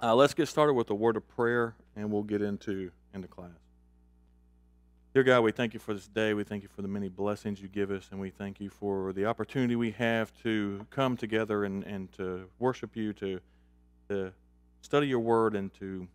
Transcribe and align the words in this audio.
Uh, 0.00 0.14
let's 0.14 0.32
get 0.32 0.46
started 0.46 0.74
with 0.74 0.88
a 0.90 0.94
word 0.94 1.16
of 1.16 1.26
prayer, 1.28 1.74
and 1.96 2.12
we'll 2.12 2.22
get 2.22 2.40
into 2.40 2.92
into 3.12 3.26
class. 3.26 3.50
Dear 5.12 5.24
God, 5.24 5.40
we 5.40 5.50
thank 5.50 5.74
you 5.74 5.80
for 5.80 5.92
this 5.92 6.06
day. 6.06 6.34
We 6.34 6.44
thank 6.44 6.62
you 6.62 6.68
for 6.68 6.82
the 6.82 6.88
many 6.88 7.08
blessings 7.08 7.60
you 7.60 7.66
give 7.66 7.90
us, 7.90 8.06
and 8.12 8.20
we 8.20 8.30
thank 8.30 8.60
you 8.60 8.70
for 8.70 9.12
the 9.12 9.26
opportunity 9.26 9.74
we 9.74 9.90
have 9.92 10.32
to 10.44 10.86
come 10.90 11.16
together 11.16 11.64
and, 11.64 11.82
and 11.82 12.12
to 12.12 12.48
worship 12.60 12.94
you, 12.94 13.12
to, 13.14 13.40
to 14.08 14.32
study 14.82 15.08
your 15.08 15.18
word, 15.18 15.56
and 15.56 15.74
to 15.80 16.06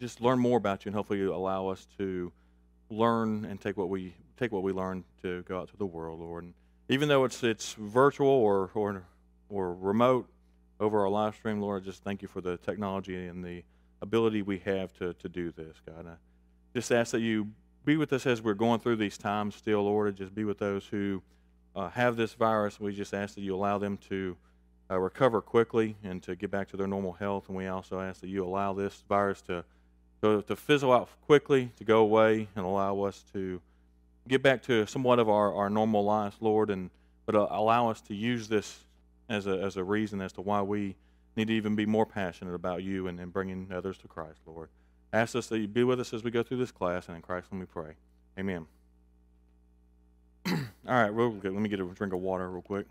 just 0.00 0.20
learn 0.20 0.40
more 0.40 0.58
about 0.58 0.84
you, 0.84 0.88
and 0.88 0.96
hopefully 0.96 1.20
you 1.20 1.32
allow 1.32 1.68
us 1.68 1.86
to 1.98 2.32
learn 2.90 3.44
and 3.44 3.60
take 3.60 3.76
what 3.76 3.90
we 3.90 4.12
take 4.36 4.50
what 4.50 4.64
we 4.64 4.72
learn 4.72 5.04
to 5.22 5.42
go 5.42 5.60
out 5.60 5.68
to 5.68 5.76
the 5.76 5.86
world, 5.86 6.18
Lord. 6.18 6.42
And 6.42 6.54
even 6.88 7.08
though 7.08 7.24
it's 7.24 7.44
it's 7.44 7.74
virtual 7.74 8.28
or 8.28 8.72
or 8.74 9.04
or 9.48 9.72
remote 9.72 10.28
over 10.80 11.00
our 11.00 11.08
live 11.08 11.34
stream, 11.34 11.60
Lord, 11.60 11.84
just 11.84 12.04
thank 12.04 12.22
you 12.22 12.28
for 12.28 12.40
the 12.40 12.56
technology 12.58 13.26
and 13.26 13.44
the 13.44 13.62
ability 14.00 14.42
we 14.42 14.58
have 14.60 14.92
to, 14.94 15.14
to 15.14 15.28
do 15.28 15.52
this, 15.52 15.76
God. 15.86 16.06
I 16.06 16.14
just 16.74 16.92
ask 16.92 17.12
that 17.12 17.20
you 17.20 17.48
be 17.84 17.96
with 17.96 18.12
us 18.12 18.26
as 18.26 18.42
we're 18.42 18.54
going 18.54 18.80
through 18.80 18.96
these 18.96 19.18
times 19.18 19.54
still, 19.56 19.82
Lord, 19.82 20.08
and 20.08 20.16
just 20.16 20.34
be 20.34 20.44
with 20.44 20.58
those 20.58 20.86
who 20.86 21.22
uh, 21.74 21.88
have 21.90 22.16
this 22.16 22.34
virus. 22.34 22.78
We 22.78 22.94
just 22.94 23.14
ask 23.14 23.34
that 23.34 23.40
you 23.40 23.54
allow 23.54 23.78
them 23.78 23.96
to 24.08 24.36
uh, 24.90 24.98
recover 24.98 25.40
quickly 25.40 25.96
and 26.04 26.22
to 26.22 26.36
get 26.36 26.50
back 26.50 26.68
to 26.68 26.76
their 26.76 26.86
normal 26.86 27.12
health. 27.12 27.48
And 27.48 27.56
we 27.56 27.66
also 27.66 28.00
ask 28.00 28.20
that 28.20 28.28
you 28.28 28.44
allow 28.44 28.72
this 28.72 29.02
virus 29.08 29.40
to, 29.42 29.64
to, 30.22 30.42
to 30.42 30.56
fizzle 30.56 30.92
out 30.92 31.08
quickly, 31.26 31.72
to 31.78 31.84
go 31.84 32.00
away, 32.00 32.48
and 32.56 32.64
allow 32.64 33.00
us 33.02 33.24
to 33.32 33.60
get 34.28 34.42
back 34.42 34.62
to 34.64 34.86
somewhat 34.86 35.18
of 35.18 35.28
our, 35.28 35.54
our 35.54 35.70
normal 35.70 36.04
lives, 36.04 36.36
Lord, 36.40 36.70
and 36.70 36.90
but 37.26 37.34
uh, 37.34 37.46
allow 37.50 37.90
us 37.90 38.00
to 38.02 38.14
use 38.14 38.48
this 38.48 38.78
as 39.28 39.46
a, 39.46 39.60
as 39.60 39.76
a 39.76 39.84
reason 39.84 40.20
as 40.20 40.32
to 40.32 40.40
why 40.40 40.62
we 40.62 40.96
need 41.36 41.48
to 41.48 41.54
even 41.54 41.76
be 41.76 41.86
more 41.86 42.06
passionate 42.06 42.54
about 42.54 42.82
you 42.82 43.06
and, 43.06 43.20
and 43.20 43.32
bringing 43.32 43.70
others 43.72 43.98
to 43.98 44.08
Christ, 44.08 44.40
Lord. 44.46 44.68
Ask 45.12 45.36
us 45.36 45.46
that 45.46 45.58
you 45.58 45.68
be 45.68 45.84
with 45.84 46.00
us 46.00 46.12
as 46.12 46.22
we 46.22 46.30
go 46.30 46.42
through 46.42 46.58
this 46.58 46.72
class, 46.72 47.08
and 47.08 47.16
in 47.16 47.22
Christ 47.22 47.48
let 47.50 47.58
me 47.58 47.66
pray. 47.66 47.92
Amen. 48.38 48.66
All 50.46 50.56
right, 50.86 51.08
real 51.08 51.30
quick, 51.30 51.52
let 51.52 51.62
me 51.62 51.68
get 51.68 51.80
a 51.80 51.84
drink 51.84 52.12
of 52.12 52.20
water 52.20 52.48
real 52.50 52.62
quick. 52.62 52.86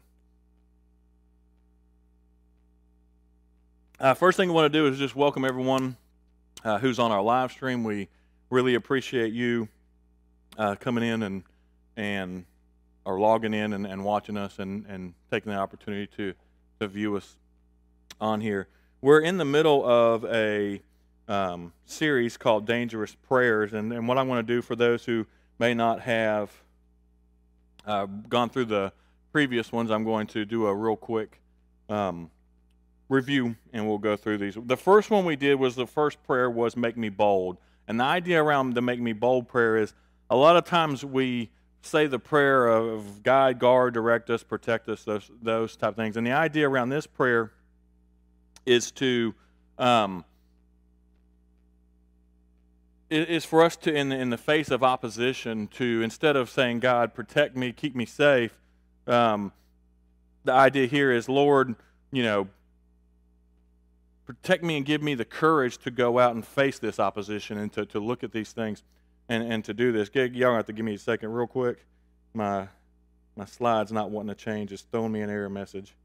Uh, 3.99 4.13
first 4.13 4.37
thing 4.37 4.49
I 4.49 4.53
want 4.53 4.71
to 4.71 4.77
do 4.77 4.87
is 4.87 4.99
just 4.99 5.15
welcome 5.15 5.43
everyone 5.43 5.97
uh, 6.63 6.77
who's 6.77 6.99
on 6.99 7.11
our 7.11 7.21
live 7.21 7.51
stream. 7.51 7.83
We 7.83 8.09
really 8.49 8.75
appreciate 8.75 9.33
you 9.33 9.67
uh, 10.57 10.75
coming 10.75 11.03
in 11.03 11.23
and 11.23 11.43
and 11.95 12.45
or 13.07 13.17
logging 13.17 13.53
in 13.53 13.71
and, 13.71 13.87
and 13.87 14.03
watching 14.03 14.35
us 14.35 14.59
and, 14.59 14.85
and 14.87 15.13
taking 15.31 15.49
the 15.49 15.57
opportunity 15.57 16.05
to, 16.07 16.33
to 16.77 16.87
view 16.89 17.15
us 17.15 17.37
on 18.19 18.41
here. 18.41 18.67
We're 19.01 19.21
in 19.21 19.37
the 19.37 19.45
middle 19.45 19.85
of 19.85 20.25
a 20.25 20.81
um, 21.29 21.71
series 21.85 22.35
called 22.35 22.67
Dangerous 22.67 23.15
Prayers, 23.15 23.71
and, 23.71 23.93
and 23.93 24.09
what 24.09 24.17
I 24.17 24.23
want 24.23 24.45
to 24.45 24.53
do 24.53 24.61
for 24.61 24.75
those 24.75 25.05
who 25.05 25.25
may 25.57 25.73
not 25.73 26.01
have 26.01 26.51
uh, 27.85 28.07
gone 28.27 28.49
through 28.49 28.65
the 28.65 28.91
previous 29.31 29.71
ones, 29.71 29.89
I'm 29.89 30.03
going 30.03 30.27
to 30.27 30.43
do 30.43 30.67
a 30.67 30.75
real 30.75 30.97
quick 30.97 31.39
um, 31.87 32.29
review, 33.07 33.55
and 33.71 33.87
we'll 33.87 33.99
go 33.99 34.17
through 34.17 34.39
these. 34.39 34.57
The 34.61 34.75
first 34.75 35.09
one 35.09 35.23
we 35.23 35.37
did 35.37 35.55
was 35.55 35.75
the 35.75 35.87
first 35.87 36.21
prayer 36.23 36.49
was 36.49 36.75
"Make 36.75 36.97
me 36.97 37.07
bold," 37.07 37.57
and 37.87 38.01
the 38.01 38.03
idea 38.03 38.43
around 38.43 38.73
the 38.73 38.81
"Make 38.81 38.99
me 38.99 39.13
bold" 39.13 39.47
prayer 39.47 39.77
is 39.77 39.93
a 40.29 40.35
lot 40.35 40.57
of 40.57 40.65
times 40.65 41.05
we 41.05 41.51
say 41.87 42.07
the 42.07 42.19
prayer 42.19 42.67
of 42.67 43.23
guide, 43.23 43.59
guard, 43.59 43.93
direct 43.93 44.29
us, 44.29 44.43
protect 44.43 44.89
us, 44.89 45.03
those 45.03 45.29
those 45.41 45.75
type 45.75 45.91
of 45.91 45.95
things, 45.95 46.17
and 46.17 46.25
the 46.25 46.31
idea 46.31 46.69
around 46.69 46.89
this 46.89 47.07
prayer 47.07 47.51
is 48.65 48.91
to 48.91 49.33
um, 49.77 50.25
is 53.09 53.45
for 53.45 53.63
us 53.63 53.75
to 53.77 53.93
in 53.93 54.09
the, 54.09 54.17
in 54.17 54.29
the 54.29 54.37
face 54.37 54.69
of 54.69 54.83
opposition 54.83 55.67
to 55.67 56.01
instead 56.01 56.35
of 56.35 56.49
saying 56.49 56.79
god 56.79 57.13
protect 57.13 57.55
me 57.55 57.71
keep 57.71 57.95
me 57.95 58.05
safe 58.05 58.57
um, 59.07 59.51
the 60.43 60.51
idea 60.51 60.87
here 60.87 61.11
is 61.11 61.29
lord 61.29 61.75
you 62.11 62.23
know 62.23 62.47
protect 64.25 64.61
me 64.61 64.75
and 64.75 64.85
give 64.85 65.01
me 65.01 65.15
the 65.15 65.23
courage 65.23 65.77
to 65.77 65.89
go 65.89 66.19
out 66.19 66.35
and 66.35 66.45
face 66.45 66.79
this 66.79 66.99
opposition 66.99 67.57
and 67.57 67.71
to, 67.71 67.85
to 67.85 67.99
look 67.99 68.23
at 68.23 68.33
these 68.33 68.51
things 68.51 68.83
and, 69.29 69.43
and 69.51 69.65
to 69.65 69.73
do 69.73 69.91
this 69.91 70.09
y'all 70.13 70.55
have 70.55 70.65
to 70.65 70.73
give 70.73 70.85
me 70.85 70.93
a 70.95 70.99
second 70.99 71.29
real 71.29 71.47
quick 71.47 71.85
my 72.33 72.67
my 73.35 73.45
slide's 73.45 73.91
not 73.91 74.09
wanting 74.09 74.33
to 74.33 74.35
change 74.35 74.71
it's 74.71 74.83
throwing 74.83 75.11
me 75.11 75.21
an 75.21 75.29
error 75.29 75.49
message 75.49 75.95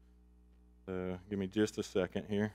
so 0.85 1.17
give 1.29 1.39
me 1.39 1.47
just 1.47 1.77
a 1.77 1.83
second 1.83 2.25
here. 2.29 2.51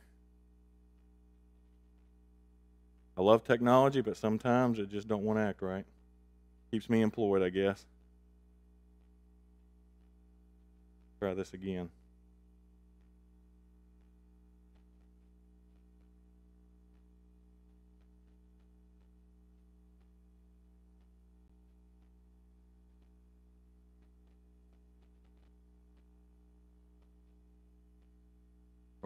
I 3.17 3.23
love 3.23 3.45
technology, 3.45 4.01
but 4.01 4.17
sometimes 4.17 4.79
it 4.79 4.91
just 4.91 5.09
don't 5.09 5.25
want 5.25 5.39
to 5.39 5.43
act 5.43 5.63
right. 5.63 5.85
Keeps 6.71 6.89
me 6.89 7.01
employed, 7.01 7.43
I 7.43 7.49
guess. 7.49 7.85
Try 11.19 11.35
this 11.35 11.53
again. 11.53 11.89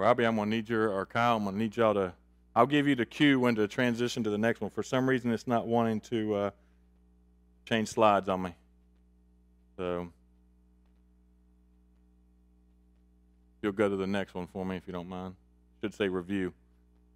Robbie, 0.02 0.26
I'm 0.26 0.34
going 0.34 0.50
to 0.50 0.56
need 0.56 0.68
your, 0.68 0.88
or 0.88 1.06
Kyle, 1.06 1.36
I'm 1.36 1.44
going 1.44 1.54
to 1.54 1.62
need 1.62 1.76
y'all 1.76 1.94
to, 1.94 2.12
I'll 2.56 2.66
give 2.66 2.88
you 2.88 2.96
the 2.96 3.06
cue 3.06 3.38
when 3.38 3.54
to 3.54 3.68
transition 3.68 4.24
to 4.24 4.30
the 4.30 4.36
next 4.36 4.60
one. 4.60 4.68
For 4.68 4.82
some 4.82 5.08
reason, 5.08 5.30
it's 5.30 5.46
not 5.46 5.68
wanting 5.68 6.00
to 6.00 6.34
uh, 6.34 6.50
change 7.66 7.86
slides 7.86 8.28
on 8.28 8.42
me. 8.42 8.54
So 9.76 10.08
you'll 13.62 13.70
go 13.70 13.88
to 13.88 13.94
the 13.94 14.08
next 14.08 14.34
one 14.34 14.48
for 14.48 14.66
me 14.66 14.76
if 14.76 14.88
you 14.88 14.92
don't 14.92 15.08
mind. 15.08 15.36
Should 15.80 15.94
say 15.94 16.08
review. 16.08 16.52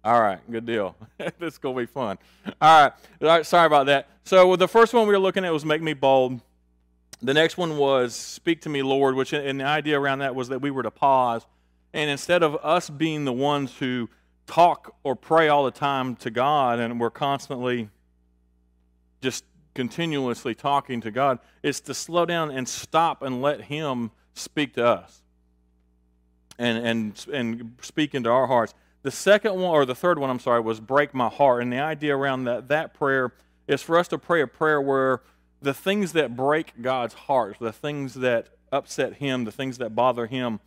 All 0.01 0.21
right, 0.21 0.39
good 0.49 0.65
deal. 0.65 0.95
this 1.17 1.55
is 1.55 1.57
going 1.57 1.75
to 1.75 1.81
be 1.81 1.87
fun. 1.87 2.17
All 2.61 2.83
right. 2.83 2.93
All 3.21 3.27
right, 3.27 3.45
sorry 3.45 3.67
about 3.67 3.87
that. 3.87 4.07
So 4.23 4.55
the 4.55 4.69
first 4.69 4.93
one 4.93 5.05
we 5.09 5.13
were 5.13 5.19
looking 5.19 5.43
at 5.43 5.51
was 5.51 5.65
Make 5.65 5.81
Me 5.81 5.93
Bold. 5.93 6.39
The 7.21 7.33
next 7.33 7.57
one 7.57 7.77
was 7.77 8.15
Speak 8.15 8.61
to 8.61 8.69
Me, 8.69 8.81
Lord, 8.81 9.15
which, 9.15 9.33
and 9.33 9.59
the 9.59 9.65
idea 9.65 9.99
around 9.99 10.19
that 10.19 10.35
was 10.35 10.47
that 10.47 10.61
we 10.61 10.71
were 10.71 10.83
to 10.83 10.91
pause 10.91 11.45
and 11.93 12.09
instead 12.09 12.43
of 12.43 12.55
us 12.63 12.89
being 12.89 13.25
the 13.25 13.33
ones 13.33 13.77
who 13.77 14.09
talk 14.45 14.95
or 15.03 15.15
pray 15.15 15.47
all 15.49 15.65
the 15.65 15.71
time 15.71 16.15
to 16.17 16.29
God 16.29 16.79
and 16.79 16.99
we're 16.99 17.09
constantly 17.09 17.89
just 19.21 19.43
continuously 19.75 20.55
talking 20.55 21.01
to 21.01 21.11
God, 21.11 21.39
it's 21.63 21.79
to 21.81 21.93
slow 21.93 22.25
down 22.25 22.51
and 22.51 22.67
stop 22.67 23.21
and 23.21 23.41
let 23.41 23.61
Him 23.61 24.11
speak 24.33 24.73
to 24.75 24.85
us 24.85 25.21
and, 26.57 26.77
and, 26.85 27.25
and 27.33 27.75
speak 27.81 28.15
into 28.15 28.29
our 28.29 28.47
hearts. 28.47 28.73
The 29.03 29.11
second 29.11 29.55
one, 29.55 29.71
or 29.71 29.85
the 29.85 29.95
third 29.95 30.19
one, 30.19 30.29
I'm 30.29 30.39
sorry, 30.39 30.61
was 30.61 30.79
break 30.79 31.13
my 31.13 31.29
heart. 31.29 31.61
And 31.61 31.71
the 31.71 31.79
idea 31.79 32.15
around 32.15 32.45
that, 32.45 32.67
that 32.69 32.93
prayer 32.93 33.33
is 33.67 33.81
for 33.81 33.97
us 33.97 34.07
to 34.09 34.17
pray 34.17 34.41
a 34.41 34.47
prayer 34.47 34.81
where 34.81 35.21
the 35.61 35.73
things 35.73 36.13
that 36.13 36.35
break 36.35 36.81
God's 36.81 37.13
heart, 37.13 37.57
the 37.59 37.71
things 37.71 38.15
that 38.15 38.49
upset 38.71 39.15
Him, 39.15 39.45
the 39.45 39.51
things 39.51 39.77
that 39.77 39.95
bother 39.95 40.25
Him, 40.25 40.59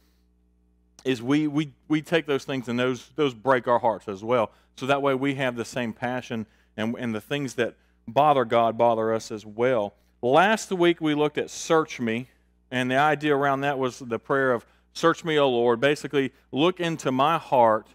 is 1.05 1.23
we, 1.23 1.47
we, 1.47 1.73
we 1.89 2.03
take 2.03 2.27
those 2.27 2.45
things 2.45 2.69
and 2.69 2.79
those, 2.79 3.11
those 3.17 3.35
break 3.35 3.67
our 3.69 3.79
hearts 3.79 4.09
as 4.09 4.23
well. 4.23 4.51
So 4.77 4.87
that 4.87 5.03
way 5.03 5.15
we 5.15 5.35
have 5.37 5.57
the 5.57 5.65
same 5.65 5.93
passion 5.93 6.47
and, 6.77 6.95
and 6.99 7.15
the 7.15 7.21
things 7.21 7.55
that 7.55 7.75
bother 8.07 8.45
God 8.45 8.77
bother 8.77 9.13
us 9.13 9.31
as 9.31 9.45
well. 9.47 9.95
Last 10.23 10.71
week 10.71 11.01
we 11.01 11.15
looked 11.15 11.39
at 11.39 11.51
search 11.51 12.01
me, 12.01 12.29
and 12.71 12.91
the 12.91 12.97
idea 12.97 13.35
around 13.35 13.63
that 13.63 13.79
was 13.79 13.99
the 13.99 14.19
prayer 14.19 14.53
of 14.53 14.67
search 14.93 15.25
me, 15.25 15.39
O 15.39 15.49
Lord. 15.49 15.81
Basically, 15.81 16.33
look 16.53 16.81
into 16.81 17.11
my 17.11 17.39
heart 17.39 17.87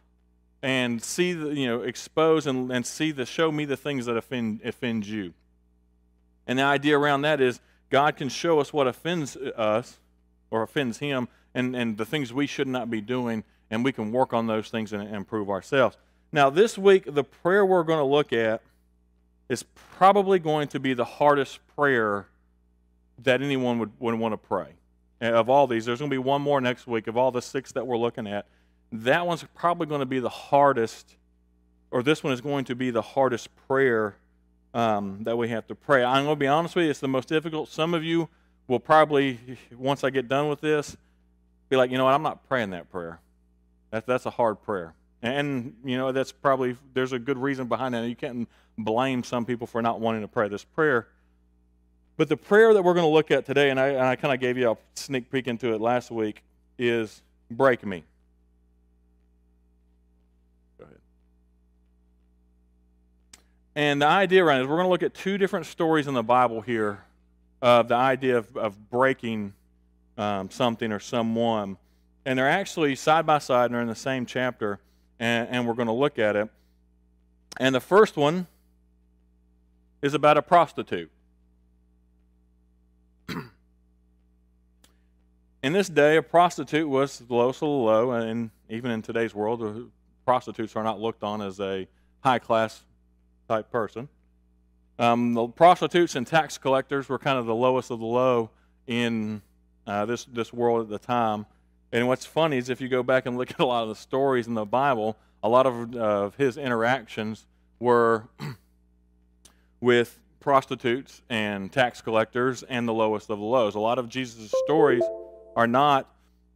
and 0.61 1.01
see 1.01 1.33
the, 1.33 1.53
you 1.53 1.67
know, 1.67 1.81
expose 1.81 2.47
and, 2.47 2.71
and 2.71 2.85
see 2.85 3.11
the, 3.11 3.25
show 3.25 3.51
me 3.51 3.65
the 3.65 3.77
things 3.77 4.07
that 4.07 4.17
offend, 4.17 4.61
offend 4.63 5.05
you. 5.05 5.33
And 6.47 6.59
the 6.59 6.63
idea 6.63 6.97
around 6.97 7.21
that 7.21 7.41
is 7.41 7.59
God 7.89 8.15
can 8.15 8.29
show 8.29 8.59
us 8.59 8.73
what 8.73 8.87
offends 8.87 9.35
us 9.35 9.99
or 10.49 10.63
offends 10.63 10.97
him 10.97 11.27
and, 11.55 11.75
and 11.75 11.97
the 11.97 12.05
things 12.05 12.31
we 12.31 12.45
should 12.45 12.67
not 12.67 12.91
be 12.91 13.01
doing, 13.01 13.43
and 13.71 13.83
we 13.83 13.91
can 13.91 14.11
work 14.11 14.33
on 14.33 14.45
those 14.45 14.69
things 14.69 14.93
and, 14.93 15.15
improve 15.15 15.49
ourselves. 15.49 15.97
Now, 16.31 16.49
this 16.49 16.77
week, 16.77 17.05
the 17.11 17.23
prayer 17.23 17.65
we're 17.65 17.83
going 17.83 17.99
to 17.99 18.05
look 18.05 18.33
at 18.33 18.61
is 19.47 19.63
probably 19.97 20.37
going 20.37 20.67
to 20.67 20.79
be 20.79 20.93
the 20.93 21.05
hardest 21.05 21.59
prayer 21.75 22.27
that 23.23 23.41
anyone 23.41 23.79
would, 23.79 23.91
would 23.99 24.15
want 24.15 24.33
to 24.33 24.37
pray. 24.37 24.67
Of 25.21 25.49
all 25.49 25.65
these, 25.65 25.85
there's 25.85 25.99
going 25.99 26.11
to 26.11 26.13
be 26.13 26.19
one 26.19 26.41
more 26.41 26.59
next 26.59 26.87
week. 26.87 27.07
Of 27.07 27.15
all 27.15 27.31
the 27.31 27.41
six 27.41 27.71
that 27.71 27.87
we're 27.87 27.97
looking 27.97 28.27
at, 28.27 28.45
that 28.91 29.25
one's 29.25 29.45
probably 29.55 29.87
going 29.87 30.01
to 30.01 30.05
be 30.05 30.19
the 30.19 30.29
hardest, 30.29 31.15
or 31.89 32.03
this 32.03 32.21
one 32.21 32.33
is 32.33 32.41
going 32.41 32.65
to 32.65 32.75
be 32.75 32.91
the 32.91 33.01
hardest 33.01 33.49
prayer 33.67 34.15
um, 34.73 35.19
that 35.23 35.37
we 35.37 35.47
have 35.49 35.65
to 35.67 35.75
pray. 35.75 36.03
I'm 36.03 36.25
going 36.25 36.35
to 36.35 36.39
be 36.39 36.47
honest 36.47 36.75
with 36.75 36.83
you, 36.83 36.91
it's 36.91 36.99
the 36.99 37.07
most 37.07 37.29
difficult. 37.29 37.69
Some 37.69 37.93
of 37.93 38.03
you 38.03 38.27
will 38.67 38.79
probably, 38.79 39.39
once 39.73 40.03
I 40.03 40.09
get 40.09 40.27
done 40.27 40.49
with 40.49 40.59
this, 40.59 40.97
be 41.75 41.77
like, 41.77 41.91
you 41.91 41.97
know 41.97 42.05
what, 42.05 42.13
I'm 42.13 42.23
not 42.23 42.47
praying 42.47 42.69
that 42.71 42.89
prayer. 42.89 43.19
That's, 43.91 44.05
that's 44.05 44.25
a 44.25 44.29
hard 44.29 44.61
prayer. 44.61 44.93
And, 45.21 45.75
you 45.83 45.97
know, 45.97 46.11
that's 46.11 46.31
probably, 46.31 46.77
there's 46.93 47.11
a 47.11 47.19
good 47.19 47.37
reason 47.37 47.67
behind 47.67 47.93
that. 47.93 48.07
You 48.07 48.15
can't 48.15 48.47
blame 48.77 49.23
some 49.23 49.45
people 49.45 49.67
for 49.67 49.81
not 49.81 49.99
wanting 49.99 50.21
to 50.21 50.27
pray 50.27 50.47
this 50.47 50.63
prayer. 50.63 51.07
But 52.17 52.29
the 52.29 52.37
prayer 52.37 52.73
that 52.73 52.81
we're 52.81 52.93
going 52.93 53.05
to 53.05 53.11
look 53.11 53.31
at 53.31 53.45
today, 53.45 53.69
and 53.71 53.79
I, 53.79 54.11
I 54.11 54.15
kind 54.15 54.33
of 54.33 54.39
gave 54.39 54.57
you 54.57 54.71
a 54.71 54.77
sneak 54.93 55.29
peek 55.29 55.47
into 55.47 55.73
it 55.73 55.81
last 55.81 56.11
week, 56.11 56.43
is 56.77 57.21
break 57.51 57.85
me. 57.85 58.03
Go 60.77 60.85
ahead. 60.85 60.97
And 63.75 64.01
the 64.01 64.07
idea 64.07 64.45
around 64.45 64.59
it 64.59 64.63
is 64.63 64.67
we're 64.67 64.77
going 64.77 64.87
to 64.87 64.91
look 64.91 65.03
at 65.03 65.13
two 65.13 65.37
different 65.37 65.65
stories 65.65 66.07
in 66.07 66.13
the 66.13 66.23
Bible 66.23 66.61
here 66.61 67.03
of 67.61 67.89
the 67.89 67.95
idea 67.95 68.37
of, 68.37 68.55
of 68.55 68.89
breaking 68.89 69.53
um, 70.17 70.49
something 70.49 70.91
or 70.91 70.99
someone. 70.99 71.77
And 72.25 72.39
they're 72.39 72.49
actually 72.49 72.95
side 72.95 73.25
by 73.25 73.39
side 73.39 73.65
and 73.65 73.75
they're 73.75 73.81
in 73.81 73.87
the 73.87 73.95
same 73.95 74.25
chapter, 74.25 74.79
and, 75.19 75.47
and 75.49 75.67
we're 75.67 75.73
going 75.73 75.87
to 75.87 75.93
look 75.93 76.17
at 76.17 76.35
it. 76.35 76.49
And 77.57 77.73
the 77.73 77.79
first 77.79 78.17
one 78.17 78.47
is 80.01 80.13
about 80.13 80.37
a 80.37 80.41
prostitute. 80.41 81.09
in 85.63 85.73
this 85.73 85.87
day, 85.87 86.17
a 86.17 86.21
prostitute 86.21 86.87
was 86.87 87.19
the 87.19 87.33
lowest 87.33 87.61
of 87.61 87.67
the 87.67 87.73
low, 87.73 88.11
and 88.11 88.49
even 88.69 88.91
in 88.91 89.01
today's 89.01 89.33
world, 89.33 89.91
prostitutes 90.25 90.75
are 90.75 90.83
not 90.83 90.99
looked 90.99 91.23
on 91.23 91.41
as 91.41 91.59
a 91.59 91.87
high 92.21 92.39
class 92.39 92.81
type 93.47 93.71
person. 93.71 94.09
Um, 94.97 95.33
the 95.33 95.47
prostitutes 95.47 96.15
and 96.15 96.25
tax 96.25 96.57
collectors 96.57 97.09
were 97.09 97.19
kind 97.19 97.37
of 97.37 97.45
the 97.45 97.55
lowest 97.55 97.91
of 97.91 97.99
the 97.99 98.05
low 98.05 98.49
in 98.87 99.41
uh, 99.87 100.05
this 100.05 100.25
this 100.25 100.51
world 100.53 100.81
at 100.81 100.89
the 100.89 101.05
time. 101.05 101.45
And 101.91 102.07
what's 102.07 102.25
funny 102.25 102.57
is 102.57 102.69
if 102.69 102.81
you 102.81 102.89
go 102.89 103.03
back 103.03 103.25
and 103.25 103.37
look 103.37 103.51
at 103.51 103.59
a 103.59 103.65
lot 103.65 103.83
of 103.83 103.89
the 103.89 103.95
stories 103.95 104.47
in 104.47 104.53
the 104.53 104.65
Bible, 104.65 105.17
a 105.43 105.49
lot 105.49 105.65
of 105.65 105.95
uh, 105.95 106.29
his 106.37 106.57
interactions 106.57 107.45
were 107.79 108.27
with 109.79 110.19
prostitutes 110.39 111.21
and 111.29 111.71
tax 111.71 112.01
collectors 112.01 112.63
and 112.63 112.87
the 112.87 112.93
lowest 112.93 113.29
of 113.29 113.39
the 113.39 113.45
lows. 113.45 113.75
A 113.75 113.79
lot 113.79 113.97
of 113.97 114.09
Jesus' 114.09 114.53
stories 114.65 115.03
are 115.55 115.67
not 115.67 116.09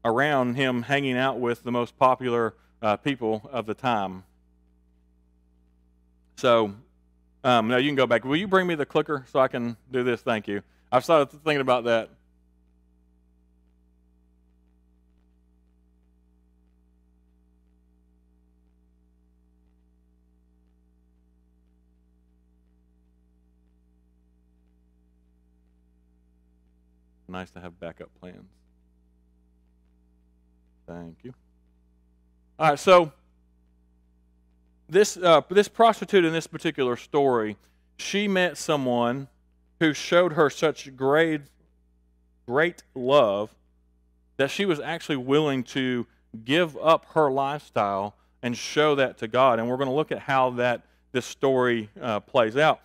around 0.06 0.56
him 0.56 0.84
hanging 0.84 1.18
out 1.18 1.40
with 1.40 1.64
the 1.64 1.72
most 1.72 1.98
popular 1.98 2.54
uh, 2.82 2.98
people 2.98 3.50
of 3.52 3.66
the 3.66 3.74
time. 3.74 4.24
So, 6.38 6.74
um, 7.44 7.68
now 7.68 7.78
you 7.78 7.90
can 7.90 7.96
go 7.96 8.08
back. 8.08 8.24
Will 8.26 8.36
you 8.36 8.48
bring 8.48 8.68
me 8.68 8.76
the 8.76 8.86
clicker 8.86 9.26
so 9.32 9.40
I 9.40 9.48
can 9.48 9.76
do 9.92 10.04
this? 10.04 10.22
Thank 10.22 10.48
you. 10.48 10.62
I've 10.92 11.04
started 11.04 11.32
thinking 11.44 11.62
about 11.62 11.86
that. 11.86 12.10
Nice 27.40 27.52
to 27.52 27.62
have 27.62 27.80
backup 27.80 28.10
plans. 28.20 28.50
Thank 30.86 31.20
you. 31.24 31.34
All 32.60 32.72
right, 32.72 32.78
so 32.78 33.14
this 34.90 35.16
uh, 35.16 35.40
this 35.50 35.70
prostitute 35.70 36.26
in 36.26 36.34
this 36.34 36.48
particular 36.48 36.98
story, 36.98 37.56
she 37.96 38.28
met 38.28 38.58
someone 38.58 39.30
who 39.80 39.94
showed 39.94 40.34
her 40.34 40.50
such 40.50 40.94
great 40.98 41.44
great 42.46 42.84
love 42.94 43.56
that 44.36 44.52
she 44.52 44.66
was 44.66 44.82
actually 44.82 45.16
willing 45.16 45.64
to 45.64 46.08
give 46.44 46.76
up 46.76 47.06
her 47.14 47.32
lifestyle 47.32 48.16
and 48.44 48.58
show 48.58 48.96
that 48.96 49.18
to 49.20 49.30
God. 49.30 49.60
And 49.60 49.70
we're 49.70 49.78
going 49.78 49.88
to 49.88 49.96
look 49.96 50.12
at 50.12 50.20
how 50.20 50.50
that 50.50 50.82
this 51.14 51.26
story 51.26 51.90
uh, 52.02 52.20
plays 52.20 52.58
out. 52.58 52.82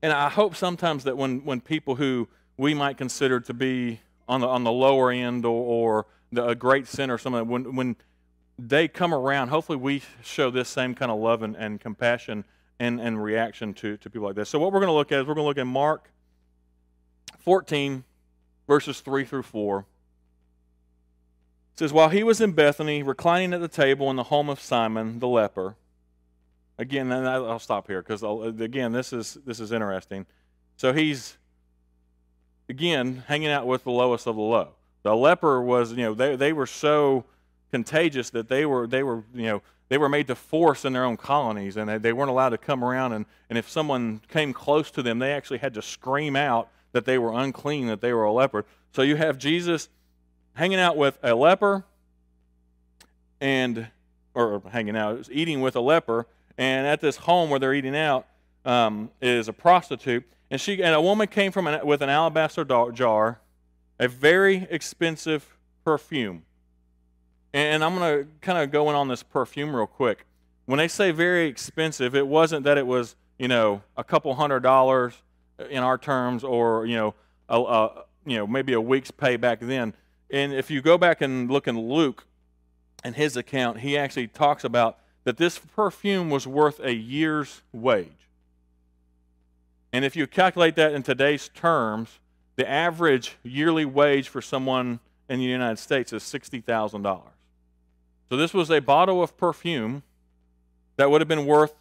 And 0.00 0.14
I 0.14 0.30
hope 0.30 0.56
sometimes 0.56 1.04
that 1.04 1.18
when 1.18 1.44
when 1.44 1.60
people 1.60 1.96
who 1.96 2.26
we 2.56 2.74
might 2.74 2.96
consider 2.96 3.40
to 3.40 3.54
be 3.54 4.00
on 4.28 4.40
the 4.40 4.46
on 4.46 4.64
the 4.64 4.72
lower 4.72 5.10
end 5.10 5.44
or, 5.44 5.50
or 5.50 6.06
the, 6.30 6.46
a 6.46 6.54
great 6.54 6.86
sinner 6.86 7.14
or 7.14 7.18
something. 7.18 7.48
When 7.48 7.74
when 7.74 7.96
they 8.58 8.88
come 8.88 9.14
around, 9.14 9.48
hopefully 9.48 9.78
we 9.78 10.02
show 10.22 10.50
this 10.50 10.68
same 10.68 10.94
kind 10.94 11.10
of 11.10 11.18
love 11.18 11.42
and, 11.42 11.56
and 11.56 11.80
compassion 11.80 12.44
and, 12.78 13.00
and 13.00 13.22
reaction 13.22 13.74
to, 13.74 13.96
to 13.96 14.10
people 14.10 14.26
like 14.26 14.36
this. 14.36 14.48
So 14.48 14.58
what 14.58 14.72
we're 14.72 14.80
going 14.80 14.88
to 14.88 14.94
look 14.94 15.12
at 15.12 15.20
is 15.20 15.26
we're 15.26 15.34
going 15.34 15.44
to 15.44 15.48
look 15.48 15.58
at 15.58 15.66
Mark 15.66 16.10
14, 17.38 18.04
verses 18.66 19.00
3 19.00 19.24
through 19.24 19.42
4. 19.42 19.78
It 19.80 19.84
says, 21.78 21.92
While 21.92 22.10
he 22.10 22.22
was 22.22 22.40
in 22.40 22.52
Bethany, 22.52 23.02
reclining 23.02 23.54
at 23.54 23.60
the 23.60 23.68
table 23.68 24.10
in 24.10 24.16
the 24.16 24.24
home 24.24 24.48
of 24.48 24.60
Simon 24.60 25.18
the 25.18 25.28
leper. 25.28 25.76
Again, 26.78 27.12
I'll 27.12 27.58
stop 27.58 27.86
here 27.86 28.02
because 28.02 28.22
again, 28.22 28.92
this 28.92 29.12
is 29.12 29.38
this 29.46 29.60
is 29.60 29.72
interesting. 29.72 30.26
So 30.76 30.92
he's 30.92 31.36
again, 32.68 33.24
hanging 33.26 33.48
out 33.48 33.66
with 33.66 33.84
the 33.84 33.90
lowest 33.90 34.26
of 34.26 34.36
the 34.36 34.42
low. 34.42 34.70
The 35.02 35.14
leper 35.14 35.60
was, 35.60 35.92
you 35.92 35.98
know, 35.98 36.14
they, 36.14 36.36
they 36.36 36.52
were 36.52 36.66
so 36.66 37.24
contagious 37.70 38.30
that 38.30 38.48
they 38.48 38.66
were, 38.66 38.86
they 38.86 39.02
were, 39.02 39.24
you 39.34 39.46
know, 39.46 39.62
they 39.88 39.98
were 39.98 40.08
made 40.08 40.26
to 40.28 40.34
force 40.34 40.84
in 40.84 40.92
their 40.92 41.04
own 41.04 41.16
colonies 41.16 41.76
and 41.76 41.88
they, 41.88 41.98
they 41.98 42.12
weren't 42.12 42.30
allowed 42.30 42.50
to 42.50 42.58
come 42.58 42.82
around. 42.82 43.12
And, 43.12 43.26
and 43.50 43.58
if 43.58 43.68
someone 43.68 44.20
came 44.28 44.52
close 44.52 44.90
to 44.92 45.02
them, 45.02 45.18
they 45.18 45.32
actually 45.32 45.58
had 45.58 45.74
to 45.74 45.82
scream 45.82 46.36
out 46.36 46.68
that 46.92 47.04
they 47.04 47.18
were 47.18 47.32
unclean, 47.32 47.88
that 47.88 48.00
they 48.00 48.12
were 48.12 48.24
a 48.24 48.32
leper. 48.32 48.64
So 48.94 49.02
you 49.02 49.16
have 49.16 49.38
Jesus 49.38 49.88
hanging 50.54 50.78
out 50.78 50.96
with 50.96 51.18
a 51.22 51.34
leper 51.34 51.84
and, 53.40 53.88
or 54.34 54.62
hanging 54.70 54.96
out, 54.96 55.28
eating 55.30 55.60
with 55.60 55.76
a 55.76 55.80
leper. 55.80 56.26
And 56.56 56.86
at 56.86 57.00
this 57.00 57.16
home 57.16 57.50
where 57.50 57.58
they're 57.58 57.74
eating 57.74 57.96
out 57.96 58.26
um, 58.64 59.10
is 59.20 59.48
a 59.48 59.52
prostitute. 59.52 60.24
And 60.52 60.60
she 60.60 60.82
and 60.82 60.94
a 60.94 61.00
woman 61.00 61.28
came 61.28 61.50
from 61.50 61.66
an, 61.66 61.84
with 61.86 62.02
an 62.02 62.10
alabaster 62.10 62.62
jar, 62.92 63.40
a 63.98 64.06
very 64.06 64.68
expensive 64.68 65.56
perfume. 65.82 66.42
And 67.54 67.82
I'm 67.82 67.96
going 67.96 68.24
to 68.24 68.28
kind 68.42 68.58
of 68.58 68.70
go 68.70 68.90
in 68.90 68.94
on 68.94 69.08
this 69.08 69.22
perfume 69.22 69.74
real 69.74 69.86
quick. 69.86 70.26
When 70.66 70.76
they 70.76 70.88
say 70.88 71.10
very 71.10 71.46
expensive, 71.46 72.14
it 72.14 72.26
wasn't 72.26 72.64
that 72.64 72.76
it 72.76 72.86
was 72.86 73.16
you 73.38 73.48
know 73.48 73.80
a 73.96 74.04
couple 74.04 74.34
hundred 74.34 74.60
dollars 74.60 75.14
in 75.70 75.82
our 75.82 75.96
terms, 75.96 76.44
or 76.44 76.84
you 76.84 76.96
know 76.96 77.14
a, 77.48 77.58
a 77.58 78.04
you 78.26 78.36
know 78.36 78.46
maybe 78.46 78.74
a 78.74 78.80
week's 78.80 79.10
pay 79.10 79.36
back 79.36 79.58
then. 79.58 79.94
And 80.30 80.52
if 80.52 80.70
you 80.70 80.82
go 80.82 80.98
back 80.98 81.22
and 81.22 81.50
look 81.50 81.66
in 81.66 81.80
Luke 81.80 82.26
and 83.02 83.16
his 83.16 83.38
account, 83.38 83.80
he 83.80 83.96
actually 83.96 84.28
talks 84.28 84.64
about 84.64 84.98
that 85.24 85.38
this 85.38 85.58
perfume 85.58 86.28
was 86.28 86.46
worth 86.46 86.78
a 86.80 86.94
year's 86.94 87.62
wage. 87.72 88.21
And 89.92 90.04
if 90.04 90.16
you 90.16 90.26
calculate 90.26 90.76
that 90.76 90.92
in 90.92 91.02
today's 91.02 91.48
terms, 91.54 92.18
the 92.56 92.68
average 92.68 93.36
yearly 93.42 93.84
wage 93.84 94.28
for 94.28 94.40
someone 94.40 95.00
in 95.28 95.38
the 95.38 95.44
United 95.44 95.78
States 95.78 96.12
is 96.12 96.22
$60,000. 96.22 97.22
So 98.28 98.36
this 98.36 98.54
was 98.54 98.70
a 98.70 98.80
bottle 98.80 99.22
of 99.22 99.36
perfume 99.36 100.02
that 100.96 101.10
would 101.10 101.20
have 101.20 101.28
been 101.28 101.46
worth, 101.46 101.74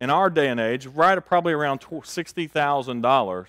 in 0.00 0.10
our 0.10 0.28
day 0.28 0.48
and 0.48 0.60
age, 0.60 0.86
right 0.86 1.16
probably 1.24 1.52
around 1.52 1.80
$60,000. 1.80 3.46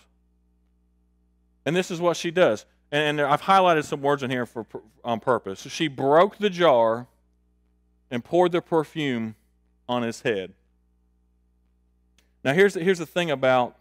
And 1.66 1.76
this 1.76 1.92
is 1.92 2.00
what 2.00 2.18
she 2.18 2.32
does. 2.32 2.66
And 2.92 3.20
I've 3.20 3.42
highlighted 3.42 3.84
some 3.84 4.02
words 4.02 4.24
in 4.24 4.32
here 4.32 4.46
for, 4.46 4.66
on 5.04 5.20
purpose. 5.20 5.62
She 5.70 5.88
broke 5.88 6.38
the 6.38 6.50
jar 6.50 7.08
and 8.10 8.24
poured 8.24 8.54
the 8.54 8.62
perfume 8.62 9.36
on 9.90 10.04
his 10.04 10.22
head. 10.22 10.54
Now, 12.44 12.54
here's, 12.54 12.76
here's 12.76 13.00
the 13.00 13.06
thing 13.06 13.30
about 13.30 13.76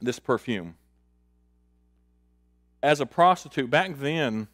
this 0.00 0.18
perfume. 0.18 0.74
As 2.82 3.00
a 3.00 3.06
prostitute, 3.06 3.70
back 3.70 3.98
then, 3.98 4.48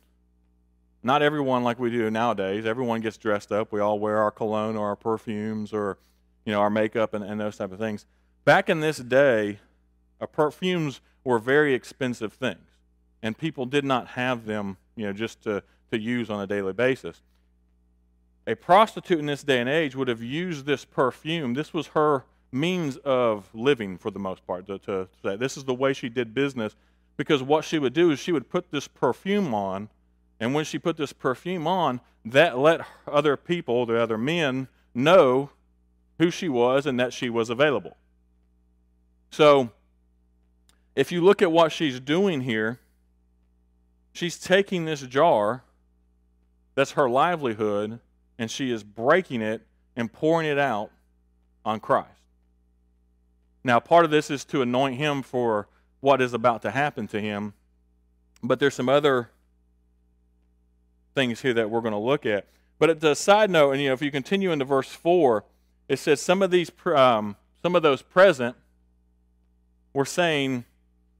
not 1.02 1.20
everyone 1.20 1.62
like 1.62 1.78
we 1.78 1.90
do 1.90 2.10
nowadays. 2.10 2.64
Everyone 2.64 3.02
gets 3.02 3.18
dressed 3.18 3.52
up. 3.52 3.70
We 3.70 3.80
all 3.80 3.98
wear 3.98 4.18
our 4.18 4.30
cologne 4.30 4.76
or 4.76 4.88
our 4.88 4.96
perfumes 4.96 5.72
or, 5.72 5.98
you 6.46 6.52
know, 6.52 6.60
our 6.60 6.70
makeup 6.70 7.12
and, 7.12 7.22
and 7.22 7.38
those 7.38 7.58
type 7.58 7.72
of 7.72 7.78
things. 7.78 8.06
Back 8.46 8.70
in 8.70 8.80
this 8.80 8.96
day, 8.98 9.58
uh, 10.20 10.26
perfumes 10.26 11.00
were 11.22 11.38
very 11.38 11.74
expensive 11.74 12.32
things, 12.32 12.70
and 13.22 13.36
people 13.36 13.66
did 13.66 13.84
not 13.84 14.08
have 14.08 14.46
them, 14.46 14.78
you 14.96 15.06
know, 15.06 15.12
just 15.12 15.42
to, 15.42 15.62
to 15.90 15.98
use 15.98 16.30
on 16.30 16.40
a 16.40 16.46
daily 16.46 16.72
basis. 16.72 17.20
A 18.46 18.54
prostitute 18.54 19.18
in 19.18 19.26
this 19.26 19.42
day 19.42 19.60
and 19.60 19.68
age 19.68 19.96
would 19.96 20.08
have 20.08 20.22
used 20.22 20.66
this 20.66 20.84
perfume. 20.84 21.54
This 21.54 21.72
was 21.72 21.88
her 21.88 22.24
means 22.54 22.96
of 22.98 23.48
living 23.52 23.98
for 23.98 24.10
the 24.10 24.18
most 24.18 24.46
part. 24.46 24.66
To, 24.66 24.78
to, 24.80 25.08
say 25.22 25.36
this 25.36 25.56
is 25.56 25.64
the 25.64 25.74
way 25.74 25.92
she 25.92 26.08
did 26.08 26.34
business, 26.34 26.76
because 27.16 27.42
what 27.42 27.64
she 27.64 27.78
would 27.78 27.92
do 27.92 28.10
is 28.10 28.18
she 28.18 28.32
would 28.32 28.48
put 28.48 28.70
this 28.70 28.88
perfume 28.88 29.54
on, 29.54 29.88
and 30.40 30.54
when 30.54 30.64
she 30.64 30.78
put 30.78 30.96
this 30.96 31.12
perfume 31.12 31.66
on, 31.66 32.00
that 32.24 32.58
let 32.58 32.82
other 33.06 33.36
people, 33.36 33.86
the 33.86 34.00
other 34.00 34.16
men, 34.16 34.68
know 34.94 35.50
who 36.18 36.30
she 36.30 36.48
was 36.48 36.86
and 36.86 36.98
that 36.98 37.12
she 37.12 37.28
was 37.28 37.50
available. 37.50 37.96
So, 39.30 39.70
if 40.94 41.10
you 41.10 41.20
look 41.22 41.42
at 41.42 41.50
what 41.50 41.72
she's 41.72 41.98
doing 41.98 42.42
here, 42.42 42.78
she's 44.12 44.38
taking 44.38 44.84
this 44.84 45.00
jar 45.02 45.64
that's 46.76 46.92
her 46.92 47.08
livelihood 47.08 47.98
and 48.38 48.50
she 48.50 48.70
is 48.70 48.82
breaking 48.82 49.42
it 49.42 49.62
and 49.96 50.12
pouring 50.12 50.46
it 50.46 50.58
out 50.58 50.90
on 51.64 51.80
Christ. 51.80 52.10
Now, 53.64 53.80
part 53.80 54.04
of 54.04 54.10
this 54.10 54.30
is 54.30 54.44
to 54.46 54.60
anoint 54.60 54.96
him 54.96 55.22
for 55.22 55.66
what 56.00 56.20
is 56.20 56.34
about 56.34 56.60
to 56.62 56.70
happen 56.70 57.08
to 57.08 57.20
him, 57.20 57.54
but 58.42 58.60
there's 58.60 58.74
some 58.74 58.90
other 58.90 59.30
things 61.14 61.40
here 61.40 61.54
that 61.54 61.70
we're 61.70 61.80
going 61.80 61.92
to 61.92 61.98
look 61.98 62.26
at. 62.26 62.46
But 62.78 62.90
at 62.90 63.00
the 63.00 63.14
side 63.14 63.50
note, 63.50 63.72
and 63.72 63.80
you 63.80 63.88
know, 63.88 63.94
if 63.94 64.02
you 64.02 64.10
continue 64.10 64.52
into 64.52 64.66
verse 64.66 64.88
four, 64.88 65.44
it 65.88 65.98
says 65.98 66.20
some 66.20 66.42
of 66.42 66.50
these, 66.50 66.70
um, 66.86 67.36
some 67.62 67.74
of 67.74 67.82
those 67.82 68.02
present, 68.02 68.56
were 69.94 70.04
saying 70.04 70.64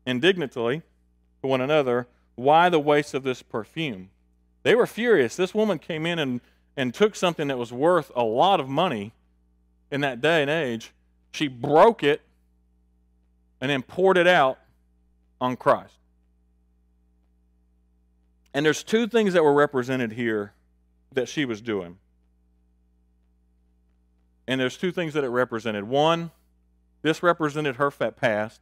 indignantly 0.04 0.82
to 1.40 1.46
one 1.46 1.60
another, 1.60 2.08
"Why 2.34 2.68
the 2.68 2.80
waste 2.80 3.14
of 3.14 3.22
this 3.22 3.40
perfume?" 3.40 4.10
They 4.64 4.74
were 4.74 4.86
furious. 4.86 5.36
This 5.36 5.54
woman 5.54 5.78
came 5.78 6.04
in 6.04 6.18
and 6.18 6.40
and 6.76 6.92
took 6.92 7.14
something 7.14 7.46
that 7.48 7.56
was 7.56 7.72
worth 7.72 8.10
a 8.16 8.24
lot 8.24 8.58
of 8.58 8.68
money 8.68 9.12
in 9.90 10.00
that 10.00 10.20
day 10.20 10.42
and 10.42 10.50
age. 10.50 10.92
She 11.32 11.46
broke 11.46 12.02
it 12.02 12.20
and 13.64 13.70
then 13.70 13.80
poured 13.80 14.18
it 14.18 14.26
out 14.26 14.58
on 15.40 15.56
Christ. 15.56 15.94
And 18.52 18.66
there's 18.66 18.82
two 18.82 19.06
things 19.06 19.32
that 19.32 19.42
were 19.42 19.54
represented 19.54 20.12
here 20.12 20.52
that 21.12 21.30
she 21.30 21.46
was 21.46 21.62
doing. 21.62 21.96
And 24.46 24.60
there's 24.60 24.76
two 24.76 24.92
things 24.92 25.14
that 25.14 25.24
it 25.24 25.30
represented. 25.30 25.84
One, 25.84 26.30
this 27.00 27.22
represented 27.22 27.76
her 27.76 27.90
past, 27.90 28.60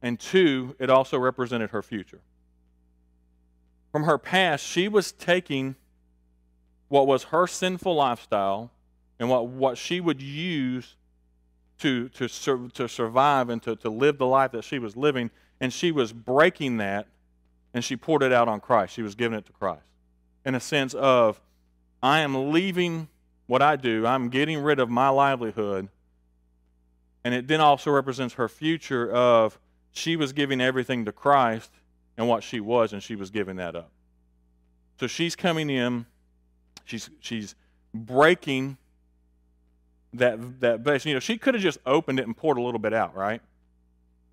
and 0.00 0.18
two, 0.18 0.74
it 0.78 0.88
also 0.88 1.18
represented 1.18 1.68
her 1.68 1.82
future. 1.82 2.22
From 3.92 4.04
her 4.04 4.16
past, 4.16 4.64
she 4.64 4.88
was 4.88 5.12
taking 5.12 5.76
what 6.88 7.06
was 7.06 7.24
her 7.24 7.46
sinful 7.46 7.94
lifestyle 7.94 8.70
and 9.20 9.28
what, 9.28 9.48
what 9.48 9.76
she 9.76 10.00
would 10.00 10.22
use 10.22 10.96
to, 11.78 12.08
to, 12.10 12.28
sur- 12.28 12.68
to 12.74 12.88
survive 12.88 13.48
and 13.48 13.62
to, 13.62 13.76
to 13.76 13.90
live 13.90 14.18
the 14.18 14.26
life 14.26 14.52
that 14.52 14.64
she 14.64 14.78
was 14.78 14.96
living, 14.96 15.30
and 15.60 15.72
she 15.72 15.92
was 15.92 16.12
breaking 16.12 16.78
that 16.78 17.06
and 17.74 17.84
she 17.84 17.96
poured 17.96 18.22
it 18.22 18.32
out 18.32 18.48
on 18.48 18.60
Christ. 18.60 18.94
She 18.94 19.02
was 19.02 19.14
giving 19.14 19.38
it 19.38 19.46
to 19.46 19.52
Christ 19.52 19.82
in 20.44 20.54
a 20.54 20.60
sense 20.60 20.94
of, 20.94 21.40
I 22.02 22.20
am 22.20 22.52
leaving 22.52 23.08
what 23.46 23.62
I 23.62 23.76
do, 23.76 24.06
I'm 24.06 24.28
getting 24.28 24.58
rid 24.58 24.78
of 24.78 24.88
my 24.88 25.08
livelihood. 25.08 25.88
And 27.24 27.34
it 27.34 27.48
then 27.48 27.60
also 27.60 27.90
represents 27.90 28.34
her 28.34 28.48
future 28.48 29.10
of 29.10 29.58
she 29.92 30.16
was 30.16 30.32
giving 30.32 30.60
everything 30.60 31.04
to 31.04 31.12
Christ 31.12 31.70
and 32.16 32.28
what 32.28 32.42
she 32.42 32.60
was, 32.60 32.92
and 32.92 33.02
she 33.02 33.16
was 33.16 33.30
giving 33.30 33.56
that 33.56 33.76
up. 33.76 33.90
So 35.00 35.06
she's 35.06 35.36
coming 35.36 35.70
in, 35.70 36.06
she's 36.84 37.10
she's 37.20 37.54
breaking 37.94 38.78
that 40.14 40.60
that 40.60 40.82
base. 40.82 41.04
You 41.04 41.14
know, 41.14 41.20
she 41.20 41.38
could 41.38 41.54
have 41.54 41.62
just 41.62 41.78
opened 41.86 42.20
it 42.20 42.26
and 42.26 42.36
poured 42.36 42.58
a 42.58 42.62
little 42.62 42.78
bit 42.78 42.92
out, 42.92 43.14
right? 43.14 43.40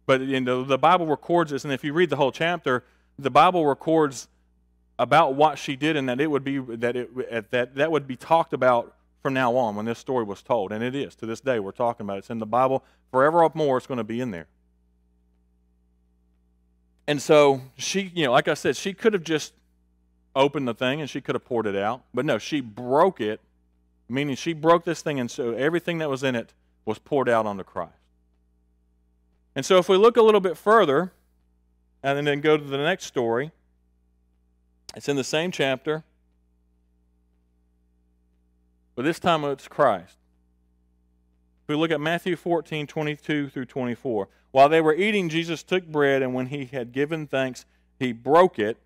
But 0.05 0.22
you 0.22 0.39
know, 0.41 0.63
the 0.63 0.77
Bible 0.77 1.08
records 1.08 1.51
this, 1.51 1.63
and 1.63 1.74
if 1.74 1.84
you 1.84 1.94
read 1.94 2.10
the 2.10 2.15
whole 2.15 2.32
chapter, 2.32 2.84
the 3.17 3.32
Bible 3.32 3.65
records 3.65 4.27
about 4.98 5.36
what 5.36 5.58
she 5.58 5.75
did, 5.75 5.96
and 5.96 6.08
that 6.08 6.22
it 6.22 6.27
would 6.27 6.44
be 6.44 6.60
that 6.60 6.96
it 6.96 7.51
that 7.51 7.75
that 7.75 7.91
would 7.91 8.08
be 8.08 8.15
talked 8.15 8.53
about 8.53 8.96
from 9.22 9.34
now 9.34 9.55
on 9.55 9.75
when 9.75 9.86
this 9.86 10.00
story 10.00 10.24
was 10.24 10.41
told, 10.41 10.72
and 10.72 10.84
it 10.84 10.96
is 10.96 11.15
to 11.15 11.25
this 11.25 11.41
day. 11.41 11.60
We're 11.60 11.72
talking 11.72 12.05
about 12.05 12.17
it. 12.17 12.20
It's 12.20 12.29
in 12.29 12.39
the 12.39 12.46
Bible 12.46 12.84
forever 13.12 13.50
more. 13.53 13.77
It's 13.77 13.88
going 13.88 13.98
to 13.98 14.03
be 14.03 14.22
in 14.22 14.32
there. 14.32 14.48
And 17.08 17.22
so 17.22 17.62
she, 17.77 18.12
you 18.13 18.25
know, 18.25 18.32
like 18.32 18.48
I 18.48 18.55
said, 18.55 18.75
she 18.75 18.94
could 18.94 19.13
have 19.13 19.24
just 19.24 19.53
opened 20.36 20.67
the 20.67 20.74
thing 20.74 21.01
and 21.01 21.10
she 21.10 21.22
could 21.22 21.36
have 21.36 21.46
poured 21.46 21.67
it 21.67 21.75
out, 21.75 22.03
but 22.13 22.25
no, 22.25 22.38
she 22.38 22.62
broke 22.62 23.22
it, 23.22 23.39
meaning 24.08 24.36
she 24.36 24.54
broke 24.54 24.84
this 24.86 25.02
thing, 25.02 25.20
and 25.20 25.30
so 25.30 25.52
everything 25.54 25.98
that 26.00 26.10
was 26.10 26.24
in 26.24 26.36
it 26.36 26.54
was 26.86 27.00
poured 27.00 27.30
out 27.30 27.46
onto 27.46 27.64
Christ. 27.64 27.94
And 29.56 29.66
so 29.66 29.78
if 29.78 29.90
we 29.90 29.98
look 29.98 30.18
a 30.18 30.22
little 30.22 30.42
bit 30.42 30.58
further, 30.58 31.12
and 32.06 32.28
then 32.28 32.40
go 32.40 32.56
to 32.56 32.64
the 32.64 32.78
next 32.78 33.06
story. 33.06 33.52
It's 34.96 35.10
in 35.10 35.16
the 35.16 35.24
same 35.24 35.52
chapter, 35.52 36.04
but 38.94 39.04
this 39.04 39.20
time 39.20 39.44
it's 39.44 39.68
Christ. 39.68 40.16
If 41.64 41.70
we 41.70 41.76
look 41.76 41.90
at 41.90 42.00
Matthew 42.00 42.36
14, 42.36 42.86
22 42.86 43.50
through 43.50 43.66
24. 43.66 44.28
While 44.52 44.70
they 44.70 44.82
were 44.82 44.94
eating, 44.94 45.30
Jesus 45.30 45.64
took 45.64 45.88
bread, 45.88 46.22
and 46.22 46.36
when 46.36 46.46
he 46.46 46.66
had 46.66 46.92
given 46.92 47.26
thanks, 47.26 47.66
he 47.98 48.12
broke 48.12 48.60
it 48.60 48.78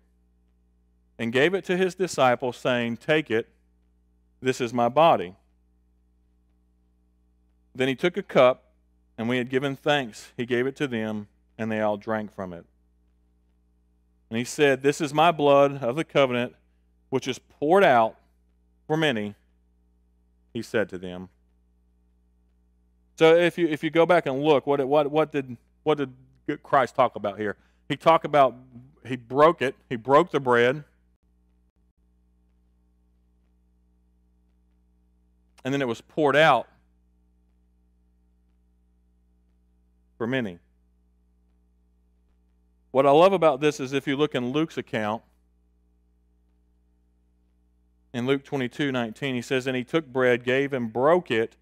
and 1.18 1.30
gave 1.30 1.52
it 1.52 1.64
to 1.66 1.76
his 1.76 1.94
disciples, 1.94 2.56
saying, 2.56 2.96
Take 2.96 3.30
it, 3.30 3.48
this 4.40 4.60
is 4.60 4.72
my 4.72 4.88
body. 4.88 5.34
Then 7.74 7.88
he 7.88 7.94
took 7.94 8.16
a 8.16 8.22
cup, 8.22 8.72
and 9.16 9.30
he 9.30 9.38
had 9.38 9.50
given 9.50 9.76
thanks, 9.76 10.32
he 10.36 10.46
gave 10.46 10.66
it 10.66 10.76
to 10.76 10.88
them, 10.88 11.28
and 11.58 11.70
they 11.70 11.80
all 11.80 11.96
drank 11.96 12.34
from 12.34 12.52
it. 12.52 12.64
And 14.30 14.38
he 14.38 14.44
said, 14.44 14.82
This 14.82 15.00
is 15.00 15.12
my 15.12 15.30
blood 15.32 15.82
of 15.82 15.96
the 15.96 16.04
covenant, 16.04 16.54
which 17.10 17.28
is 17.28 17.38
poured 17.38 17.84
out 17.84 18.16
for 18.86 18.96
many, 18.96 19.34
he 20.52 20.62
said 20.62 20.88
to 20.88 20.98
them. 20.98 21.28
So 23.16 23.36
if 23.36 23.58
you 23.58 23.68
if 23.68 23.84
you 23.84 23.90
go 23.90 24.06
back 24.06 24.26
and 24.26 24.42
look, 24.42 24.66
what 24.66 24.82
what 24.88 25.10
what 25.10 25.30
did 25.30 25.56
what 25.82 25.98
did 25.98 26.12
Christ 26.62 26.94
talk 26.94 27.16
about 27.16 27.38
here? 27.38 27.56
He 27.88 27.96
talked 27.96 28.24
about 28.24 28.54
he 29.06 29.16
broke 29.16 29.60
it, 29.60 29.74
he 29.88 29.96
broke 29.96 30.30
the 30.30 30.40
bread. 30.40 30.84
And 35.64 35.74
then 35.74 35.82
it 35.82 35.88
was 35.88 36.00
poured 36.00 36.36
out 36.36 36.68
for 40.16 40.26
many. 40.26 40.58
What 42.90 43.06
I 43.06 43.10
love 43.10 43.32
about 43.32 43.60
this 43.60 43.78
is 43.78 43.92
if 43.92 44.06
you 44.06 44.16
look 44.16 44.34
in 44.34 44.52
Luke's 44.52 44.76
account, 44.76 45.22
in 48.12 48.26
Luke 48.26 48.44
22 48.44 48.90
19, 48.90 49.34
he 49.34 49.42
says, 49.42 49.66
And 49.66 49.76
he 49.76 49.84
took 49.84 50.06
bread, 50.06 50.44
gave 50.44 50.72
and 50.72 50.92
broke 50.92 51.30
it, 51.30 51.56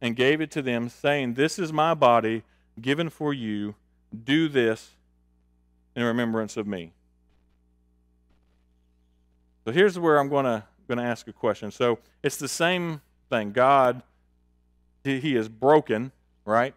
and 0.00 0.16
gave 0.16 0.40
it 0.40 0.50
to 0.52 0.62
them, 0.62 0.88
saying, 0.88 1.34
This 1.34 1.58
is 1.58 1.72
my 1.72 1.94
body 1.94 2.42
given 2.80 3.08
for 3.08 3.32
you. 3.32 3.76
Do 4.24 4.48
this 4.48 4.90
in 5.94 6.02
remembrance 6.02 6.56
of 6.56 6.66
me. 6.66 6.92
So 9.64 9.72
here's 9.72 9.98
where 9.98 10.18
I'm 10.18 10.28
going 10.28 10.44
to 10.44 10.64
going 10.88 10.98
to 10.98 11.04
ask 11.04 11.28
a 11.28 11.32
question. 11.32 11.70
So 11.70 11.98
it's 12.22 12.36
the 12.36 12.48
same 12.48 13.00
thing. 13.32 13.52
God, 13.52 14.02
he 15.04 15.34
is 15.34 15.48
broken, 15.48 16.12
right? 16.44 16.74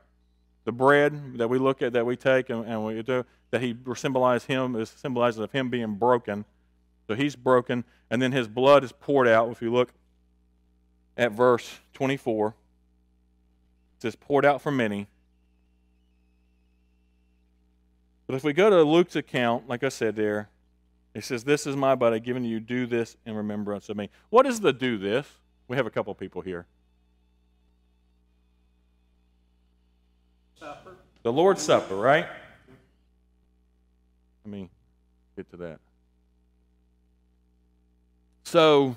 The 0.63 0.71
bread 0.71 1.37
that 1.37 1.49
we 1.49 1.59
look 1.59 1.81
at, 1.81 1.93
that 1.93 2.05
we 2.05 2.15
take, 2.15 2.49
and, 2.49 2.65
and 2.65 2.85
we 2.85 3.01
do, 3.03 3.25
that 3.51 3.61
he 3.61 3.75
symbolizes 3.95 4.47
him 4.47 4.75
is 4.75 4.89
symbolizes 4.89 5.39
of 5.39 5.51
him 5.51 5.69
being 5.69 5.95
broken. 5.95 6.45
So 7.07 7.13
he's 7.13 7.35
broken, 7.35 7.83
and 8.09 8.21
then 8.21 8.31
his 8.31 8.47
blood 8.47 8.83
is 8.83 8.91
poured 8.91 9.27
out. 9.27 9.49
If 9.51 9.61
you 9.61 9.71
look 9.71 9.89
at 11.17 11.31
verse 11.31 11.79
24, 11.93 12.47
it 12.47 12.53
says, 14.01 14.15
poured 14.15 14.45
out 14.45 14.61
for 14.61 14.71
many. 14.71 15.07
But 18.25 18.35
if 18.35 18.43
we 18.43 18.53
go 18.53 18.71
to 18.71 18.81
Luke's 18.81 19.15
account, 19.15 19.69
like 19.69 19.83
I 19.83 19.89
said 19.89 20.15
there, 20.15 20.49
it 21.13 21.23
says, 21.23 21.43
This 21.43 21.67
is 21.67 21.75
my 21.75 21.93
body 21.93 22.19
given 22.19 22.41
to 22.43 22.49
you. 22.49 22.59
Do 22.59 22.87
this 22.87 23.17
in 23.25 23.35
remembrance 23.35 23.87
of 23.87 23.97
me. 23.97 24.09
What 24.31 24.47
is 24.47 24.61
the 24.61 24.73
do 24.73 24.97
this? 24.97 25.27
We 25.67 25.77
have 25.77 25.85
a 25.85 25.89
couple 25.89 26.13
people 26.13 26.41
here. 26.41 26.65
Supper. 30.59 30.95
The 31.23 31.33
Lord's 31.33 31.61
Supper, 31.61 31.95
right? 31.95 32.27
Let 34.45 34.51
me 34.51 34.69
get 35.35 35.49
to 35.51 35.57
that. 35.57 35.79
So, 38.43 38.95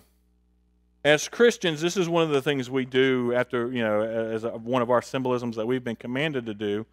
as 1.04 1.26
Christians, 1.26 1.80
this 1.80 1.96
is 1.96 2.08
one 2.08 2.22
of 2.22 2.28
the 2.28 2.42
things 2.42 2.68
we 2.68 2.84
do 2.84 3.32
after, 3.34 3.72
you 3.72 3.82
know, 3.82 4.02
as 4.02 4.44
a, 4.44 4.50
one 4.50 4.82
of 4.82 4.90
our 4.90 5.00
symbolisms 5.00 5.56
that 5.56 5.66
we've 5.66 5.82
been 5.82 5.96
commanded 5.96 6.44
to 6.46 6.54
do 6.54 6.84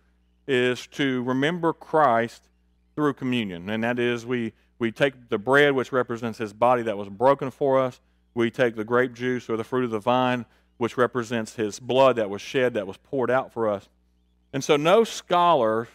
is 0.48 0.88
to 0.88 1.22
remember 1.24 1.74
Christ 1.74 2.48
through 2.96 3.13
communion. 3.15 3.70
And 3.70 3.84
that 3.84 4.00
is 4.00 4.25
we, 4.25 4.53
we 4.79 4.91
take 4.91 5.29
the 5.29 5.38
bread, 5.38 5.74
which 5.74 5.91
represents 5.91 6.38
his 6.38 6.53
body 6.53 6.84
that 6.84 6.98
was 6.98 7.10
broken 7.10 7.51
for 7.51 7.79
us. 7.79 8.00
We 8.36 8.51
take 8.51 8.75
the 8.75 8.84
grape 8.84 9.13
juice 9.13 9.50
or 9.50 9.58
the 9.58 9.63
fruit 9.63 9.86
of 9.86 9.92
the 9.92 10.00
vine, 10.00 10.46
which 10.77 10.98
represents 10.98 11.56
his 11.56 11.80
blood 11.80 12.18
that 12.18 12.30
was 12.30 12.42
shed, 12.42 12.75
that 12.75 12.86
was 12.86 12.98
poured 12.98 13.32
out 13.32 13.51
for 13.51 13.68
us. 13.68 13.89
And 14.54 14.63
so, 14.63 14.75
no 14.75 15.04
scholar, 15.04 15.88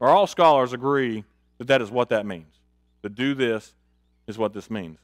or 0.00 0.08
all 0.08 0.26
scholars 0.26 0.72
agree 0.72 1.24
that 1.58 1.66
that 1.66 1.82
is 1.82 1.90
what 1.90 2.08
that 2.08 2.24
means. 2.24 2.54
To 3.02 3.08
do 3.08 3.34
this 3.34 3.74
is 4.26 4.38
what 4.38 4.54
this 4.54 4.70
means. 4.70 4.98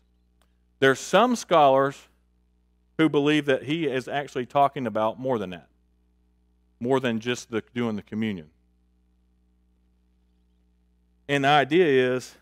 There's 0.79 1.01
some 1.01 1.37
scholars 1.37 2.09
who 2.99 3.09
believe 3.09 3.47
that 3.47 3.65
he 3.65 3.87
is 3.87 4.07
actually 4.07 4.47
talking 4.47 4.87
about 4.87 5.19
more 5.19 5.39
than 5.39 5.51
that, 5.51 5.69
more 6.79 7.01
than 7.01 7.19
just 7.19 7.51
the, 7.51 7.63
doing 7.75 7.97
the 7.97 8.03
communion. 8.03 8.51
And 11.29 11.45
the 11.45 11.49
idea 11.49 12.15
is 12.15 12.35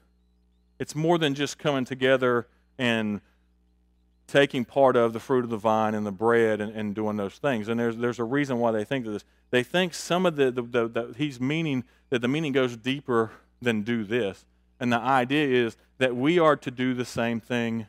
it's 0.78 0.94
more 0.94 1.16
than 1.18 1.35
just 1.35 1.59
coming 1.59 1.85
together 1.85 2.49
and 2.78 3.21
taking 4.26 4.64
part 4.64 4.97
of 4.97 5.12
the 5.12 5.21
fruit 5.21 5.45
of 5.45 5.50
the 5.50 5.57
vine 5.57 5.95
and 5.95 6.07
the 6.07 6.12
bread 6.12 6.61
and, 6.61 6.75
and 6.75 6.95
doing 6.95 7.17
those 7.17 7.35
things. 7.35 7.69
And 7.69 7.79
there's, 7.79 7.97
there's 7.97 8.19
a 8.19 8.25
reason 8.25 8.59
why 8.59 8.71
they 8.71 8.85
think 8.85 9.05
this. 9.05 9.25
They 9.50 9.62
think 9.62 9.93
some 9.95 10.25
of 10.25 10.37
the, 10.37 10.50
the, 10.50 10.62
the, 10.62 10.88
the, 10.88 11.14
he's 11.17 11.41
meaning 11.41 11.85
that 12.11 12.21
the 12.21 12.29
meaning 12.29 12.52
goes 12.52 12.76
deeper 12.76 13.31
than 13.61 13.83
do 13.83 14.05
this. 14.05 14.45
And 14.81 14.93
the 14.93 14.99
idea 14.99 15.47
is 15.47 15.76
that 15.99 16.17
we 16.17 16.38
are 16.38 16.57
to 16.57 16.71
do 16.71 16.95
the 16.95 17.05
same 17.05 17.41
thing 17.41 17.87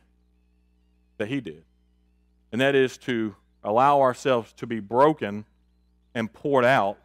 that 1.18 1.28
he 1.28 1.42
did. 1.42 1.64
And 2.52 2.62
that 2.62 2.76
is 2.76 2.98
to 3.00 3.36
allow 3.64 4.02
ourselves 4.02 4.54
to 4.54 4.68
be 4.68 4.80
broken 4.80 5.46
and 6.14 6.32
poured 6.32 6.66
out 6.66 6.98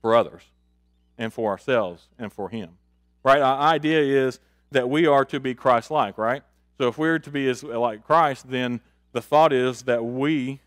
for 0.00 0.14
others 0.14 0.42
and 1.16 1.32
for 1.32 1.50
ourselves 1.50 2.08
and 2.18 2.32
for 2.32 2.48
him. 2.48 2.70
Right? 3.24 3.40
Our 3.40 3.58
idea 3.58 4.00
is 4.00 4.38
that 4.70 4.88
we 4.88 5.06
are 5.06 5.24
to 5.26 5.40
be 5.40 5.54
Christ 5.54 5.90
like, 5.90 6.18
right? 6.18 6.42
So 6.78 6.88
if 6.88 6.96
we're 6.96 7.18
to 7.18 7.30
be 7.30 7.48
as 7.48 7.62
like 7.62 8.04
Christ, 8.06 8.48
then 8.48 8.80
the 9.12 9.20
thought 9.20 9.52
is 9.52 9.82
that 9.82 10.04
we 10.04 10.60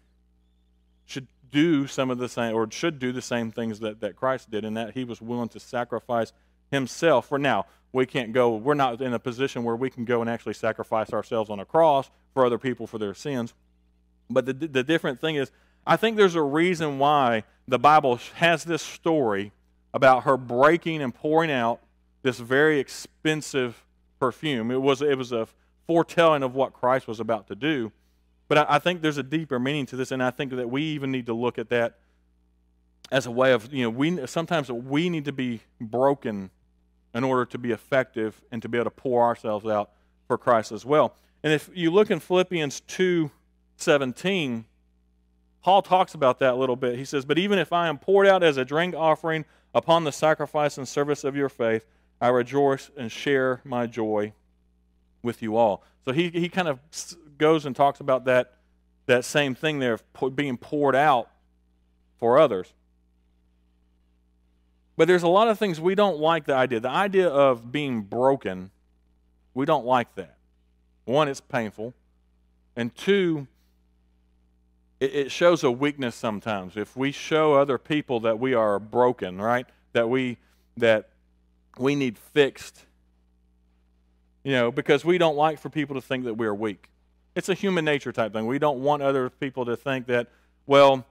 should 1.05 1.27
do 1.51 1.87
some 1.87 2.09
of 2.09 2.17
the 2.17 2.29
same, 2.29 2.55
or 2.55 2.69
should 2.69 2.99
do 2.99 3.11
the 3.11 3.21
same 3.21 3.51
things 3.51 3.79
that, 3.79 4.01
that 4.01 4.15
Christ 4.15 4.51
did, 4.51 4.65
and 4.65 4.75
that 4.77 4.93
he 4.93 5.03
was 5.03 5.21
willing 5.21 5.49
to 5.49 5.59
sacrifice 5.59 6.33
himself. 6.69 7.27
For 7.27 7.37
now, 7.37 7.65
we 7.93 8.05
can't 8.05 8.33
go, 8.33 8.55
we're 8.55 8.73
not 8.73 9.01
in 9.01 9.13
a 9.13 9.19
position 9.19 9.63
where 9.63 9.75
we 9.75 9.89
can 9.89 10.05
go 10.05 10.21
and 10.21 10.29
actually 10.29 10.53
sacrifice 10.53 11.11
ourselves 11.11 11.49
on 11.49 11.59
a 11.59 11.65
cross 11.65 12.09
for 12.33 12.45
other 12.45 12.57
people 12.57 12.87
for 12.87 12.97
their 12.97 13.13
sins. 13.13 13.53
But 14.29 14.45
the, 14.45 14.53
the 14.53 14.83
different 14.83 15.19
thing 15.19 15.35
is, 15.35 15.51
I 15.85 15.97
think 15.97 16.15
there's 16.15 16.35
a 16.35 16.41
reason 16.41 16.99
why 16.99 17.43
the 17.67 17.79
Bible 17.79 18.19
has 18.35 18.63
this 18.63 18.81
story 18.81 19.51
about 19.93 20.23
her 20.23 20.37
breaking 20.37 21.01
and 21.01 21.13
pouring 21.13 21.51
out 21.51 21.81
this 22.21 22.39
very 22.39 22.79
expensive 22.79 23.83
perfume. 24.19 24.71
It 24.71 24.81
was, 24.81 25.01
it 25.01 25.17
was 25.17 25.31
a 25.31 25.47
foretelling 25.91 26.41
of 26.41 26.55
what 26.55 26.71
Christ 26.71 27.05
was 27.05 27.19
about 27.19 27.49
to 27.49 27.55
do. 27.55 27.91
But 28.47 28.59
I, 28.59 28.75
I 28.75 28.79
think 28.79 29.01
there's 29.01 29.17
a 29.17 29.23
deeper 29.23 29.59
meaning 29.59 29.85
to 29.87 29.97
this, 29.97 30.11
and 30.11 30.23
I 30.23 30.31
think 30.31 30.55
that 30.55 30.69
we 30.69 30.83
even 30.83 31.11
need 31.11 31.25
to 31.25 31.33
look 31.33 31.59
at 31.59 31.67
that 31.67 31.97
as 33.11 33.25
a 33.25 33.31
way 33.31 33.51
of, 33.51 33.73
you 33.73 33.83
know, 33.83 33.89
we 33.89 34.25
sometimes 34.25 34.71
we 34.71 35.09
need 35.09 35.25
to 35.25 35.33
be 35.33 35.59
broken 35.81 36.49
in 37.13 37.25
order 37.25 37.43
to 37.43 37.57
be 37.57 37.71
effective 37.71 38.41
and 38.53 38.61
to 38.61 38.69
be 38.69 38.77
able 38.77 38.85
to 38.85 38.91
pour 38.91 39.25
ourselves 39.25 39.65
out 39.65 39.89
for 40.27 40.37
Christ 40.37 40.71
as 40.71 40.85
well. 40.85 41.13
And 41.43 41.51
if 41.51 41.69
you 41.73 41.91
look 41.91 42.09
in 42.09 42.21
Philippians 42.21 42.79
2 42.87 43.29
17, 43.75 44.63
Paul 45.61 45.81
talks 45.81 46.13
about 46.13 46.39
that 46.39 46.53
a 46.53 46.55
little 46.55 46.77
bit. 46.77 46.97
He 46.97 47.03
says, 47.03 47.25
But 47.25 47.37
even 47.37 47.59
if 47.59 47.73
I 47.73 47.89
am 47.89 47.97
poured 47.97 48.27
out 48.27 48.43
as 48.43 48.55
a 48.55 48.63
drink 48.63 48.95
offering 48.95 49.43
upon 49.75 50.05
the 50.05 50.13
sacrifice 50.13 50.77
and 50.77 50.87
service 50.87 51.25
of 51.25 51.35
your 51.35 51.49
faith, 51.49 51.85
I 52.21 52.29
rejoice 52.29 52.89
and 52.95 53.11
share 53.11 53.59
my 53.65 53.87
joy 53.87 54.31
with 55.23 55.41
you 55.41 55.55
all. 55.57 55.83
So 56.05 56.11
he, 56.11 56.29
he 56.29 56.49
kind 56.49 56.67
of 56.67 56.79
goes 57.37 57.65
and 57.65 57.75
talks 57.75 57.99
about 57.99 58.25
that, 58.25 58.53
that 59.05 59.25
same 59.25 59.55
thing 59.55 59.79
there 59.79 59.93
of 59.93 60.35
being 60.35 60.57
poured 60.57 60.95
out 60.95 61.29
for 62.17 62.39
others. 62.39 62.73
But 64.97 65.07
there's 65.07 65.23
a 65.23 65.27
lot 65.27 65.47
of 65.47 65.57
things 65.57 65.79
we 65.79 65.95
don't 65.95 66.19
like 66.19 66.45
the 66.45 66.53
idea. 66.53 66.79
The 66.79 66.89
idea 66.89 67.27
of 67.27 67.71
being 67.71 68.01
broken, 68.01 68.71
we 69.53 69.65
don't 69.65 69.85
like 69.85 70.13
that. 70.15 70.37
One, 71.05 71.27
it's 71.27 71.41
painful. 71.41 71.93
And 72.75 72.95
two, 72.95 73.47
it, 74.99 75.15
it 75.15 75.31
shows 75.31 75.63
a 75.63 75.71
weakness 75.71 76.15
sometimes. 76.15 76.77
If 76.77 76.95
we 76.95 77.11
show 77.11 77.55
other 77.55 77.77
people 77.77 78.19
that 78.21 78.39
we 78.39 78.53
are 78.53 78.79
broken, 78.79 79.41
right? 79.41 79.65
That 79.93 80.09
we 80.09 80.37
that 80.77 81.09
we 81.77 81.95
need 81.95 82.17
fixed 82.17 82.85
you 84.43 84.53
know, 84.53 84.71
because 84.71 85.05
we 85.05 85.17
don't 85.17 85.35
like 85.35 85.59
for 85.59 85.69
people 85.69 85.95
to 85.95 86.01
think 86.01 86.25
that 86.25 86.35
we're 86.35 86.53
weak. 86.53 86.89
It's 87.35 87.49
a 87.49 87.53
human 87.53 87.85
nature 87.85 88.11
type 88.11 88.33
thing. 88.33 88.45
We 88.45 88.59
don't 88.59 88.81
want 88.81 89.03
other 89.03 89.29
people 89.29 89.65
to 89.65 89.77
think 89.77 90.07
that, 90.07 90.27
well, 90.65 91.05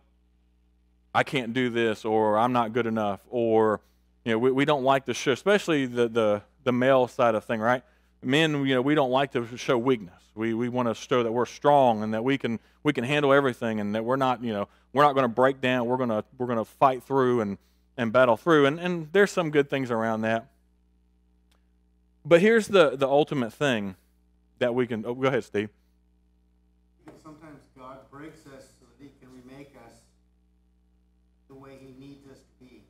I 1.15 1.23
can't 1.23 1.53
do 1.53 1.71
this, 1.71 2.05
or 2.05 2.39
I'm 2.39 2.53
not 2.53 2.73
good 2.73 2.87
enough, 2.87 3.21
or 3.31 3.81
you 4.25 4.33
know, 4.33 4.39
we, 4.39 4.51
we 4.51 4.65
don't 4.65 4.85
like 4.85 5.07
to 5.07 5.15
show, 5.15 5.33
especially 5.33 5.87
the, 5.87 6.09
the 6.09 6.43
the 6.65 6.73
male 6.73 7.09
side 7.09 7.35
of 7.35 7.45
thing, 7.45 7.61
right? 7.61 7.83
Men, 8.23 8.67
you 8.67 8.75
know, 8.75 8.83
we 8.83 8.95
don't 8.95 9.11
like 9.11 9.33
to 9.33 9.57
show 9.57 9.79
weakness. 9.79 10.23
We 10.35 10.55
we 10.55 10.69
want 10.69 10.89
to 10.89 10.95
show 10.95 11.23
that 11.23 11.33
we're 11.33 11.47
strong 11.47 12.03
and 12.03 12.15
that 12.15 12.23
we 12.23 12.39
can 12.39 12.61
we 12.83 12.93
can 12.93 13.05
handle 13.05 13.33
everything, 13.33 13.81
and 13.81 13.95
that 13.95 14.05
we're 14.05 14.17
not, 14.17 14.45
you 14.45 14.53
know, 14.53 14.69
we're 14.93 15.03
not 15.03 15.15
going 15.15 15.25
to 15.25 15.29
break 15.29 15.61
down. 15.61 15.87
We're 15.87 15.97
gonna 15.97 16.25
we're 16.39 16.47
gonna 16.47 16.65
fight 16.65 17.03
through 17.03 17.41
and 17.41 17.59
and 17.97 18.13
battle 18.13 18.37
through, 18.37 18.67
and 18.67 18.79
and 18.79 19.09
there's 19.13 19.31
some 19.31 19.51
good 19.51 19.69
things 19.69 19.91
around 19.91 20.21
that. 20.23 20.49
But 22.25 22.41
here's 22.41 22.69
the, 22.69 22.97
the 22.97 23.09
ultimate 23.09 23.53
thing 23.53 23.97
that 24.59 24.75
we 24.75 24.87
can. 24.87 25.05
Oh, 25.07 25.15
go 25.15 25.29
ahead, 25.29 25.45
Steve. 25.45 25.71
Sometimes 27.23 27.61
God 27.77 27.99
breaks 28.11 28.41
us 28.47 28.69
so 28.79 28.87
that 28.87 29.03
He 29.03 29.11
can 29.21 29.29
remake 29.33 29.75
us 29.87 29.93
the 31.49 31.55
way 31.55 31.79
He 31.81 31.95
needs 31.99 32.27
us 32.31 32.39
to 32.39 32.65
be. 32.65 32.83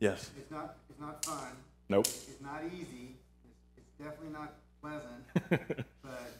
Yes. 0.00 0.30
It's 0.36 0.50
not. 0.50 0.76
It's 0.88 1.00
not 1.00 1.24
fun. 1.24 1.52
Nope. 1.88 2.06
It's 2.06 2.40
not 2.40 2.62
easy. 2.66 3.14
It's, 3.44 3.60
it's 3.76 3.92
definitely 3.98 4.32
not 4.32 4.54
pleasant. 4.82 5.24
but 6.02 6.30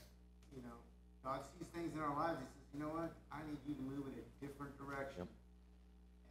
you 0.54 0.62
know, 0.62 0.78
God 1.24 1.40
sees 1.54 1.68
things 1.74 1.94
in 1.94 2.00
our 2.00 2.14
lives. 2.14 2.38
He 2.40 2.46
says, 2.46 2.66
"You 2.74 2.80
know 2.80 2.92
what? 2.94 3.12
I 3.30 3.38
need 3.46 3.58
you 3.68 3.74
to 3.74 3.82
move 3.82 4.06
in 4.10 4.18
a 4.18 4.26
different 4.44 4.76
direction." 4.78 5.26
Yep. 5.26 5.28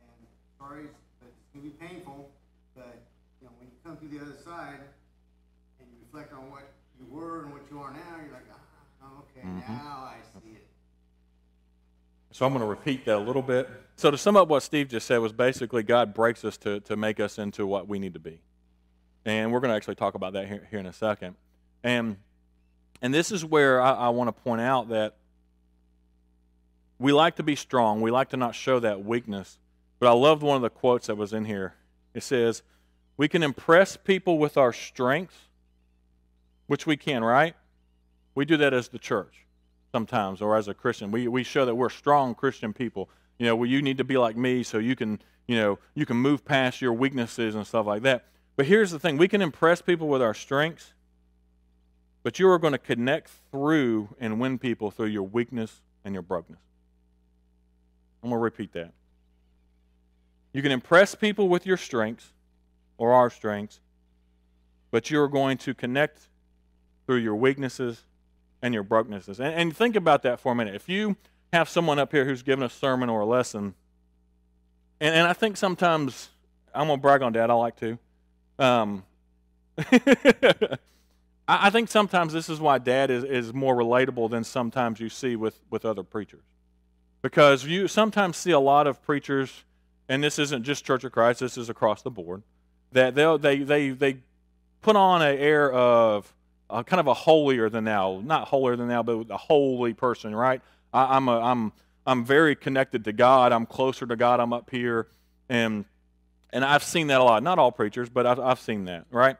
And 0.04 0.28
sorry, 0.60 0.86
but 1.22 1.30
it's 1.30 1.50
gonna 1.54 1.70
be 1.70 1.76
painful. 1.80 2.32
But 2.76 2.98
come 3.84 3.98
through 3.98 4.10
the 4.10 4.20
other 4.20 4.36
side 4.44 4.80
and 5.80 5.88
you 5.90 5.98
reflect 6.06 6.34
on 6.34 6.50
what 6.52 6.72
you 7.00 7.06
were 7.10 7.44
and 7.44 7.54
what 7.54 7.62
you 7.72 7.80
are 7.80 7.92
now, 7.92 8.18
you're 8.22 8.34
like, 8.34 8.46
ah, 8.52 9.08
okay, 9.20 9.48
mm-hmm. 9.48 9.74
now 9.74 10.10
I 10.12 10.18
see 10.34 10.52
it. 10.52 10.68
So 12.32 12.46
I'm 12.46 12.54
going 12.54 12.62
to 12.62 12.68
repeat 12.68 13.06
that 13.06 13.18
a 13.18 13.20
little 13.20 13.42
bit. 13.42 13.70
So 13.96 14.12
to 14.12 14.18
sum 14.18 14.38
up 14.38 14.48
what 14.48 14.64
Steve 14.64 14.88
just 14.88 15.08
said 15.08 15.18
was 15.18 15.34
basically 15.34 15.84
God 15.84 16.14
breaks 16.14 16.46
us 16.46 16.58
to, 16.58 16.80
to 16.82 16.96
make 16.96 17.20
us 17.20 17.38
into 17.38 17.66
what 17.66 17.88
we 17.88 18.00
need 18.00 18.14
to 18.14 18.20
be. 18.20 18.42
And 19.26 19.52
we're 19.52 19.60
going 19.60 19.72
to 19.72 19.76
actually 19.76 19.96
talk 19.96 20.16
about 20.16 20.34
that 20.34 20.48
here, 20.48 20.68
here 20.70 20.80
in 20.80 20.86
a 20.86 20.94
second. 20.94 21.36
And, 21.84 22.18
and 23.02 23.14
this 23.14 23.32
is 23.32 23.44
where 23.44 23.82
I, 23.82 23.92
I 23.92 24.10
want 24.10 24.28
to 24.28 24.42
point 24.44 24.62
out 24.62 24.90
that 24.90 25.16
we 27.00 27.14
like 27.14 27.38
to 27.38 27.44
be 27.44 27.56
strong. 27.56 28.02
We 28.02 28.12
like 28.12 28.30
to 28.30 28.38
not 28.38 28.56
show 28.56 28.80
that 28.80 29.04
weakness. 29.04 29.58
But 30.00 30.10
I 30.10 30.14
loved 30.14 30.44
one 30.44 30.56
of 30.56 30.62
the 30.62 30.70
quotes 30.70 31.08
that 31.08 31.16
was 31.16 31.34
in 31.34 31.46
here. 31.46 31.74
It 32.14 32.24
says, 32.24 32.64
we 33.20 33.28
can 33.28 33.44
impress 33.44 33.98
people 33.98 34.38
with 34.38 34.56
our 34.56 34.72
strengths, 34.72 35.36
which 36.68 36.88
we 36.88 36.96
can, 36.96 37.22
right? 37.22 37.54
We 38.34 38.46
do 38.46 38.56
that 38.56 38.74
as 38.74 38.88
the 38.88 38.98
church 38.98 39.46
sometimes 39.92 40.42
or 40.42 40.56
as 40.56 40.70
a 40.70 40.74
Christian. 40.74 41.12
We, 41.12 41.28
we 41.28 41.44
show 41.44 41.66
that 41.66 41.76
we're 41.76 41.90
strong 41.90 42.34
Christian 42.34 42.72
people. 42.72 43.10
You 43.38 43.48
know, 43.48 43.58
well, 43.58 43.70
you 43.70 43.82
need 43.82 43.98
to 43.98 44.06
be 44.06 44.16
like 44.16 44.38
me 44.38 44.64
so 44.64 44.78
you 44.78 44.96
can, 44.96 45.20
you 45.50 45.58
know, 45.58 45.80
you 45.96 46.06
can 46.06 46.16
move 46.16 46.46
past 46.46 46.82
your 46.82 46.94
weaknesses 46.94 47.56
and 47.56 47.68
stuff 47.68 47.86
like 47.86 48.04
that. 48.04 48.24
But 48.56 48.68
here's 48.68 48.90
the 48.90 49.00
thing 49.00 49.18
we 49.18 49.28
can 49.28 49.42
impress 49.42 49.82
people 49.82 50.08
with 50.08 50.22
our 50.22 50.34
strengths, 50.34 50.94
but 52.24 52.40
you 52.40 52.50
are 52.50 52.58
going 52.58 52.72
to 52.72 52.78
connect 52.80 53.32
through 53.52 54.16
and 54.22 54.40
win 54.40 54.58
people 54.58 54.92
through 54.92 55.08
your 55.08 55.24
weakness 55.24 55.82
and 56.06 56.14
your 56.14 56.24
brokenness. 56.24 56.62
I'm 58.24 58.30
going 58.30 58.40
to 58.40 58.44
repeat 58.44 58.72
that. 58.72 58.94
You 60.54 60.62
can 60.62 60.72
impress 60.72 61.16
people 61.16 61.50
with 61.50 61.66
your 61.66 61.76
strengths, 61.76 62.32
or 63.00 63.14
our 63.14 63.30
strengths, 63.32 63.80
but 64.92 65.10
you're 65.10 65.30
going 65.30 65.58
to 65.58 65.74
connect 65.74 66.28
through 67.08 67.16
your 67.18 67.36
weaknesses 67.36 68.04
and 68.62 68.74
your 68.74 68.84
brokennesses. 68.84 69.40
And, 69.40 69.56
and, 69.56 69.76
think 69.76 69.96
about 69.96 70.22
that 70.24 70.40
for 70.40 70.52
a 70.52 70.56
minute. 70.56 70.76
If 70.76 70.90
you 70.90 71.16
have 71.54 71.70
someone 71.70 71.98
up 71.98 72.12
here 72.12 72.26
who's 72.26 72.44
given 72.44 72.64
a 72.64 72.70
sermon 72.70 73.10
or 73.10 73.22
a 73.22 73.26
lesson, 73.26 73.74
and, 75.00 75.16
and 75.16 75.28
I 75.28 75.34
think 75.34 75.56
sometimes, 75.56 76.30
I'm 76.76 76.90
to 76.90 76.98
brag 76.98 77.22
on 77.22 77.32
dad, 77.32 77.50
I 77.50 77.54
like 77.54 77.80
to. 77.80 77.98
Um, 78.60 79.04
I, 79.78 80.78
I 81.48 81.70
think 81.70 81.88
sometimes 81.88 82.34
this 82.34 82.50
is 82.50 82.60
why 82.60 82.80
dad 82.80 83.10
is, 83.10 83.24
is 83.24 83.54
more 83.54 83.76
relatable 83.76 84.30
than 84.30 84.44
sometimes 84.44 85.00
you 85.00 85.08
see 85.08 85.38
with, 85.38 85.58
with 85.70 85.86
other 85.86 86.04
preachers. 86.04 86.44
Because 87.22 87.66
you 87.66 87.88
sometimes 87.88 88.36
see 88.36 88.52
a 88.52 88.60
lot 88.60 88.88
of 88.88 89.02
preachers, 89.02 89.64
and 90.10 90.22
this 90.22 90.38
isn't 90.38 90.64
just 90.64 90.84
Church 90.84 91.06
of 91.06 91.14
Christ, 91.14 91.40
this 91.40 91.58
is 91.58 91.70
across 91.70 92.02
the 92.02 92.12
board 92.12 92.44
that 92.92 93.16
they 93.16 93.38
they 93.38 93.64
they 93.64 93.90
they 93.90 94.18
put 94.82 94.96
on 94.96 95.22
an 95.22 95.38
air 95.38 95.72
of 95.72 96.34
uh, 96.70 96.84
kind 96.84 97.00
of 97.00 97.08
a 97.08 97.14
holier 97.14 97.70
than 97.70 97.84
thou, 97.84 98.22
not 98.24 98.48
holier 98.48 98.76
than 98.76 98.88
thou, 98.88 99.04
but 99.04 99.28
a 99.30 99.38
holy 99.38 99.94
person, 99.94 100.36
right? 100.36 100.62
I, 100.94 101.18
I'm 101.18 101.28
a, 101.28 101.40
I'm 101.40 101.72
I'm 102.06 102.26
very 102.26 102.56
connected 102.56 103.06
to 103.06 103.14
God. 103.14 103.52
I'm 103.52 103.66
closer 103.66 104.06
to 104.06 104.16
God. 104.16 104.40
I'm 104.40 104.54
up 104.54 104.70
here, 104.70 105.08
and 105.48 105.86
and 106.52 106.66
I've 106.66 106.84
seen 106.84 107.08
that 107.08 107.22
a 107.22 107.24
lot. 107.24 107.44
Not 107.44 107.60
all 107.60 107.72
preachers, 107.72 108.10
but 108.10 108.26
I've, 108.26 108.40
I've 108.40 108.60
seen 108.60 108.86
that, 108.86 109.06
right? 109.12 109.38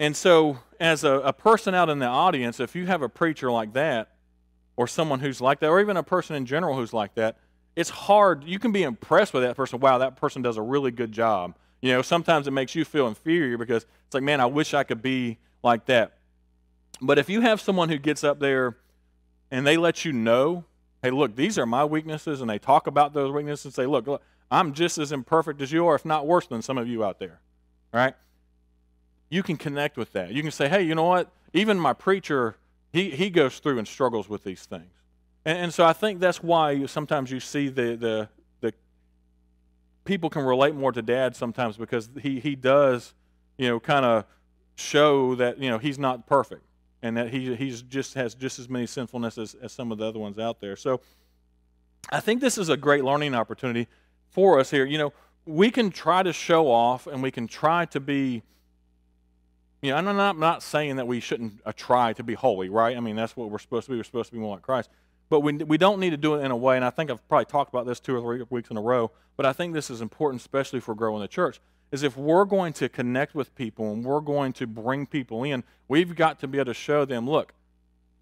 And 0.00 0.16
so, 0.16 0.58
as 0.78 1.04
a, 1.04 1.14
a 1.14 1.32
person 1.32 1.74
out 1.74 1.88
in 1.88 1.98
the 1.98 2.06
audience, 2.06 2.60
if 2.60 2.76
you 2.76 2.86
have 2.86 3.02
a 3.02 3.08
preacher 3.08 3.50
like 3.50 3.72
that, 3.72 4.10
or 4.76 4.86
someone 4.86 5.20
who's 5.20 5.40
like 5.40 5.60
that, 5.60 5.68
or 5.68 5.80
even 5.80 5.96
a 5.96 6.02
person 6.02 6.36
in 6.36 6.46
general 6.46 6.76
who's 6.76 6.92
like 6.92 7.14
that, 7.16 7.36
it's 7.74 7.90
hard. 7.90 8.44
You 8.44 8.58
can 8.58 8.72
be 8.72 8.82
impressed 8.82 9.34
with 9.34 9.42
that 9.42 9.56
person. 9.56 9.80
Wow, 9.80 9.98
that 9.98 10.16
person 10.16 10.42
does 10.42 10.56
a 10.56 10.62
really 10.62 10.90
good 10.90 11.12
job. 11.12 11.54
You 11.80 11.92
know, 11.92 12.02
sometimes 12.02 12.46
it 12.48 12.50
makes 12.50 12.74
you 12.74 12.84
feel 12.84 13.06
inferior 13.06 13.56
because 13.56 13.86
it's 14.06 14.14
like, 14.14 14.22
man, 14.22 14.40
I 14.40 14.46
wish 14.46 14.74
I 14.74 14.82
could 14.82 15.02
be 15.02 15.38
like 15.62 15.86
that. 15.86 16.14
But 17.00 17.18
if 17.18 17.28
you 17.28 17.40
have 17.42 17.60
someone 17.60 17.88
who 17.88 17.98
gets 17.98 18.24
up 18.24 18.40
there 18.40 18.76
and 19.50 19.66
they 19.66 19.76
let 19.76 20.04
you 20.04 20.12
know, 20.12 20.64
hey, 21.02 21.10
look, 21.10 21.36
these 21.36 21.58
are 21.58 21.66
my 21.66 21.84
weaknesses, 21.84 22.40
and 22.40 22.50
they 22.50 22.58
talk 22.58 22.86
about 22.86 23.14
those 23.14 23.32
weaknesses 23.32 23.66
and 23.66 23.74
say, 23.74 23.86
look, 23.86 24.06
look 24.06 24.22
I'm 24.50 24.72
just 24.72 24.98
as 24.98 25.12
imperfect 25.12 25.60
as 25.60 25.70
you 25.70 25.86
are, 25.86 25.94
if 25.94 26.04
not 26.04 26.26
worse 26.26 26.46
than 26.46 26.62
some 26.62 26.78
of 26.78 26.88
you 26.88 27.04
out 27.04 27.18
there, 27.18 27.40
right? 27.92 28.14
You 29.28 29.42
can 29.42 29.56
connect 29.56 29.96
with 29.96 30.12
that. 30.14 30.32
You 30.32 30.42
can 30.42 30.50
say, 30.50 30.68
hey, 30.68 30.82
you 30.82 30.94
know 30.94 31.04
what? 31.04 31.30
Even 31.52 31.78
my 31.78 31.92
preacher, 31.92 32.56
he, 32.92 33.10
he 33.10 33.30
goes 33.30 33.58
through 33.58 33.78
and 33.78 33.86
struggles 33.86 34.28
with 34.28 34.44
these 34.44 34.64
things. 34.64 34.90
And, 35.44 35.58
and 35.58 35.74
so 35.74 35.84
I 35.84 35.92
think 35.92 36.18
that's 36.20 36.42
why 36.42 36.72
you, 36.72 36.86
sometimes 36.86 37.30
you 37.30 37.40
see 37.40 37.68
the, 37.68 37.96
the, 37.96 37.96
the 37.96 38.28
people 40.08 40.30
can 40.30 40.42
relate 40.42 40.74
more 40.74 40.90
to 40.90 41.02
dad 41.02 41.36
sometimes 41.36 41.76
because 41.76 42.08
he, 42.22 42.40
he 42.40 42.56
does, 42.56 43.12
you 43.58 43.68
know, 43.68 43.78
kind 43.78 44.06
of 44.06 44.24
show 44.74 45.34
that, 45.34 45.58
you 45.58 45.68
know, 45.68 45.76
he's 45.76 45.98
not 45.98 46.26
perfect 46.26 46.64
and 47.02 47.16
that 47.16 47.28
he 47.28 47.54
he's 47.54 47.82
just 47.82 48.14
has 48.14 48.34
just 48.34 48.58
as 48.58 48.68
many 48.70 48.86
sinfulness 48.86 49.36
as, 49.36 49.54
as 49.62 49.70
some 49.70 49.92
of 49.92 49.98
the 49.98 50.06
other 50.06 50.18
ones 50.18 50.38
out 50.38 50.60
there. 50.60 50.76
So 50.76 51.02
I 52.10 52.20
think 52.20 52.40
this 52.40 52.56
is 52.56 52.70
a 52.70 52.76
great 52.76 53.04
learning 53.04 53.34
opportunity 53.34 53.86
for 54.30 54.58
us 54.58 54.70
here. 54.70 54.86
You 54.86 54.96
know, 54.96 55.12
we 55.44 55.70
can 55.70 55.90
try 55.90 56.22
to 56.22 56.32
show 56.32 56.70
off 56.70 57.06
and 57.06 57.22
we 57.22 57.30
can 57.30 57.46
try 57.46 57.84
to 57.86 58.00
be 58.00 58.42
you 59.82 59.90
know, 59.90 59.96
I'm 59.98 60.04
not, 60.06 60.18
I'm 60.18 60.40
not 60.40 60.62
saying 60.62 60.96
that 60.96 61.06
we 61.06 61.20
shouldn't 61.20 61.60
uh, 61.64 61.72
try 61.76 62.12
to 62.14 62.24
be 62.24 62.34
holy, 62.34 62.68
right? 62.68 62.96
I 62.96 63.00
mean, 63.00 63.14
that's 63.14 63.36
what 63.36 63.48
we're 63.48 63.60
supposed 63.60 63.84
to 63.86 63.92
be. 63.92 63.96
We're 63.98 64.04
supposed 64.04 64.30
to 64.30 64.34
be 64.34 64.40
more 64.40 64.56
like 64.56 64.62
Christ. 64.62 64.90
But 65.30 65.40
we, 65.40 65.52
we 65.54 65.76
don't 65.76 66.00
need 66.00 66.10
to 66.10 66.16
do 66.16 66.34
it 66.34 66.44
in 66.44 66.50
a 66.50 66.56
way, 66.56 66.76
and 66.76 66.84
I 66.84 66.90
think 66.90 67.10
I've 67.10 67.26
probably 67.28 67.44
talked 67.44 67.72
about 67.72 67.86
this 67.86 68.00
two 68.00 68.16
or 68.16 68.20
three 68.20 68.44
weeks 68.48 68.70
in 68.70 68.76
a 68.76 68.80
row, 68.80 69.10
but 69.36 69.44
I 69.44 69.52
think 69.52 69.74
this 69.74 69.90
is 69.90 70.00
important, 70.00 70.40
especially 70.40 70.80
for 70.80 70.94
growing 70.94 71.20
the 71.20 71.28
church, 71.28 71.60
is 71.92 72.02
if 72.02 72.16
we're 72.16 72.44
going 72.44 72.72
to 72.74 72.88
connect 72.88 73.34
with 73.34 73.54
people 73.54 73.92
and 73.92 74.04
we're 74.04 74.20
going 74.20 74.52
to 74.54 74.66
bring 74.66 75.06
people 75.06 75.44
in, 75.44 75.64
we've 75.86 76.14
got 76.14 76.38
to 76.40 76.48
be 76.48 76.58
able 76.58 76.66
to 76.66 76.74
show 76.74 77.04
them, 77.04 77.28
look, 77.28 77.52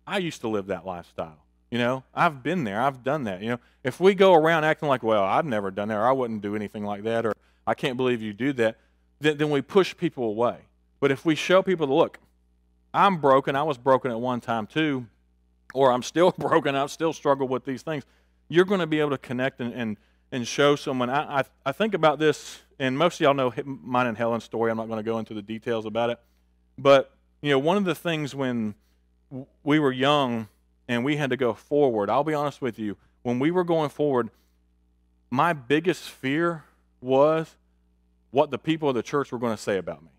I 0.06 0.18
used 0.18 0.40
to 0.42 0.48
live 0.48 0.66
that 0.66 0.86
lifestyle. 0.86 1.38
You 1.70 1.78
know, 1.78 2.04
I've 2.14 2.42
been 2.42 2.64
there, 2.64 2.80
I've 2.80 3.02
done 3.02 3.24
that. 3.24 3.42
You 3.42 3.50
know, 3.50 3.60
if 3.82 3.98
we 3.98 4.14
go 4.14 4.34
around 4.34 4.64
acting 4.64 4.88
like, 4.88 5.02
well, 5.02 5.24
I've 5.24 5.44
never 5.44 5.70
done 5.70 5.88
that, 5.88 5.96
or 5.96 6.06
I 6.06 6.12
wouldn't 6.12 6.42
do 6.42 6.54
anything 6.54 6.84
like 6.84 7.02
that, 7.04 7.26
or 7.26 7.34
I 7.66 7.74
can't 7.74 7.96
believe 7.96 8.22
you 8.22 8.32
do 8.32 8.52
that, 8.54 8.78
then, 9.20 9.38
then 9.38 9.50
we 9.50 9.62
push 9.62 9.96
people 9.96 10.24
away. 10.24 10.58
But 11.00 11.10
if 11.10 11.24
we 11.24 11.34
show 11.34 11.62
people, 11.62 11.88
look, 11.88 12.18
I'm 12.94 13.18
broken, 13.18 13.56
I 13.56 13.64
was 13.64 13.78
broken 13.78 14.10
at 14.10 14.20
one 14.20 14.40
time 14.40 14.66
too, 14.66 15.06
or 15.76 15.92
I'm 15.92 16.02
still 16.02 16.30
broken, 16.38 16.74
I 16.74 16.86
still 16.86 17.12
struggle 17.12 17.46
with 17.46 17.64
these 17.64 17.82
things, 17.82 18.04
you're 18.48 18.64
going 18.64 18.80
to 18.80 18.86
be 18.86 19.00
able 19.00 19.10
to 19.10 19.18
connect 19.18 19.60
and, 19.60 19.72
and, 19.72 19.96
and 20.32 20.46
show 20.46 20.76
someone. 20.76 21.10
I, 21.10 21.40
I, 21.40 21.44
I 21.66 21.72
think 21.72 21.94
about 21.94 22.18
this 22.18 22.60
and 22.78 22.96
most 22.98 23.16
of 23.16 23.20
y'all 23.20 23.34
know 23.34 23.52
mine 23.64 24.06
and 24.06 24.16
Helen's 24.16 24.44
story. 24.44 24.70
I'm 24.70 24.76
not 24.76 24.88
going 24.88 24.98
to 24.98 25.02
go 25.02 25.18
into 25.18 25.34
the 25.34 25.42
details 25.42 25.86
about 25.86 26.10
it. 26.10 26.18
But, 26.78 27.10
you 27.40 27.50
know, 27.50 27.58
one 27.58 27.76
of 27.76 27.84
the 27.84 27.94
things 27.94 28.34
when 28.34 28.74
we 29.64 29.78
were 29.78 29.92
young 29.92 30.48
and 30.88 31.04
we 31.04 31.16
had 31.16 31.30
to 31.30 31.36
go 31.36 31.54
forward, 31.54 32.10
I'll 32.10 32.24
be 32.24 32.34
honest 32.34 32.60
with 32.60 32.78
you, 32.78 32.96
when 33.22 33.38
we 33.38 33.50
were 33.50 33.64
going 33.64 33.88
forward, 33.88 34.30
my 35.30 35.52
biggest 35.52 36.10
fear 36.10 36.64
was 37.00 37.56
what 38.30 38.50
the 38.50 38.58
people 38.58 38.90
of 38.90 38.94
the 38.94 39.02
church 39.02 39.32
were 39.32 39.38
going 39.38 39.56
to 39.56 39.62
say 39.62 39.78
about 39.78 40.02
me. 40.02 40.10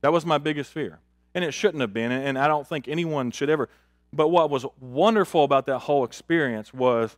That 0.00 0.12
was 0.12 0.24
my 0.24 0.38
biggest 0.38 0.72
fear. 0.72 1.00
And 1.34 1.44
it 1.44 1.52
shouldn't 1.52 1.80
have 1.80 1.92
been. 1.92 2.12
And 2.12 2.38
I 2.38 2.48
don't 2.48 2.66
think 2.66 2.88
anyone 2.88 3.30
should 3.30 3.50
ever. 3.50 3.68
But 4.14 4.28
what 4.28 4.48
was 4.48 4.64
wonderful 4.80 5.42
about 5.42 5.66
that 5.66 5.80
whole 5.80 6.04
experience 6.04 6.72
was 6.72 7.16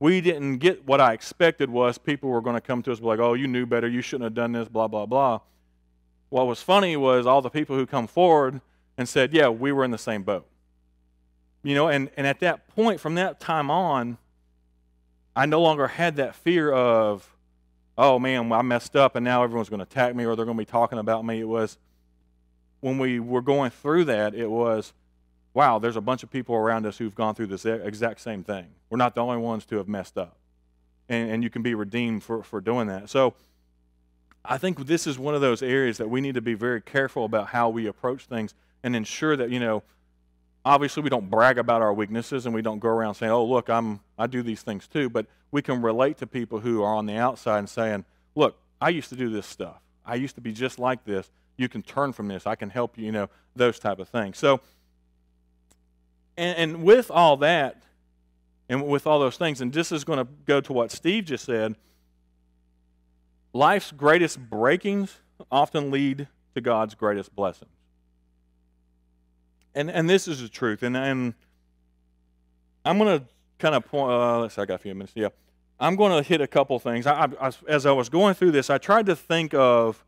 we 0.00 0.20
didn't 0.20 0.58
get 0.58 0.84
what 0.84 1.00
I 1.00 1.12
expected 1.12 1.70
was 1.70 1.98
people 1.98 2.30
were 2.30 2.40
going 2.40 2.56
to 2.56 2.60
come 2.60 2.82
to 2.82 2.92
us 2.92 3.00
like, 3.00 3.20
oh, 3.20 3.34
you 3.34 3.46
knew 3.46 3.64
better, 3.64 3.88
you 3.88 4.02
shouldn't 4.02 4.24
have 4.24 4.34
done 4.34 4.50
this, 4.50 4.68
blah, 4.68 4.88
blah, 4.88 5.06
blah. 5.06 5.38
What 6.30 6.48
was 6.48 6.60
funny 6.60 6.96
was 6.96 7.26
all 7.26 7.42
the 7.42 7.50
people 7.50 7.76
who 7.76 7.86
come 7.86 8.08
forward 8.08 8.60
and 8.98 9.08
said, 9.08 9.32
yeah, 9.32 9.48
we 9.48 9.70
were 9.70 9.84
in 9.84 9.92
the 9.92 9.98
same 9.98 10.24
boat. 10.24 10.44
You 11.62 11.76
know, 11.76 11.86
and, 11.86 12.10
and 12.16 12.26
at 12.26 12.40
that 12.40 12.66
point, 12.74 12.98
from 12.98 13.14
that 13.14 13.38
time 13.38 13.70
on, 13.70 14.18
I 15.36 15.46
no 15.46 15.62
longer 15.62 15.86
had 15.86 16.16
that 16.16 16.34
fear 16.34 16.72
of, 16.72 17.36
oh 17.96 18.18
man, 18.18 18.50
I 18.50 18.62
messed 18.62 18.96
up 18.96 19.14
and 19.14 19.24
now 19.24 19.44
everyone's 19.44 19.68
going 19.68 19.78
to 19.78 19.84
attack 19.84 20.16
me 20.16 20.26
or 20.26 20.34
they're 20.34 20.44
going 20.44 20.56
to 20.56 20.60
be 20.60 20.66
talking 20.66 20.98
about 20.98 21.24
me. 21.24 21.38
It 21.38 21.48
was, 21.48 21.78
when 22.80 22.98
we 22.98 23.20
were 23.20 23.42
going 23.42 23.70
through 23.70 24.06
that, 24.06 24.34
it 24.34 24.50
was, 24.50 24.92
wow, 25.54 25.78
there's 25.78 25.96
a 25.96 26.00
bunch 26.00 26.22
of 26.22 26.30
people 26.30 26.54
around 26.54 26.86
us 26.86 26.98
who've 26.98 27.14
gone 27.14 27.34
through 27.34 27.48
this 27.48 27.64
exact 27.64 28.20
same 28.20 28.42
thing. 28.42 28.66
We're 28.90 28.98
not 28.98 29.14
the 29.14 29.20
only 29.20 29.38
ones 29.38 29.64
to 29.66 29.76
have 29.76 29.88
messed 29.88 30.16
up. 30.16 30.36
And, 31.08 31.30
and 31.30 31.42
you 31.42 31.50
can 31.50 31.62
be 31.62 31.74
redeemed 31.74 32.22
for, 32.22 32.42
for 32.42 32.60
doing 32.60 32.86
that. 32.88 33.10
So 33.10 33.34
I 34.44 34.58
think 34.58 34.86
this 34.86 35.06
is 35.06 35.18
one 35.18 35.34
of 35.34 35.40
those 35.40 35.62
areas 35.62 35.98
that 35.98 36.08
we 36.08 36.20
need 36.20 36.34
to 36.34 36.40
be 36.40 36.54
very 36.54 36.80
careful 36.80 37.24
about 37.24 37.48
how 37.48 37.68
we 37.68 37.86
approach 37.86 38.24
things 38.24 38.54
and 38.82 38.96
ensure 38.96 39.36
that, 39.36 39.50
you 39.50 39.60
know, 39.60 39.82
obviously 40.64 41.02
we 41.02 41.10
don't 41.10 41.28
brag 41.28 41.58
about 41.58 41.82
our 41.82 41.92
weaknesses 41.92 42.46
and 42.46 42.54
we 42.54 42.62
don't 42.62 42.78
go 42.78 42.88
around 42.88 43.14
saying, 43.14 43.32
oh, 43.32 43.44
look, 43.44 43.68
I'm, 43.68 44.00
I 44.18 44.26
do 44.26 44.42
these 44.42 44.62
things 44.62 44.86
too. 44.86 45.10
But 45.10 45.26
we 45.50 45.60
can 45.60 45.82
relate 45.82 46.18
to 46.18 46.26
people 46.26 46.60
who 46.60 46.82
are 46.82 46.94
on 46.94 47.06
the 47.06 47.16
outside 47.16 47.58
and 47.58 47.68
saying, 47.68 48.04
look, 48.34 48.56
I 48.80 48.88
used 48.88 49.10
to 49.10 49.16
do 49.16 49.28
this 49.28 49.46
stuff. 49.46 49.80
I 50.04 50.14
used 50.16 50.34
to 50.36 50.40
be 50.40 50.52
just 50.52 50.78
like 50.78 51.04
this. 51.04 51.30
You 51.56 51.68
can 51.68 51.82
turn 51.82 52.12
from 52.12 52.28
this. 52.28 52.46
I 52.46 52.54
can 52.54 52.70
help 52.70 52.96
you, 52.98 53.06
you 53.06 53.12
know, 53.12 53.28
those 53.54 53.78
type 53.78 53.98
of 53.98 54.08
things. 54.08 54.38
So, 54.38 54.60
and, 56.36 56.58
and 56.58 56.82
with 56.82 57.10
all 57.10 57.36
that, 57.38 57.82
and 58.68 58.86
with 58.86 59.06
all 59.06 59.20
those 59.20 59.36
things, 59.36 59.60
and 59.60 59.72
this 59.72 59.92
is 59.92 60.04
going 60.04 60.18
to 60.18 60.28
go 60.46 60.60
to 60.60 60.72
what 60.72 60.90
Steve 60.90 61.26
just 61.26 61.44
said 61.44 61.76
life's 63.52 63.92
greatest 63.92 64.38
breakings 64.38 65.20
often 65.50 65.90
lead 65.90 66.28
to 66.54 66.60
God's 66.60 66.94
greatest 66.94 67.34
blessings. 67.34 67.70
And, 69.74 69.90
and 69.90 70.08
this 70.08 70.28
is 70.28 70.40
the 70.40 70.48
truth. 70.48 70.82
And, 70.82 70.96
and 70.96 71.34
I'm 72.84 72.98
going 72.98 73.20
to 73.20 73.26
kind 73.58 73.74
of 73.74 73.84
point, 73.86 74.10
uh, 74.10 74.40
let's 74.40 74.54
see, 74.54 74.62
I 74.62 74.64
got 74.64 74.74
a 74.74 74.78
few 74.78 74.94
minutes. 74.94 75.12
Yeah. 75.14 75.28
I'm 75.80 75.96
going 75.96 76.12
to 76.12 76.26
hit 76.26 76.40
a 76.40 76.46
couple 76.46 76.78
things. 76.78 77.06
I, 77.06 77.28
I, 77.40 77.50
as 77.66 77.86
I 77.86 77.92
was 77.92 78.08
going 78.08 78.34
through 78.34 78.52
this, 78.52 78.70
I 78.70 78.78
tried 78.78 79.06
to 79.06 79.16
think 79.16 79.54
of 79.54 80.04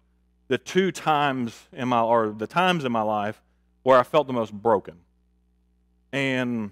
the 0.48 0.58
two 0.58 0.92
times 0.92 1.68
in 1.72 1.88
my, 1.88 2.00
or 2.00 2.28
the 2.30 2.46
times 2.46 2.84
in 2.84 2.92
my 2.92 3.02
life 3.02 3.42
where 3.82 3.98
I 3.98 4.02
felt 4.02 4.26
the 4.26 4.32
most 4.32 4.52
broken. 4.52 4.96
And 6.14 6.70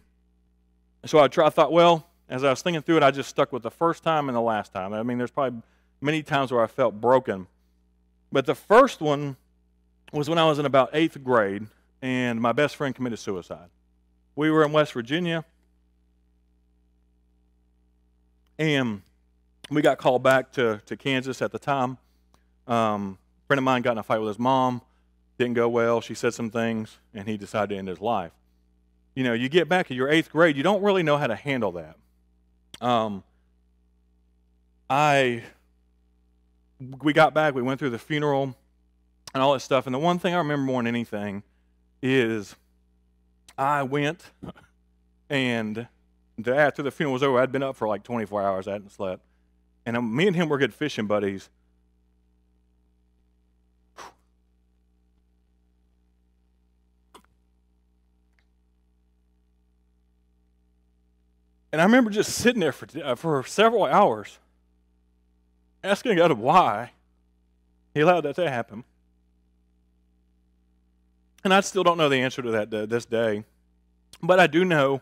so 1.05 1.19
I, 1.19 1.25
I 1.25 1.51
thought, 1.51 1.73
well, 1.73 2.07
as 2.29 2.45
I 2.45 2.51
was 2.51 2.63
thinking 2.63 2.81
through 2.81 2.99
it, 2.99 3.03
I 3.03 3.11
just 3.11 3.29
stuck 3.29 3.53
with 3.53 3.65
the 3.65 3.73
first 3.73 4.05
time 4.05 4.29
and 4.29 4.37
the 4.37 4.41
last 4.41 4.73
time. 4.73 4.95
I 4.95 5.03
mean, 5.03 5.19
there's 5.19 5.33
probably 5.33 5.61
many 6.01 6.23
times 6.23 6.53
where 6.53 6.63
I 6.63 6.69
felt 6.69 7.01
broken. 7.01 7.49
But 8.31 8.47
the 8.47 8.55
first 8.55 9.01
one 9.01 9.37
was 10.13 10.31
when 10.31 10.39
I 10.39 10.45
was 10.45 10.61
in 10.61 10.65
about 10.65 10.91
eighth 10.93 11.25
grade, 11.25 11.67
and 12.01 12.41
my 12.41 12.53
best 12.53 12.77
friend 12.77 12.95
committed 12.95 13.19
suicide. 13.19 13.69
We 14.37 14.49
were 14.49 14.65
in 14.65 14.71
West 14.71 14.93
Virginia, 14.93 15.45
and 18.61 19.03
we 19.71 19.83
got 19.83 19.99
called 19.99 20.23
back 20.23 20.53
to, 20.53 20.81
to 20.87 20.97
Kansas 20.97 21.43
at 21.43 21.51
the 21.51 21.59
time. 21.59 21.99
Um, 22.69 23.19
a 23.43 23.47
friend 23.49 23.59
of 23.59 23.65
mine 23.65 23.83
got 23.83 23.93
in 23.93 23.99
a 23.99 24.05
fight 24.05 24.19
with 24.19 24.29
his 24.29 24.39
mom. 24.39 24.83
Didn't 25.37 25.55
go 25.55 25.69
well. 25.69 26.01
She 26.01 26.15
said 26.15 26.33
some 26.33 26.49
things, 26.49 26.99
and 27.13 27.29
he 27.29 27.37
decided 27.37 27.71
to 27.71 27.77
end 27.77 27.89
his 27.89 28.01
life 28.01 28.31
you 29.15 29.25
know, 29.25 29.33
you 29.33 29.49
get 29.49 29.69
back 29.69 29.89
to 29.89 29.95
your 29.95 30.09
eighth 30.09 30.31
grade, 30.31 30.57
you 30.57 30.63
don't 30.63 30.83
really 30.83 31.03
know 31.03 31.17
how 31.19 31.27
to 31.27 31.35
handle 31.35 31.73
that. 31.73 31.97
Um, 32.81 33.23
I, 34.89 35.43
we 37.03 37.13
got 37.13 37.35
back, 37.35 37.55
we 37.55 37.63
went 37.63 37.79
through 37.79 37.91
the 37.91 37.99
funeral 37.99 38.57
and 39.35 39.43
all 39.43 39.53
that 39.53 39.61
stuff. 39.61 39.87
And 39.87 39.95
the 39.95 39.99
one 39.99 40.19
thing 40.19 40.35
I 40.35 40.39
remember 40.39 40.65
more 40.65 40.83
than 40.83 40.89
anything 40.89 41.43
is 42.03 42.57
I 43.57 43.83
went 43.83 44.31
and 45.31 45.87
after 46.47 46.83
the 46.83 46.91
funeral 46.91 47.13
was 47.13 47.23
over, 47.23 47.41
I'd 47.41 47.53
been 47.53 47.63
up 47.63 47.77
for 47.77 47.87
like 47.87 48.03
24 48.03 48.43
hours, 48.43 48.69
I 48.69 48.73
hadn't 48.73 48.93
slept. 48.93 49.23
And 49.87 49.97
um, 49.97 50.15
me 50.15 50.27
and 50.27 50.37
him 50.37 50.49
were 50.49 50.59
good 50.59 50.75
fishing 50.75 51.07
buddies. 51.07 51.49
And 61.73 61.81
I 61.81 61.85
remember 61.85 62.11
just 62.11 62.33
sitting 62.33 62.61
there 62.61 62.73
for, 62.73 62.87
uh, 63.03 63.15
for 63.15 63.43
several 63.45 63.85
hours 63.85 64.39
asking 65.83 66.17
God 66.17 66.33
why 66.33 66.93
He 67.95 68.01
allowed 68.01 68.23
that 68.23 68.37
to 68.37 68.49
happen. 68.49 68.85
And 71.45 71.53
I 71.53 71.61
still 71.61 71.83
don't 71.83 71.99
know 71.99 72.09
the 72.09 72.19
answer 72.19 72.43
to 72.43 72.51
that 72.53 72.71
to 72.71 72.87
this 72.87 73.05
day. 73.05 73.45
But 74.23 74.39
I 74.39 74.47
do 74.47 74.65
know 74.65 75.01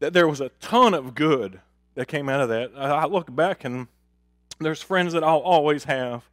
that 0.00 0.12
there 0.12 0.28
was 0.28 0.40
a 0.40 0.50
ton 0.60 0.92
of 0.92 1.14
good 1.14 1.60
that 1.94 2.06
came 2.06 2.28
out 2.28 2.40
of 2.40 2.48
that. 2.50 2.72
I 2.76 3.06
look 3.06 3.34
back 3.34 3.64
and 3.64 3.86
there's 4.60 4.82
friends 4.82 5.12
that 5.14 5.24
I'll 5.24 5.38
always 5.38 5.84
have 5.84 6.24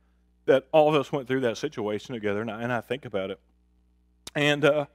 that 0.45 0.67
all 0.71 0.89
of 0.89 0.95
us 0.95 1.11
went 1.11 1.27
through 1.27 1.41
that 1.41 1.57
situation 1.57 2.13
together, 2.13 2.41
and 2.41 2.51
I, 2.51 2.61
and 2.61 2.71
I 2.71 2.81
think 2.81 3.05
about 3.05 3.31
it. 3.31 3.39
And 4.35 4.65
uh, 4.65 4.85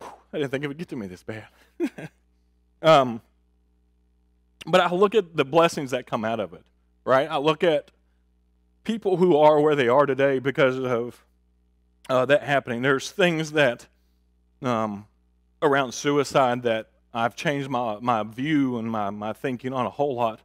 I 0.00 0.38
didn't 0.38 0.50
think 0.50 0.64
it 0.64 0.68
would 0.68 0.78
get 0.78 0.88
to 0.88 0.96
me 0.96 1.06
this 1.06 1.22
bad. 1.22 1.46
Um, 2.82 3.20
but 4.66 4.80
I 4.80 4.92
look 4.92 5.14
at 5.14 5.36
the 5.36 5.44
blessings 5.44 5.92
that 5.92 6.06
come 6.06 6.24
out 6.24 6.40
of 6.40 6.52
it, 6.52 6.64
right? 7.04 7.28
I 7.30 7.38
look 7.38 7.64
at 7.64 7.90
people 8.84 9.16
who 9.16 9.36
are 9.36 9.60
where 9.60 9.74
they 9.74 9.88
are 9.88 10.06
today 10.06 10.38
because 10.38 10.78
of 10.78 11.24
uh, 12.08 12.26
that 12.26 12.42
happening. 12.42 12.82
There's 12.82 13.10
things 13.10 13.52
that 13.52 13.86
um, 14.62 15.06
around 15.60 15.92
suicide 15.92 16.62
that 16.64 16.88
I've 17.14 17.36
changed 17.36 17.68
my, 17.68 17.98
my 18.00 18.22
view 18.22 18.78
and 18.78 18.90
my, 18.90 19.10
my 19.10 19.32
thinking 19.32 19.72
on 19.72 19.86
a 19.86 19.90
whole 19.90 20.14
lot 20.14 20.40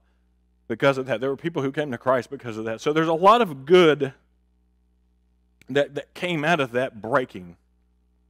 because 0.67 0.97
of 0.97 1.05
that. 1.05 1.21
There 1.21 1.29
were 1.29 1.37
people 1.37 1.61
who 1.61 1.71
came 1.71 1.91
to 1.91 1.97
Christ 1.97 2.29
because 2.29 2.57
of 2.57 2.65
that. 2.65 2.81
So 2.81 2.93
there's 2.93 3.07
a 3.07 3.13
lot 3.13 3.41
of 3.41 3.65
good 3.65 4.13
that, 5.69 5.95
that 5.95 6.13
came 6.13 6.43
out 6.43 6.59
of 6.59 6.71
that 6.73 7.01
breaking 7.01 7.57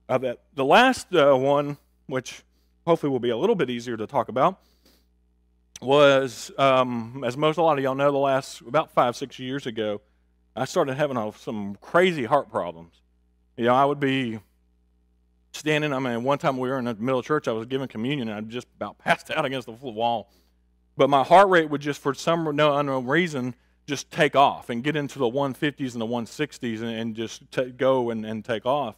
of 0.07 0.21
that. 0.21 0.39
The 0.53 0.65
last 0.65 1.13
uh, 1.13 1.35
one, 1.35 1.77
which 2.05 2.43
hopefully 2.87 3.11
will 3.11 3.19
be 3.19 3.29
a 3.29 3.37
little 3.37 3.55
bit 3.55 3.69
easier 3.69 3.97
to 3.97 4.07
talk 4.07 4.29
about, 4.29 4.59
was, 5.81 6.51
um, 6.57 7.23
as 7.25 7.35
most 7.37 7.57
a 7.57 7.61
lot 7.61 7.77
of 7.77 7.83
y'all 7.83 7.93
know, 7.93 8.11
the 8.11 8.17
last 8.17 8.61
about 8.61 8.91
five, 8.91 9.15
six 9.15 9.37
years 9.37 9.67
ago, 9.67 10.01
I 10.55 10.65
started 10.65 10.95
having 10.95 11.31
some 11.33 11.77
crazy 11.81 12.23
heart 12.23 12.49
problems. 12.49 12.93
You 13.57 13.65
know, 13.65 13.75
I 13.75 13.85
would 13.85 13.99
be 13.99 14.39
standing. 15.51 15.91
I 15.91 15.99
mean, 15.99 16.23
one 16.23 16.37
time 16.37 16.57
we 16.57 16.69
were 16.69 16.79
in 16.79 16.85
the 16.85 16.95
middle 16.95 17.19
of 17.19 17.25
church, 17.25 17.47
I 17.47 17.51
was 17.51 17.67
giving 17.67 17.87
communion, 17.89 18.29
and 18.29 18.37
I 18.37 18.41
just 18.41 18.67
about 18.77 18.97
passed 19.03 19.29
out 19.29 19.45
against 19.45 19.67
the 19.67 19.73
wall. 19.73 20.31
But 20.95 21.09
my 21.09 21.23
heart 21.23 21.49
rate 21.49 21.69
would 21.69 21.81
just, 21.81 22.01
for 22.01 22.13
some 22.13 22.55
no 22.55 22.75
unknown 22.77 23.05
reason, 23.05 23.53
just 23.85 24.09
take 24.09 24.35
off 24.35 24.69
and 24.69 24.83
get 24.83 24.95
into 24.95 25.19
the 25.19 25.29
150s 25.29 25.93
and 25.93 26.01
the 26.01 26.07
160s 26.07 26.81
and, 26.81 26.89
and 26.89 27.15
just 27.15 27.43
go 27.77 28.09
and, 28.09 28.25
and 28.25 28.43
take 28.43 28.65
off. 28.65 28.95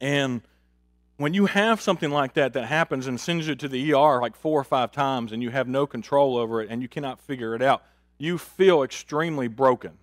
And 0.00 0.42
when 1.20 1.34
you 1.34 1.44
have 1.44 1.82
something 1.82 2.10
like 2.10 2.32
that 2.32 2.54
that 2.54 2.64
happens 2.64 3.06
and 3.06 3.20
sends 3.20 3.46
you 3.46 3.54
to 3.54 3.68
the 3.68 3.92
ER 3.92 4.22
like 4.22 4.34
four 4.34 4.58
or 4.58 4.64
five 4.64 4.90
times 4.90 5.32
and 5.32 5.42
you 5.42 5.50
have 5.50 5.68
no 5.68 5.86
control 5.86 6.38
over 6.38 6.62
it 6.62 6.70
and 6.70 6.80
you 6.80 6.88
cannot 6.88 7.20
figure 7.20 7.54
it 7.54 7.60
out, 7.60 7.82
you 8.16 8.38
feel 8.38 8.82
extremely 8.82 9.46
broken 9.46 9.98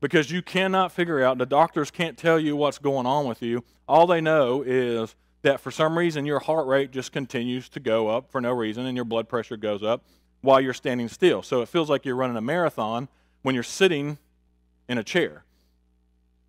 because 0.00 0.30
you 0.30 0.42
cannot 0.42 0.92
figure 0.92 1.24
out, 1.24 1.38
the 1.38 1.46
doctors 1.46 1.90
can't 1.90 2.18
tell 2.18 2.38
you 2.38 2.56
what's 2.56 2.76
going 2.76 3.06
on 3.06 3.26
with 3.26 3.40
you. 3.40 3.64
All 3.88 4.06
they 4.06 4.20
know 4.20 4.60
is 4.60 5.16
that 5.40 5.60
for 5.60 5.70
some 5.70 5.96
reason 5.96 6.26
your 6.26 6.40
heart 6.40 6.66
rate 6.66 6.90
just 6.90 7.10
continues 7.10 7.70
to 7.70 7.80
go 7.80 8.08
up 8.08 8.30
for 8.30 8.42
no 8.42 8.52
reason 8.52 8.84
and 8.84 8.94
your 8.94 9.06
blood 9.06 9.30
pressure 9.30 9.56
goes 9.56 9.82
up 9.82 10.04
while 10.42 10.60
you're 10.60 10.74
standing 10.74 11.08
still. 11.08 11.40
So 11.40 11.62
it 11.62 11.70
feels 11.70 11.88
like 11.88 12.04
you're 12.04 12.16
running 12.16 12.36
a 12.36 12.42
marathon 12.42 13.08
when 13.40 13.54
you're 13.54 13.64
sitting 13.64 14.18
in 14.90 14.98
a 14.98 15.04
chair. 15.04 15.42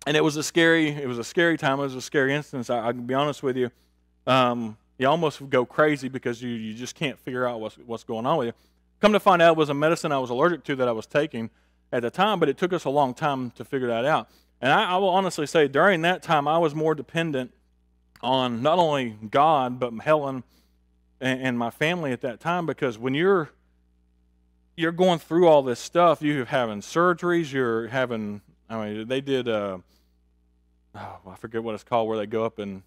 And 0.06 0.18
it 0.18 0.22
was 0.22 0.36
a 0.36 0.42
scary, 0.42 0.88
it 0.88 1.08
was 1.08 1.18
a 1.18 1.24
scary 1.24 1.56
time. 1.56 1.80
It 1.80 1.84
was 1.84 1.94
a 1.94 2.02
scary 2.02 2.34
instance. 2.34 2.68
I, 2.68 2.88
I 2.88 2.92
can 2.92 3.06
be 3.06 3.14
honest 3.14 3.42
with 3.42 3.56
you. 3.56 3.70
Um, 4.26 4.76
you 4.98 5.08
almost 5.08 5.48
go 5.50 5.64
crazy 5.64 6.08
because 6.08 6.42
you, 6.42 6.50
you 6.50 6.74
just 6.74 6.94
can't 6.94 7.18
figure 7.18 7.46
out 7.46 7.60
what's, 7.60 7.76
what's 7.78 8.04
going 8.04 8.26
on 8.26 8.38
with 8.38 8.46
you. 8.48 8.52
Come 9.00 9.12
to 9.12 9.20
find 9.20 9.42
out, 9.42 9.52
it 9.52 9.56
was 9.56 9.68
a 9.68 9.74
medicine 9.74 10.12
I 10.12 10.18
was 10.18 10.30
allergic 10.30 10.64
to 10.64 10.76
that 10.76 10.88
I 10.88 10.92
was 10.92 11.06
taking 11.06 11.50
at 11.92 12.02
the 12.02 12.10
time, 12.10 12.38
but 12.38 12.48
it 12.48 12.56
took 12.56 12.72
us 12.72 12.84
a 12.84 12.90
long 12.90 13.14
time 13.14 13.50
to 13.52 13.64
figure 13.64 13.88
that 13.88 14.04
out. 14.04 14.28
And 14.60 14.72
I, 14.72 14.92
I 14.92 14.96
will 14.98 15.08
honestly 15.08 15.46
say, 15.46 15.66
during 15.66 16.02
that 16.02 16.22
time, 16.22 16.46
I 16.46 16.58
was 16.58 16.74
more 16.74 16.94
dependent 16.94 17.52
on 18.22 18.62
not 18.62 18.78
only 18.78 19.16
God, 19.30 19.80
but 19.80 19.92
Helen 19.94 20.44
and, 21.20 21.40
and 21.40 21.58
my 21.58 21.70
family 21.70 22.12
at 22.12 22.20
that 22.20 22.38
time 22.38 22.66
because 22.66 22.96
when 22.96 23.14
you're 23.14 23.50
you're 24.76 24.92
going 24.92 25.18
through 25.18 25.48
all 25.48 25.62
this 25.62 25.78
stuff, 25.78 26.22
you're 26.22 26.46
having 26.46 26.80
surgeries, 26.80 27.52
you're 27.52 27.88
having, 27.88 28.40
I 28.70 28.84
mean, 28.84 29.08
they 29.08 29.20
did, 29.20 29.46
uh, 29.46 29.78
oh, 30.94 31.18
I 31.28 31.34
forget 31.36 31.62
what 31.62 31.74
it's 31.74 31.84
called, 31.84 32.08
where 32.08 32.16
they 32.16 32.26
go 32.26 32.44
up 32.44 32.58
and 32.58 32.82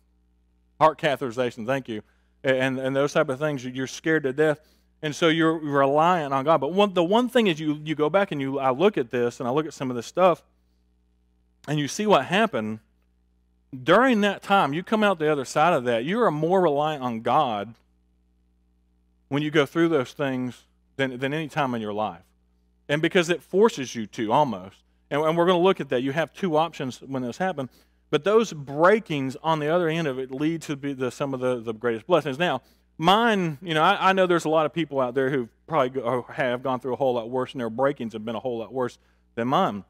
heart 0.80 1.00
catheterization, 1.00 1.66
thank 1.66 1.88
you, 1.88 2.02
and, 2.44 2.80
and 2.80 2.96
those 2.96 3.14
type 3.14 3.30
of 3.30 3.40
things, 3.40 3.66
you're 3.66 3.88
scared 3.88 4.24
to 4.24 4.34
death. 4.34 4.60
And 5.02 5.16
so 5.16 5.28
you're 5.28 5.58
reliant 5.58 6.34
on 6.34 6.46
God. 6.46 6.62
But 6.62 6.74
one, 6.74 6.94
the 6.94 7.04
one 7.04 7.30
thing 7.30 7.48
is 7.48 7.60
you, 7.60 7.80
you 7.84 7.96
go 7.96 8.10
back 8.10 8.32
and 8.32 8.42
you 8.42 8.60
I 8.60 8.72
look 8.72 8.98
at 8.98 9.12
this 9.12 9.40
and 9.40 9.48
I 9.48 9.52
look 9.52 9.66
at 9.66 9.74
some 9.74 9.90
of 9.90 9.96
this 9.96 10.06
stuff 10.06 10.42
and 11.68 11.80
you 11.80 11.88
see 11.88 12.08
what 12.08 12.26
happened 12.26 12.80
during 13.84 14.22
that 14.22 14.42
time. 14.42 14.74
You 14.74 14.84
come 14.84 15.04
out 15.04 15.20
the 15.20 15.32
other 15.32 15.46
side 15.46 15.74
of 15.74 15.84
that. 15.86 16.06
You 16.06 16.22
are 16.22 16.32
more 16.32 16.62
reliant 16.62 17.04
on 17.04 17.22
God 17.22 17.74
when 19.28 19.42
you 19.44 19.52
go 19.52 19.66
through 19.66 19.90
those 19.90 20.14
things 20.14 20.64
than, 20.96 21.18
than 21.18 21.34
any 21.34 21.48
time 21.48 21.74
in 21.76 21.82
your 21.82 21.94
life. 21.94 22.22
And 22.88 23.02
because 23.02 23.30
it 23.30 23.42
forces 23.42 23.96
you 23.96 24.06
to 24.08 24.32
almost. 24.32 24.78
And, 25.10 25.22
and 25.22 25.38
we're 25.38 25.46
going 25.46 25.60
to 25.60 25.64
look 25.64 25.80
at 25.80 25.90
that. 25.90 26.04
You 26.04 26.12
have 26.14 26.34
two 26.34 26.58
options 26.58 27.02
when 27.02 27.24
this 27.24 27.38
happens. 27.38 27.70
But 28.10 28.24
those 28.24 28.54
breakings 28.54 29.36
on 29.44 29.60
the 29.60 29.68
other 29.68 29.90
end 29.90 30.08
of 30.08 30.20
it 30.20 30.32
lead 30.32 30.62
to 30.64 30.76
be 30.76 30.94
the, 30.94 31.12
some 31.12 31.34
of 31.34 31.40
the, 31.40 31.60
the 31.60 31.74
greatest 31.74 32.08
blessings. 32.08 32.38
Now, 32.38 32.62
mine, 32.98 33.58
you 33.62 33.74
know, 33.74 33.82
I, 33.82 34.10
I, 34.10 34.14
know 34.14 34.28
there's 34.28 34.46
a 34.46 34.50
lot 34.50 34.66
of 34.66 34.74
people 34.74 35.00
out 35.00 35.16
there 35.16 35.30
who 35.30 35.50
probably 35.68 35.90
go, 35.90 36.26
have 36.30 36.64
gone 36.64 36.80
through 36.80 36.94
a 36.94 36.98
whole 36.98 37.16
lot 37.16 37.30
worse, 37.30 37.54
and 37.54 37.62
their 37.62 37.70
breakings 37.70 38.14
have 38.14 38.24
been 38.24 38.36
a 38.36 38.40
whole 38.40 38.60
lot 38.60 38.72
worse 38.72 39.00
than 39.36 39.48
mine. 39.48 39.84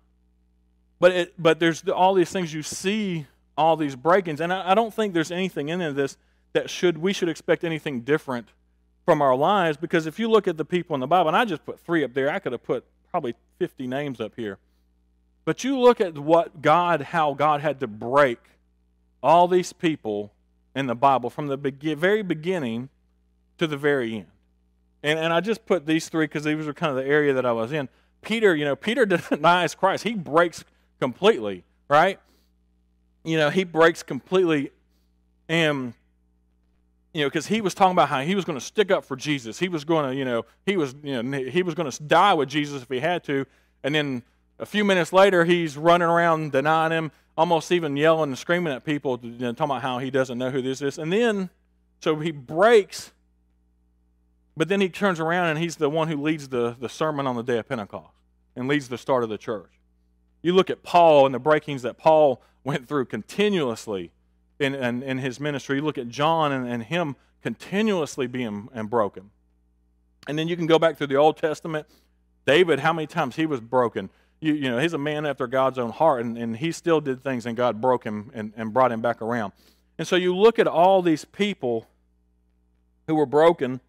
But 0.99 1.11
it, 1.11 1.33
but 1.37 1.59
there's 1.59 1.87
all 1.89 2.13
these 2.13 2.31
things 2.31 2.53
you 2.53 2.63
see, 2.63 3.27
all 3.57 3.75
these 3.75 3.95
breakings, 3.95 4.39
and 4.39 4.51
I, 4.51 4.71
I 4.71 4.75
don't 4.75 4.93
think 4.93 5.13
there's 5.13 5.31
anything 5.31 5.69
in 5.69 5.79
this 5.95 6.17
that 6.53 6.69
should 6.69 6.97
we 6.97 7.11
should 7.11 7.29
expect 7.29 7.63
anything 7.63 8.01
different 8.01 8.47
from 9.03 9.21
our 9.21 9.35
lives. 9.35 9.77
Because 9.77 10.05
if 10.05 10.19
you 10.19 10.29
look 10.29 10.47
at 10.47 10.57
the 10.57 10.65
people 10.65 10.93
in 10.95 11.01
the 11.01 11.07
Bible, 11.07 11.27
and 11.27 11.37
I 11.37 11.45
just 11.45 11.65
put 11.65 11.79
three 11.79 12.03
up 12.03 12.13
there, 12.13 12.29
I 12.31 12.39
could 12.39 12.53
have 12.53 12.63
put 12.63 12.85
probably 13.11 13.35
50 13.59 13.87
names 13.87 14.19
up 14.19 14.33
here. 14.35 14.57
But 15.45 15.63
you 15.63 15.79
look 15.79 16.01
at 16.01 16.17
what 16.17 16.61
God, 16.61 17.01
how 17.01 17.33
God 17.35 17.61
had 17.61 17.79
to 17.79 17.87
break 17.87 18.39
all 19.21 19.47
these 19.47 19.71
people 19.73 20.33
in 20.75 20.87
the 20.87 20.95
Bible 20.95 21.29
from 21.29 21.47
the 21.47 21.57
be- 21.57 21.93
very 21.93 22.23
beginning 22.23 22.89
to 23.59 23.67
the 23.67 23.77
very 23.77 24.15
end. 24.15 24.25
And, 25.03 25.19
and 25.19 25.31
I 25.31 25.39
just 25.39 25.65
put 25.67 25.85
these 25.85 26.09
three 26.09 26.25
because 26.25 26.43
these 26.43 26.65
were 26.65 26.73
kind 26.73 26.89
of 26.89 27.03
the 27.03 27.09
area 27.09 27.33
that 27.33 27.45
I 27.45 27.51
was 27.51 27.71
in. 27.71 27.87
Peter, 28.23 28.55
you 28.55 28.65
know, 28.65 28.75
Peter 28.75 29.05
denies 29.29 29.75
Christ. 29.75 30.03
He 30.03 30.13
breaks 30.13 30.65
completely, 30.99 31.63
right? 31.87 32.19
You 33.23 33.37
know, 33.37 33.51
he 33.51 33.63
breaks 33.63 34.01
completely. 34.01 34.71
And, 35.47 35.93
you 37.13 37.21
know, 37.21 37.27
because 37.27 37.45
he 37.45 37.61
was 37.61 37.75
talking 37.75 37.91
about 37.91 38.09
how 38.09 38.21
he 38.21 38.33
was 38.33 38.45
going 38.45 38.57
to 38.57 38.65
stick 38.65 38.89
up 38.89 39.05
for 39.05 39.15
Jesus. 39.15 39.59
He 39.59 39.69
was 39.69 39.85
going 39.85 40.09
to, 40.09 40.15
you 40.15 40.25
know, 40.25 40.45
he 40.65 40.75
was, 40.75 40.95
you 41.03 41.21
know, 41.21 41.37
he 41.37 41.61
was 41.61 41.75
going 41.75 41.89
to 41.89 42.03
die 42.03 42.33
with 42.33 42.49
Jesus 42.49 42.81
if 42.81 42.89
he 42.89 42.99
had 42.99 43.23
to. 43.25 43.45
And 43.83 43.93
then 43.93 44.23
a 44.59 44.65
few 44.65 44.83
minutes 44.83 45.11
later, 45.11 45.45
he's 45.45 45.77
running 45.77 46.07
around 46.07 46.51
denying 46.51 46.91
him, 46.91 47.11
almost 47.37 47.71
even 47.71 47.97
yelling 47.97 48.29
and 48.29 48.37
screaming 48.37 48.73
at 48.73 48.85
people, 48.85 49.19
you 49.21 49.31
know, 49.31 49.53
talking 49.53 49.71
about 49.71 49.81
how 49.81 49.99
he 49.99 50.09
doesn't 50.09 50.37
know 50.37 50.49
who 50.49 50.61
this 50.61 50.81
is. 50.81 50.97
And 50.97 51.11
then, 51.11 51.49
so 51.99 52.19
he 52.19 52.31
breaks 52.31 53.11
but 54.57 54.69
then 54.69 54.81
he 54.81 54.89
turns 54.89 55.19
around 55.19 55.47
and 55.47 55.59
he's 55.59 55.75
the 55.75 55.89
one 55.89 56.07
who 56.07 56.21
leads 56.21 56.49
the, 56.49 56.75
the 56.79 56.89
sermon 56.89 57.27
on 57.27 57.35
the 57.35 57.43
day 57.43 57.57
of 57.57 57.67
Pentecost 57.67 58.13
and 58.55 58.67
leads 58.67 58.87
the 58.87 58.97
start 58.97 59.23
of 59.23 59.29
the 59.29 59.37
church. 59.37 59.71
You 60.41 60.53
look 60.53 60.69
at 60.69 60.83
Paul 60.83 61.25
and 61.25 61.35
the 61.35 61.39
breakings 61.39 61.81
that 61.81 61.97
Paul 61.97 62.41
went 62.63 62.87
through 62.87 63.05
continuously 63.05 64.11
in, 64.59 64.73
in, 64.73 65.03
in 65.03 65.17
his 65.17 65.39
ministry. 65.39 65.77
You 65.77 65.81
look 65.81 65.97
at 65.97 66.07
John 66.07 66.51
and, 66.51 66.67
and 66.67 66.83
him 66.83 67.15
continuously 67.41 68.27
being 68.27 68.69
and 68.73 68.89
broken. 68.89 69.31
And 70.27 70.39
then 70.39 70.47
you 70.47 70.55
can 70.55 70.67
go 70.67 70.79
back 70.79 70.97
through 70.97 71.07
the 71.07 71.15
Old 71.15 71.37
Testament. 71.37 71.87
David, 72.45 72.79
how 72.79 72.93
many 72.93 73.07
times 73.07 73.35
he 73.35 73.45
was 73.45 73.59
broken. 73.59 74.09
You, 74.39 74.53
you 74.53 74.69
know, 74.69 74.77
he's 74.77 74.93
a 74.93 74.97
man 74.97 75.25
after 75.25 75.47
God's 75.47 75.79
own 75.79 75.91
heart, 75.91 76.21
and, 76.21 76.37
and 76.37 76.57
he 76.57 76.71
still 76.71 77.01
did 77.01 77.23
things, 77.23 77.45
and 77.45 77.55
God 77.55 77.81
broke 77.81 78.03
him 78.03 78.31
and, 78.33 78.53
and 78.55 78.73
brought 78.73 78.91
him 78.91 79.01
back 79.01 79.21
around. 79.21 79.53
And 79.97 80.07
so 80.07 80.15
you 80.15 80.35
look 80.35 80.59
at 80.59 80.67
all 80.67 81.01
these 81.01 81.25
people 81.25 81.87
who 83.07 83.15
were 83.15 83.25
broken 83.25 83.79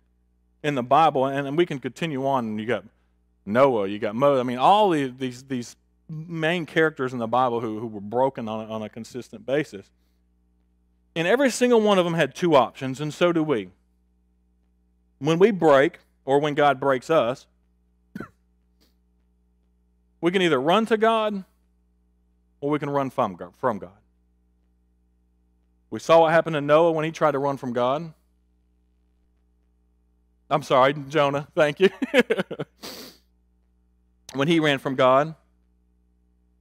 in 0.63 0.75
the 0.75 0.83
Bible, 0.83 1.27
and, 1.27 1.47
and 1.47 1.57
we 1.57 1.67
can 1.67 1.79
continue 1.79 2.27
on. 2.27 2.59
You 2.59 2.67
got 2.67 2.85
Noah, 3.45 3.89
you 3.89 3.99
got 3.99 4.15
Moses. 4.15 4.41
I 4.41 4.45
mean, 4.45 4.59
all 4.59 4.91
these, 4.91 5.13
these, 5.19 5.43
these 5.45 5.77
main 6.09 6.67
characters 6.67 7.13
in 7.13 7.19
the 7.19 7.27
Bible 7.27 7.61
who, 7.61 7.79
who 7.79 7.87
were 7.87 8.01
broken 8.01 8.49
on 8.49 8.71
on 8.71 8.83
a 8.83 8.89
consistent 8.89 9.45
basis. 9.45 9.91
And 11.15 11.27
every 11.27 11.51
single 11.51 11.81
one 11.81 11.99
of 11.99 12.05
them 12.05 12.15
had 12.15 12.35
two 12.35 12.55
options, 12.55 13.01
and 13.01 13.13
so 13.13 13.33
do 13.33 13.43
we. 13.43 13.71
When 15.19 15.39
we 15.39 15.51
break, 15.51 15.99
or 16.25 16.39
when 16.41 16.55
God 16.55 16.79
breaks 16.79 17.09
us, 17.09 17.47
we 20.21 20.31
can 20.31 20.43
either 20.43 20.61
run 20.61 20.87
to 20.87 20.97
God 20.97 21.45
or 22.61 22.71
we 22.71 22.79
can 22.79 22.91
run 22.91 23.11
from 23.11 23.37
God. 23.37 23.53
We 25.91 26.01
saw 26.01 26.21
what 26.21 26.33
happened 26.33 26.55
to 26.55 26.61
Noah 26.61 26.93
when 26.93 27.05
he 27.05 27.11
tried 27.11 27.33
to 27.33 27.39
run 27.39 27.57
from 27.57 27.73
God. 27.73 28.13
I'm 30.51 30.63
sorry, 30.63 30.95
Jonah. 31.09 31.49
Thank 31.55 31.81
you. 31.81 31.91
when 34.35 34.49
he 34.49 34.61
ran 34.61 34.79
from 34.79 34.95
God, 34.95 35.35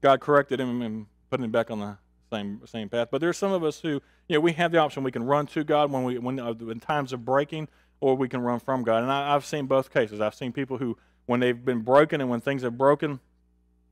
God 0.01 0.19
corrected 0.19 0.59
him 0.59 0.81
and 0.81 1.05
put 1.29 1.39
him 1.39 1.51
back 1.51 1.69
on 1.71 1.79
the 1.79 1.97
same 2.31 2.61
same 2.65 2.89
path. 2.89 3.09
But 3.11 3.21
there's 3.21 3.37
some 3.37 3.51
of 3.51 3.63
us 3.63 3.79
who, 3.79 4.01
you 4.27 4.35
know, 4.35 4.39
we 4.39 4.53
have 4.53 4.71
the 4.71 4.79
option. 4.79 5.03
We 5.03 5.11
can 5.11 5.23
run 5.23 5.47
to 5.47 5.63
God 5.63 5.91
when 5.91 6.03
we 6.03 6.17
when 6.17 6.39
uh, 6.39 6.53
in 6.53 6.79
times 6.79 7.13
of 7.13 7.25
breaking, 7.25 7.67
or 7.99 8.15
we 8.15 8.27
can 8.27 8.41
run 8.41 8.59
from 8.59 8.83
God. 8.83 9.03
And 9.03 9.11
I, 9.11 9.35
I've 9.35 9.45
seen 9.45 9.65
both 9.65 9.93
cases. 9.93 10.21
I've 10.21 10.35
seen 10.35 10.51
people 10.51 10.77
who, 10.77 10.97
when 11.25 11.39
they've 11.39 11.63
been 11.63 11.81
broken 11.81 12.21
and 12.21 12.29
when 12.29 12.41
things 12.41 12.63
have 12.63 12.77
broken, 12.77 13.19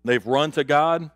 they've 0.04 0.26
run 0.26 0.52
to 0.52 0.64
God, 0.64 1.10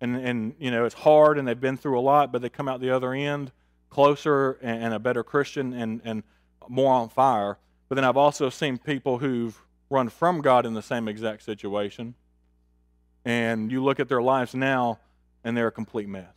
and 0.00 0.16
and 0.16 0.54
you 0.58 0.70
know 0.70 0.84
it's 0.84 0.94
hard 0.94 1.38
and 1.38 1.46
they've 1.46 1.60
been 1.60 1.76
through 1.76 1.98
a 1.98 2.02
lot, 2.02 2.32
but 2.32 2.42
they 2.42 2.48
come 2.48 2.68
out 2.68 2.80
the 2.80 2.90
other 2.90 3.12
end 3.12 3.52
closer 3.90 4.52
and, 4.60 4.84
and 4.84 4.94
a 4.94 4.98
better 4.98 5.24
Christian 5.24 5.72
and 5.72 6.00
and 6.04 6.22
more 6.68 6.92
on 6.92 7.08
fire. 7.08 7.58
But 7.88 7.94
then 7.94 8.04
I've 8.04 8.16
also 8.16 8.50
seen 8.50 8.78
people 8.78 9.18
who've 9.18 9.58
run 9.90 10.08
from 10.08 10.42
God 10.42 10.66
in 10.66 10.74
the 10.74 10.82
same 10.82 11.08
exact 11.08 11.42
situation. 11.42 12.14
And 13.24 13.70
you 13.70 13.82
look 13.82 14.00
at 14.00 14.08
their 14.08 14.22
lives 14.22 14.54
now, 14.54 14.98
and 15.44 15.56
they're 15.56 15.68
a 15.68 15.72
complete 15.72 16.08
mess. 16.08 16.34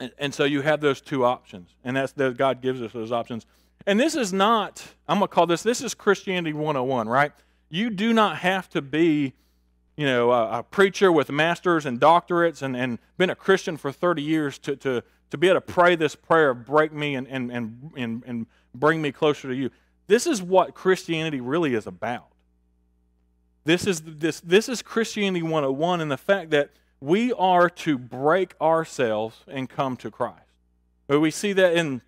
And, 0.00 0.12
and 0.18 0.34
so 0.34 0.44
you 0.44 0.60
have 0.62 0.80
those 0.80 1.00
two 1.00 1.24
options, 1.24 1.74
and 1.84 1.96
that's 1.96 2.12
that 2.12 2.36
God 2.36 2.60
gives 2.62 2.80
us 2.82 2.92
those 2.92 3.12
options. 3.12 3.46
And 3.86 3.98
this 3.98 4.14
is 4.14 4.32
not, 4.32 4.84
I'm 5.08 5.18
going 5.18 5.28
to 5.28 5.34
call 5.34 5.46
this, 5.46 5.62
this 5.62 5.80
is 5.80 5.94
Christianity 5.94 6.52
101, 6.52 7.08
right? 7.08 7.32
You 7.72 7.88
do 7.88 8.12
not 8.12 8.36
have 8.36 8.68
to 8.70 8.82
be, 8.82 9.32
you 9.96 10.04
know, 10.04 10.30
a, 10.30 10.58
a 10.58 10.62
preacher 10.62 11.10
with 11.10 11.30
masters 11.30 11.86
and 11.86 11.98
doctorates 11.98 12.60
and, 12.60 12.76
and 12.76 12.98
been 13.16 13.30
a 13.30 13.34
Christian 13.34 13.78
for 13.78 13.90
30 13.90 14.20
years 14.20 14.58
to, 14.58 14.76
to, 14.76 15.02
to 15.30 15.38
be 15.38 15.48
able 15.48 15.56
to 15.56 15.62
pray 15.62 15.96
this 15.96 16.14
prayer, 16.14 16.52
break 16.52 16.92
me 16.92 17.14
and, 17.14 17.26
and, 17.28 17.50
and, 17.50 17.90
and, 17.96 18.22
and 18.26 18.46
bring 18.74 19.00
me 19.00 19.10
closer 19.10 19.48
to 19.48 19.54
you. 19.54 19.70
This 20.06 20.26
is 20.26 20.42
what 20.42 20.74
Christianity 20.74 21.40
really 21.40 21.72
is 21.72 21.86
about. 21.86 22.26
This 23.64 23.86
is, 23.86 24.02
this, 24.04 24.40
this 24.40 24.68
is 24.68 24.82
Christianity 24.82 25.42
101 25.42 26.02
and 26.02 26.10
the 26.10 26.18
fact 26.18 26.50
that 26.50 26.72
we 27.00 27.32
are 27.32 27.70
to 27.70 27.96
break 27.96 28.54
ourselves 28.60 29.44
and 29.48 29.66
come 29.70 29.96
to 29.96 30.10
Christ. 30.10 30.40
We 31.08 31.30
see 31.30 31.54
that 31.54 31.74
in, 31.74 32.02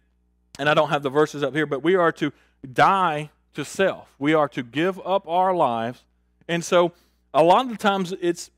and 0.58 0.68
I 0.68 0.74
don't 0.74 0.90
have 0.90 1.02
the 1.02 1.08
verses 1.08 1.42
up 1.42 1.54
here, 1.54 1.64
but 1.64 1.82
we 1.82 1.94
are 1.94 2.12
to 2.12 2.34
die 2.70 3.30
to 3.54 3.64
self. 3.64 4.14
We 4.18 4.34
are 4.34 4.48
to 4.48 4.62
give 4.62 5.00
up 5.04 5.26
our 5.28 5.54
lives. 5.54 6.04
And 6.48 6.64
so 6.64 6.92
a 7.32 7.42
lot 7.42 7.64
of 7.64 7.70
the 7.70 7.78
times 7.78 8.12
it's 8.20 8.50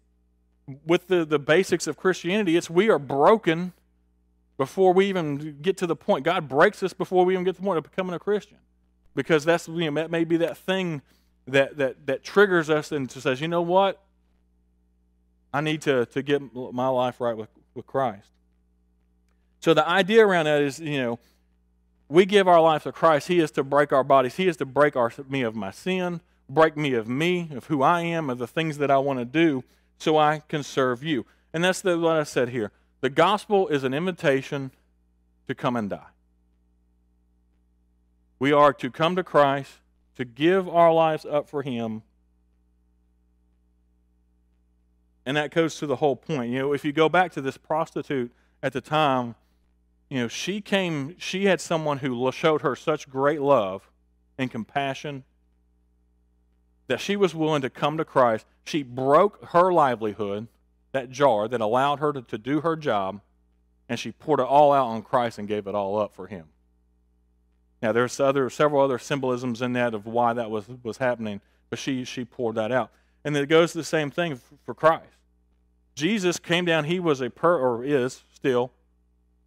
with 0.84 1.06
the, 1.06 1.24
the 1.24 1.38
basics 1.38 1.86
of 1.86 1.96
Christianity, 1.96 2.56
it's 2.56 2.68
we 2.68 2.90
are 2.90 2.98
broken 2.98 3.72
before 4.58 4.92
we 4.92 5.06
even 5.06 5.58
get 5.60 5.76
to 5.78 5.86
the 5.86 5.96
point. 5.96 6.24
God 6.24 6.48
breaks 6.48 6.82
us 6.82 6.92
before 6.92 7.24
we 7.24 7.34
even 7.34 7.44
get 7.44 7.56
to 7.56 7.60
the 7.60 7.66
point 7.66 7.78
of 7.78 7.84
becoming 7.84 8.14
a 8.14 8.18
Christian. 8.18 8.58
Because 9.14 9.44
that's 9.44 9.68
you 9.68 9.90
know, 9.90 10.00
that 10.00 10.10
may 10.10 10.24
be 10.24 10.38
that 10.38 10.56
thing 10.56 11.02
that, 11.46 11.76
that, 11.76 12.06
that 12.06 12.24
triggers 12.24 12.68
us 12.68 12.92
and 12.92 13.10
says, 13.10 13.40
you 13.40 13.48
know 13.48 13.62
what? 13.62 14.02
I 15.54 15.60
need 15.60 15.82
to, 15.82 16.06
to 16.06 16.22
get 16.22 16.42
my 16.54 16.88
life 16.88 17.20
right 17.20 17.36
with, 17.36 17.48
with 17.74 17.86
Christ. 17.86 18.28
So 19.60 19.72
the 19.72 19.88
idea 19.88 20.26
around 20.26 20.46
that 20.46 20.60
is, 20.60 20.78
you 20.80 21.00
know, 21.00 21.18
we 22.08 22.24
give 22.24 22.46
our 22.46 22.60
life 22.60 22.84
to 22.84 22.92
Christ. 22.92 23.28
He 23.28 23.40
is 23.40 23.50
to 23.52 23.64
break 23.64 23.92
our 23.92 24.04
bodies. 24.04 24.36
He 24.36 24.46
is 24.46 24.56
to 24.58 24.66
break 24.66 24.96
our, 24.96 25.12
me 25.28 25.42
of 25.42 25.54
my 25.54 25.70
sin, 25.70 26.20
break 26.48 26.76
me 26.76 26.94
of 26.94 27.08
me, 27.08 27.50
of 27.54 27.66
who 27.66 27.82
I 27.82 28.02
am, 28.02 28.30
of 28.30 28.38
the 28.38 28.46
things 28.46 28.78
that 28.78 28.90
I 28.90 28.98
want 28.98 29.18
to 29.18 29.24
do, 29.24 29.64
so 29.98 30.16
I 30.16 30.42
can 30.48 30.62
serve 30.62 31.02
you. 31.02 31.26
And 31.52 31.64
that's 31.64 31.80
the, 31.80 31.98
what 31.98 32.16
I 32.16 32.22
said 32.22 32.50
here. 32.50 32.70
The 33.00 33.10
gospel 33.10 33.68
is 33.68 33.84
an 33.84 33.94
invitation 33.94 34.70
to 35.48 35.54
come 35.54 35.76
and 35.76 35.90
die. 35.90 36.06
We 38.38 38.52
are 38.52 38.72
to 38.74 38.90
come 38.90 39.16
to 39.16 39.24
Christ, 39.24 39.72
to 40.16 40.24
give 40.24 40.68
our 40.68 40.92
lives 40.92 41.24
up 41.24 41.48
for 41.48 41.62
Him. 41.62 42.02
And 45.24 45.36
that 45.36 45.50
goes 45.50 45.76
to 45.78 45.86
the 45.86 45.96
whole 45.96 46.16
point. 46.16 46.52
You 46.52 46.60
know, 46.60 46.72
if 46.72 46.84
you 46.84 46.92
go 46.92 47.08
back 47.08 47.32
to 47.32 47.40
this 47.40 47.56
prostitute 47.56 48.30
at 48.62 48.72
the 48.72 48.80
time, 48.80 49.34
you 50.08 50.20
know, 50.20 50.28
she 50.28 50.60
came, 50.60 51.16
she 51.18 51.46
had 51.46 51.60
someone 51.60 51.98
who 51.98 52.30
showed 52.32 52.62
her 52.62 52.76
such 52.76 53.08
great 53.08 53.40
love 53.40 53.90
and 54.38 54.50
compassion 54.50 55.24
that 56.86 57.00
she 57.00 57.16
was 57.16 57.34
willing 57.34 57.62
to 57.62 57.70
come 57.70 57.96
to 57.96 58.04
Christ. 58.04 58.46
She 58.64 58.82
broke 58.82 59.44
her 59.46 59.72
livelihood, 59.72 60.46
that 60.92 61.10
jar 61.10 61.48
that 61.48 61.60
allowed 61.60 61.98
her 61.98 62.12
to, 62.12 62.22
to 62.22 62.38
do 62.38 62.60
her 62.60 62.76
job, 62.76 63.20
and 63.88 63.98
she 63.98 64.12
poured 64.12 64.40
it 64.40 64.46
all 64.46 64.72
out 64.72 64.86
on 64.86 65.02
Christ 65.02 65.38
and 65.38 65.48
gave 65.48 65.66
it 65.66 65.74
all 65.74 65.98
up 65.98 66.14
for 66.14 66.26
him. 66.26 66.46
Now, 67.82 67.92
there's 67.92 68.18
other, 68.18 68.48
several 68.48 68.82
other 68.82 68.98
symbolisms 68.98 69.60
in 69.60 69.72
that 69.74 69.94
of 69.94 70.06
why 70.06 70.32
that 70.32 70.50
was, 70.50 70.66
was 70.82 70.98
happening, 70.98 71.40
but 71.68 71.78
she, 71.78 72.04
she 72.04 72.24
poured 72.24 72.54
that 72.54 72.72
out. 72.72 72.90
And 73.24 73.36
it 73.36 73.48
goes 73.48 73.72
to 73.72 73.78
the 73.78 73.84
same 73.84 74.10
thing 74.10 74.40
for 74.64 74.74
Christ. 74.74 75.04
Jesus 75.94 76.38
came 76.38 76.64
down, 76.64 76.84
he 76.84 77.00
was 77.00 77.20
a, 77.20 77.28
per, 77.30 77.58
or 77.58 77.84
is 77.84 78.22
still, 78.32 78.70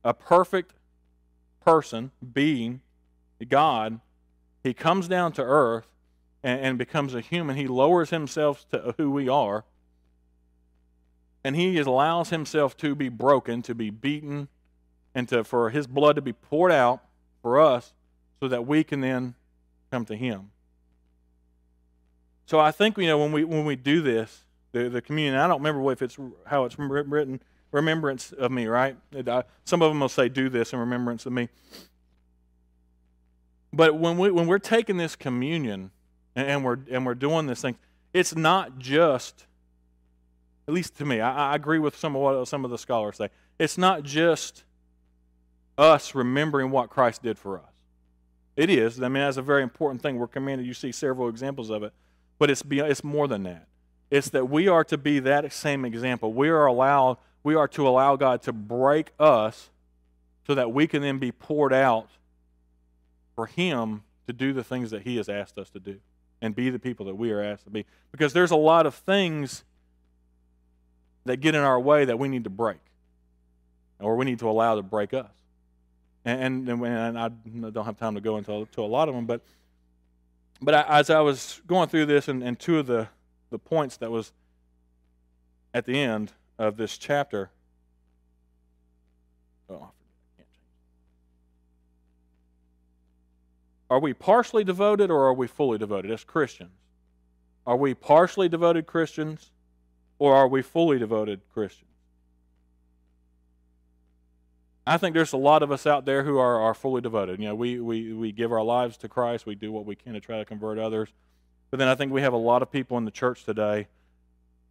a 0.03 0.13
perfect 0.13 0.73
person, 1.63 2.11
being, 2.33 2.81
God, 3.47 3.99
he 4.63 4.73
comes 4.73 5.07
down 5.07 5.31
to 5.33 5.41
earth 5.41 5.87
and, 6.43 6.59
and, 6.61 6.77
becomes 6.77 7.13
a 7.13 7.21
human. 7.21 7.55
He 7.55 7.67
lowers 7.67 8.09
himself 8.09 8.65
to 8.69 8.93
who 8.97 9.11
we 9.11 9.27
are. 9.27 9.65
And 11.43 11.55
he 11.55 11.77
allows 11.79 12.29
himself 12.29 12.75
to 12.77 12.95
be 12.95 13.09
broken, 13.09 13.61
to 13.63 13.75
be 13.75 13.89
beaten, 13.89 14.49
and 15.15 15.27
to, 15.29 15.43
for 15.43 15.69
his 15.69 15.87
blood 15.87 16.15
to 16.15 16.21
be 16.21 16.33
poured 16.33 16.71
out 16.71 17.03
for 17.41 17.59
us 17.59 17.93
so 18.39 18.47
that 18.47 18.65
we 18.65 18.83
can 18.83 19.01
then 19.01 19.35
come 19.91 20.05
to 20.05 20.15
him. 20.15 20.51
So 22.45 22.59
I 22.59 22.71
think, 22.71 22.97
you 22.97 23.07
know, 23.07 23.17
when 23.17 23.31
we, 23.31 23.43
when 23.43 23.65
we 23.65 23.75
do 23.75 24.01
this, 24.01 24.43
the, 24.71 24.89
the 24.89 25.01
communion, 25.01 25.35
I 25.35 25.47
don't 25.47 25.59
remember 25.59 25.91
if 25.91 26.01
it's 26.01 26.17
how 26.45 26.65
it's 26.65 26.77
written 26.77 27.39
remembrance 27.71 28.31
of 28.31 28.51
me, 28.51 28.67
right? 28.67 28.97
Some 29.65 29.81
of 29.81 29.91
them 29.91 29.99
will 29.99 30.09
say, 30.09 30.29
do 30.29 30.49
this 30.49 30.73
in 30.73 30.79
remembrance 30.79 31.25
of 31.25 31.33
me. 31.33 31.49
But 33.71 33.95
when, 33.95 34.17
we, 34.17 34.31
when 34.31 34.47
we're 34.47 34.59
taking 34.59 34.97
this 34.97 35.15
communion 35.15 35.91
and 36.35 36.63
we're, 36.63 36.77
and 36.89 37.05
we're 37.05 37.15
doing 37.15 37.45
this 37.45 37.61
thing, 37.61 37.77
it's 38.13 38.35
not 38.35 38.79
just, 38.79 39.45
at 40.67 40.73
least 40.73 40.97
to 40.97 41.05
me, 41.05 41.21
I, 41.21 41.51
I 41.51 41.55
agree 41.55 41.79
with 41.79 41.95
some 41.95 42.15
of 42.15 42.21
what 42.21 42.47
some 42.47 42.65
of 42.65 42.71
the 42.71 42.77
scholars 42.77 43.17
say, 43.17 43.29
it's 43.59 43.77
not 43.77 44.03
just 44.03 44.63
us 45.77 46.15
remembering 46.15 46.71
what 46.71 46.89
Christ 46.89 47.21
did 47.21 47.37
for 47.37 47.59
us. 47.59 47.65
It 48.55 48.69
is. 48.69 49.01
I 49.01 49.07
mean, 49.07 49.23
that's 49.23 49.37
a 49.37 49.41
very 49.41 49.61
important 49.63 50.01
thing. 50.01 50.17
We're 50.17 50.27
commanded, 50.27 50.65
you 50.65 50.73
see 50.73 50.91
several 50.91 51.29
examples 51.29 51.69
of 51.69 51.83
it, 51.83 51.93
but 52.39 52.49
it's, 52.49 52.63
beyond, 52.63 52.91
it's 52.91 53.03
more 53.03 53.27
than 53.27 53.43
that. 53.43 53.67
It's 54.09 54.29
that 54.29 54.49
we 54.49 54.67
are 54.67 54.83
to 54.85 54.97
be 54.97 55.19
that 55.19 55.53
same 55.53 55.85
example. 55.85 56.33
We 56.33 56.49
are 56.49 56.65
allowed 56.65 57.17
we 57.43 57.55
are 57.55 57.67
to 57.69 57.87
allow 57.87 58.15
God 58.15 58.41
to 58.43 58.53
break 58.53 59.11
us 59.19 59.69
so 60.45 60.55
that 60.55 60.71
we 60.71 60.87
can 60.87 61.01
then 61.01 61.19
be 61.19 61.31
poured 61.31 61.73
out 61.73 62.09
for 63.35 63.45
Him 63.45 64.03
to 64.27 64.33
do 64.33 64.53
the 64.53 64.63
things 64.63 64.91
that 64.91 65.03
He 65.03 65.17
has 65.17 65.29
asked 65.29 65.57
us 65.57 65.69
to 65.71 65.79
do 65.79 65.99
and 66.41 66.55
be 66.55 66.69
the 66.69 66.79
people 66.79 67.05
that 67.07 67.15
we 67.15 67.31
are 67.31 67.41
asked 67.41 67.65
to 67.65 67.69
be. 67.69 67.85
Because 68.11 68.33
there's 68.33 68.51
a 68.51 68.57
lot 68.57 68.85
of 68.85 68.95
things 68.95 69.63
that 71.25 71.37
get 71.37 71.55
in 71.55 71.61
our 71.61 71.79
way 71.79 72.05
that 72.05 72.17
we 72.17 72.27
need 72.27 72.43
to 72.45 72.49
break 72.49 72.79
or 73.99 74.15
we 74.15 74.25
need 74.25 74.39
to 74.39 74.49
allow 74.49 74.75
to 74.75 74.81
break 74.81 75.13
us. 75.13 75.29
And, 76.25 76.67
and, 76.67 76.81
and 76.85 77.19
I 77.19 77.29
don't 77.29 77.85
have 77.85 77.97
time 77.97 78.15
to 78.15 78.21
go 78.21 78.37
into 78.37 78.67
to 78.71 78.81
a 78.81 78.83
lot 78.83 79.09
of 79.09 79.15
them, 79.15 79.25
but 79.25 79.41
but 80.61 80.73
I, 80.73 80.99
as 80.99 81.09
I 81.09 81.21
was 81.21 81.61
going 81.67 81.89
through 81.89 82.07
this 82.07 82.27
and, 82.27 82.43
and 82.43 82.59
two 82.59 82.79
of 82.79 82.87
the, 82.87 83.07
the 83.49 83.59
points 83.59 83.97
that 83.97 84.11
was 84.11 84.33
at 85.73 85.85
the 85.85 85.97
end, 85.97 86.33
of 86.59 86.75
this 86.77 86.97
chapter. 86.97 87.49
Oh, 89.69 89.89
Are 93.89 93.99
we 93.99 94.13
partially 94.13 94.63
devoted 94.63 95.09
or 95.09 95.25
are 95.25 95.33
we 95.33 95.47
fully 95.47 95.79
devoted 95.79 96.11
as 96.11 96.23
Christians? 96.23 96.71
Are 97.65 97.77
we 97.77 97.95
partially 97.95 98.47
devoted 98.47 98.85
Christians 98.85 99.49
or 100.19 100.35
are 100.35 100.47
we 100.47 100.61
fully 100.61 100.99
devoted 100.99 101.41
Christians? 101.51 101.85
I 104.85 104.97
think 104.97 105.15
there's 105.15 105.33
a 105.33 105.37
lot 105.37 105.63
of 105.63 105.71
us 105.71 105.87
out 105.87 106.05
there 106.05 106.23
who 106.23 106.37
are, 106.37 106.59
are 106.59 106.73
fully 106.73 107.01
devoted. 107.01 107.39
You 107.39 107.47
know, 107.49 107.55
we, 107.55 107.79
we, 107.79 108.13
we 108.13 108.31
give 108.31 108.51
our 108.51 108.63
lives 108.63 108.97
to 108.97 109.07
Christ, 109.07 109.45
we 109.45 109.55
do 109.55 109.71
what 109.71 109.85
we 109.85 109.95
can 109.95 110.13
to 110.13 110.19
try 110.19 110.37
to 110.37 110.45
convert 110.45 110.77
others. 110.77 111.09
But 111.71 111.77
then 111.77 111.87
I 111.87 111.95
think 111.95 112.11
we 112.11 112.21
have 112.21 112.33
a 112.33 112.37
lot 112.37 112.61
of 112.61 112.71
people 112.71 112.97
in 112.97 113.05
the 113.05 113.11
church 113.11 113.43
today 113.43 113.87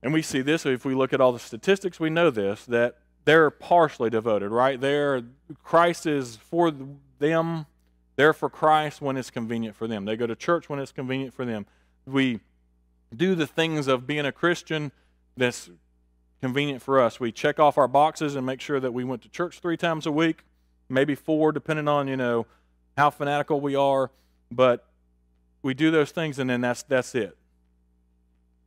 and 0.02 0.12
we 0.12 0.22
see 0.22 0.40
this 0.42 0.64
if 0.66 0.84
we 0.84 0.94
look 0.94 1.12
at 1.12 1.20
all 1.20 1.32
the 1.32 1.38
statistics, 1.38 1.98
we 1.98 2.10
know 2.10 2.30
this 2.30 2.64
that 2.66 2.98
they're 3.24 3.50
partially 3.50 4.10
devoted, 4.10 4.50
right? 4.50 4.80
They're 4.80 5.22
Christ 5.62 6.06
is 6.06 6.36
for 6.36 6.72
them. 7.18 7.66
They're 8.16 8.32
for 8.32 8.50
Christ 8.50 9.00
when 9.00 9.16
it's 9.16 9.30
convenient 9.30 9.76
for 9.76 9.86
them. 9.86 10.04
They 10.04 10.16
go 10.16 10.26
to 10.26 10.34
church 10.34 10.68
when 10.68 10.78
it's 10.80 10.92
convenient 10.92 11.34
for 11.34 11.44
them. 11.44 11.66
We 12.06 12.40
do 13.14 13.34
the 13.34 13.46
things 13.46 13.86
of 13.86 14.06
being 14.06 14.26
a 14.26 14.32
Christian 14.32 14.92
that's 15.36 15.70
convenient 16.40 16.82
for 16.82 17.00
us. 17.00 17.20
We 17.20 17.32
check 17.32 17.58
off 17.58 17.78
our 17.78 17.88
boxes 17.88 18.34
and 18.34 18.44
make 18.44 18.60
sure 18.60 18.80
that 18.80 18.92
we 18.92 19.04
went 19.04 19.22
to 19.22 19.28
church 19.28 19.60
three 19.60 19.76
times 19.76 20.06
a 20.06 20.12
week, 20.12 20.44
maybe 20.88 21.14
four, 21.14 21.52
depending 21.52 21.88
on 21.88 22.08
you 22.08 22.16
know 22.16 22.46
how 22.96 23.10
fanatical 23.10 23.60
we 23.60 23.74
are. 23.74 24.10
But 24.50 24.84
we 25.62 25.74
do 25.74 25.90
those 25.90 26.10
things, 26.10 26.38
and 26.38 26.48
then 26.50 26.60
that's 26.60 26.82
that's 26.82 27.14
it. 27.14 27.37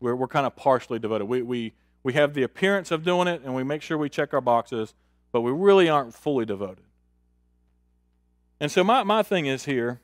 We're, 0.02 0.16
we're 0.16 0.28
kind 0.28 0.46
of 0.46 0.56
partially 0.56 1.00
devoted. 1.00 1.26
We, 1.26 1.42
we, 1.42 1.74
we 2.04 2.14
have 2.14 2.34
the 2.34 2.44
appearance 2.44 2.92
of 2.92 3.04
doing 3.04 3.28
it, 3.28 3.42
and 3.46 3.56
we 3.56 3.64
make 3.64 3.82
sure 3.82 3.98
we 3.98 4.10
check 4.10 4.34
our 4.34 4.42
boxes, 4.42 4.94
but 5.32 5.42
we 5.42 5.52
really 5.52 5.88
aren't 5.88 6.14
fully 6.14 6.46
devoted. 6.46 6.84
And 8.60 8.72
so 8.72 8.84
my, 8.84 9.04
my 9.04 9.24
thing 9.24 9.46
is 9.46 9.66
here 9.66 10.02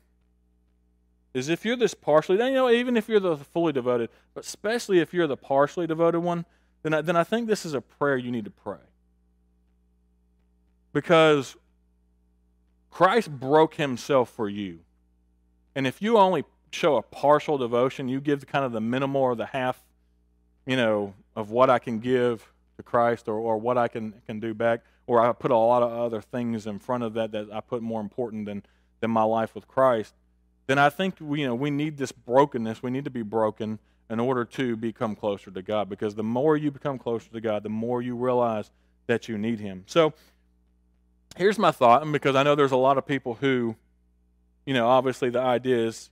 is 1.34 1.48
if 1.48 1.64
you're 1.64 1.76
this 1.76 1.94
partially, 1.94 2.38
you 2.38 2.54
know, 2.54 2.70
even 2.70 2.96
if 2.96 3.08
you're 3.08 3.20
the 3.20 3.36
fully 3.36 3.72
devoted, 3.72 4.08
but 4.34 4.44
especially 4.44 5.00
if 5.00 5.12
you're 5.12 5.26
the 5.26 5.36
partially 5.36 5.86
devoted 5.86 6.20
one, 6.20 6.46
then 6.82 6.94
I, 6.94 7.00
then 7.00 7.16
I 7.16 7.24
think 7.24 7.46
this 7.46 7.66
is 7.66 7.74
a 7.74 7.80
prayer 7.80 8.16
you 8.16 8.30
need 8.30 8.44
to 8.44 8.50
pray. 8.50 8.78
Because 10.92 11.56
Christ 12.90 13.30
broke 13.30 13.74
himself 13.74 14.30
for 14.30 14.48
you. 14.48 14.80
And 15.74 15.86
if 15.86 16.00
you 16.00 16.18
only 16.18 16.44
show 16.72 16.96
a 16.96 17.02
partial 17.02 17.58
devotion, 17.58 18.08
you 18.08 18.20
give 18.20 18.46
kind 18.46 18.64
of 18.64 18.72
the 18.72 18.80
minimal 18.80 19.20
or 19.20 19.36
the 19.36 19.46
half 19.46 19.82
you 20.68 20.76
know, 20.76 21.14
of 21.34 21.50
what 21.50 21.70
I 21.70 21.78
can 21.78 21.98
give 21.98 22.46
to 22.76 22.82
Christ 22.82 23.26
or, 23.26 23.38
or 23.38 23.56
what 23.56 23.78
I 23.78 23.88
can, 23.88 24.12
can 24.26 24.38
do 24.38 24.52
back, 24.52 24.82
or 25.06 25.18
I 25.18 25.32
put 25.32 25.50
a 25.50 25.56
lot 25.56 25.82
of 25.82 25.90
other 25.90 26.20
things 26.20 26.66
in 26.66 26.78
front 26.78 27.02
of 27.02 27.14
that 27.14 27.32
that 27.32 27.48
I 27.50 27.60
put 27.60 27.82
more 27.82 28.02
important 28.02 28.44
than, 28.44 28.62
than 29.00 29.10
my 29.10 29.22
life 29.22 29.54
with 29.54 29.66
Christ, 29.66 30.12
then 30.66 30.78
I 30.78 30.90
think 30.90 31.16
we, 31.20 31.40
you 31.40 31.46
know, 31.46 31.54
we 31.54 31.70
need 31.70 31.96
this 31.96 32.12
brokenness. 32.12 32.82
We 32.82 32.90
need 32.90 33.04
to 33.04 33.10
be 33.10 33.22
broken 33.22 33.78
in 34.10 34.20
order 34.20 34.44
to 34.44 34.76
become 34.76 35.16
closer 35.16 35.50
to 35.50 35.62
God. 35.62 35.88
Because 35.88 36.14
the 36.14 36.22
more 36.22 36.54
you 36.54 36.70
become 36.70 36.98
closer 36.98 37.30
to 37.30 37.40
God, 37.40 37.62
the 37.62 37.70
more 37.70 38.02
you 38.02 38.14
realize 38.14 38.70
that 39.06 39.26
you 39.26 39.38
need 39.38 39.60
Him. 39.60 39.84
So 39.86 40.12
here's 41.36 41.58
my 41.58 41.70
thought, 41.70 42.02
and 42.02 42.12
because 42.12 42.36
I 42.36 42.42
know 42.42 42.54
there's 42.54 42.72
a 42.72 42.76
lot 42.76 42.98
of 42.98 43.06
people 43.06 43.38
who, 43.40 43.74
you 44.66 44.74
know, 44.74 44.86
obviously 44.86 45.30
the 45.30 45.40
idea 45.40 45.78
is 45.78 46.10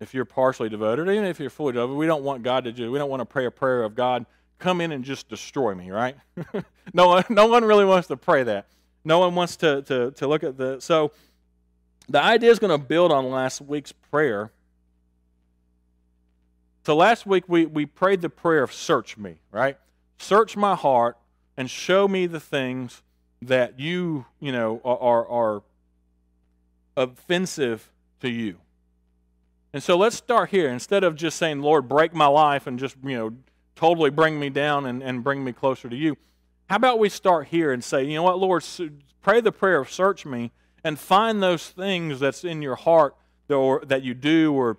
if 0.00 0.14
you're 0.14 0.24
partially 0.24 0.68
devoted, 0.68 1.08
even 1.08 1.24
if 1.24 1.40
you're 1.40 1.50
fully 1.50 1.72
devoted, 1.72 1.94
we 1.94 2.06
don't 2.06 2.24
want 2.24 2.42
God 2.42 2.64
to 2.64 2.72
do, 2.72 2.90
we 2.90 2.98
don't 2.98 3.10
want 3.10 3.20
to 3.20 3.26
pray 3.26 3.46
a 3.46 3.50
prayer 3.50 3.82
of 3.82 3.94
God, 3.94 4.26
come 4.58 4.80
in 4.80 4.92
and 4.92 5.04
just 5.04 5.28
destroy 5.28 5.74
me, 5.74 5.90
right? 5.90 6.16
no, 6.94 7.08
one, 7.08 7.24
no 7.28 7.46
one 7.46 7.64
really 7.64 7.84
wants 7.84 8.08
to 8.08 8.16
pray 8.16 8.42
that. 8.42 8.66
No 9.04 9.18
one 9.18 9.34
wants 9.34 9.56
to, 9.56 9.82
to, 9.82 10.10
to 10.12 10.26
look 10.26 10.42
at 10.42 10.56
the. 10.56 10.80
So 10.80 11.12
the 12.08 12.22
idea 12.22 12.50
is 12.50 12.58
going 12.58 12.70
to 12.70 12.84
build 12.84 13.12
on 13.12 13.30
last 13.30 13.60
week's 13.60 13.92
prayer 13.92 14.50
so 16.84 16.94
last 16.94 17.24
week 17.24 17.44
we, 17.48 17.64
we 17.64 17.86
prayed 17.86 18.20
the 18.20 18.28
prayer 18.28 18.62
of 18.62 18.72
search 18.72 19.16
me, 19.16 19.36
right? 19.50 19.78
Search 20.18 20.54
my 20.54 20.74
heart 20.74 21.16
and 21.56 21.70
show 21.70 22.06
me 22.06 22.26
the 22.26 22.40
things 22.40 23.02
that 23.40 23.80
you, 23.80 24.26
you 24.38 24.52
know, 24.52 24.80
are, 24.84 25.26
are 25.26 25.62
offensive 26.96 27.90
to 28.20 28.28
you. 28.28 28.58
And 29.74 29.82
so 29.82 29.96
let's 29.96 30.14
start 30.14 30.50
here. 30.50 30.70
Instead 30.70 31.02
of 31.02 31.16
just 31.16 31.36
saying, 31.36 31.60
Lord, 31.60 31.88
break 31.88 32.14
my 32.14 32.28
life 32.28 32.68
and 32.68 32.78
just, 32.78 32.96
you 33.02 33.16
know, 33.16 33.32
totally 33.74 34.08
bring 34.08 34.38
me 34.38 34.48
down 34.48 34.86
and, 34.86 35.02
and 35.02 35.24
bring 35.24 35.42
me 35.42 35.52
closer 35.52 35.88
to 35.88 35.96
you, 35.96 36.16
how 36.70 36.76
about 36.76 37.00
we 37.00 37.08
start 37.08 37.48
here 37.48 37.72
and 37.72 37.82
say, 37.82 38.04
you 38.04 38.14
know 38.14 38.22
what, 38.22 38.38
Lord, 38.38 38.64
pray 39.20 39.40
the 39.40 39.50
prayer 39.50 39.80
of 39.80 39.90
search 39.90 40.24
me 40.24 40.52
and 40.84 40.96
find 40.96 41.42
those 41.42 41.70
things 41.70 42.20
that's 42.20 42.44
in 42.44 42.62
your 42.62 42.76
heart 42.76 43.16
or, 43.48 43.82
that 43.86 44.04
you 44.04 44.14
do 44.14 44.54
or 44.54 44.76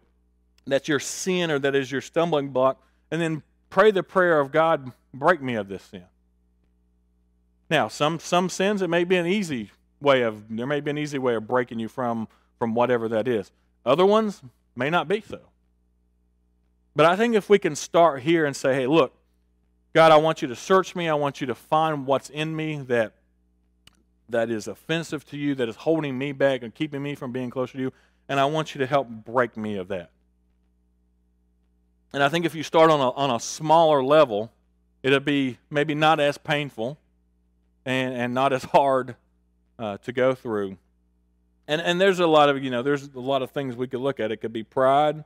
that's 0.65 0.87
your 0.87 1.01
sin 1.01 1.51
or 1.51 1.59
that 1.59 1.75
is 1.75 1.91
your 1.91 1.99
stumbling 1.99 2.49
block, 2.49 2.81
and 3.11 3.21
then 3.21 3.43
pray 3.69 3.91
the 3.91 4.01
prayer 4.01 4.39
of 4.39 4.53
God, 4.53 4.93
break 5.13 5.41
me 5.41 5.55
of 5.55 5.67
this 5.67 5.83
sin. 5.83 6.05
Now, 7.69 7.89
some 7.89 8.19
some 8.19 8.47
sins 8.47 8.81
it 8.81 8.89
may 8.89 9.03
be 9.03 9.17
an 9.17 9.25
easy 9.25 9.71
way 9.99 10.21
of 10.21 10.43
there 10.49 10.65
may 10.65 10.79
be 10.79 10.91
an 10.91 10.97
easy 10.97 11.17
way 11.17 11.35
of 11.35 11.47
breaking 11.47 11.79
you 11.79 11.89
from 11.89 12.27
from 12.57 12.75
whatever 12.75 13.09
that 13.09 13.27
is. 13.27 13.51
Other 13.85 14.05
ones 14.05 14.41
may 14.75 14.89
not 14.89 15.07
be 15.07 15.21
so. 15.21 15.39
But 16.95 17.05
I 17.05 17.15
think 17.15 17.35
if 17.35 17.49
we 17.49 17.59
can 17.59 17.75
start 17.75 18.21
here 18.21 18.45
and 18.45 18.55
say, 18.55 18.73
hey, 18.73 18.87
look, 18.87 19.13
God, 19.93 20.11
I 20.11 20.17
want 20.17 20.41
you 20.41 20.47
to 20.47 20.55
search 20.55 20.95
me. 20.95 21.09
I 21.09 21.13
want 21.13 21.41
you 21.41 21.47
to 21.47 21.55
find 21.55 22.05
what's 22.05 22.29
in 22.29 22.55
me 22.55 22.79
that 22.87 23.13
that 24.29 24.49
is 24.49 24.67
offensive 24.67 25.25
to 25.25 25.37
you, 25.37 25.55
that 25.55 25.69
is 25.69 25.75
holding 25.75 26.17
me 26.17 26.31
back 26.31 26.63
and 26.63 26.73
keeping 26.73 27.01
me 27.03 27.15
from 27.15 27.31
being 27.31 27.49
closer 27.49 27.73
to 27.73 27.79
you, 27.79 27.93
and 28.27 28.39
I 28.39 28.45
want 28.45 28.73
you 28.73 28.79
to 28.79 28.87
help 28.87 29.07
break 29.07 29.55
me 29.55 29.75
of 29.77 29.87
that. 29.89 30.09
And 32.13 32.23
I 32.23 32.29
think 32.29 32.45
if 32.45 32.55
you 32.55 32.63
start 32.63 32.89
on 32.89 32.99
a, 32.99 33.11
on 33.11 33.29
a 33.29 33.39
smaller 33.39 34.03
level, 34.03 34.51
it'll 35.03 35.19
be 35.19 35.59
maybe 35.69 35.93
not 35.93 36.19
as 36.19 36.37
painful 36.37 36.97
and, 37.85 38.15
and 38.15 38.33
not 38.33 38.53
as 38.53 38.63
hard 38.63 39.15
uh, 39.77 39.97
to 39.97 40.11
go 40.11 40.33
through. 40.33 40.77
And, 41.67 41.81
and 41.81 41.99
there's 41.99 42.19
a 42.19 42.27
lot 42.27 42.49
of, 42.49 42.63
you 42.63 42.69
know, 42.69 42.83
there's 42.83 43.09
a 43.15 43.19
lot 43.19 43.41
of 43.41 43.51
things 43.51 43.75
we 43.75 43.87
could 43.87 43.99
look 43.99 44.19
at. 44.19 44.31
It 44.31 44.37
could 44.37 44.53
be 44.53 44.63
pride, 44.63 45.23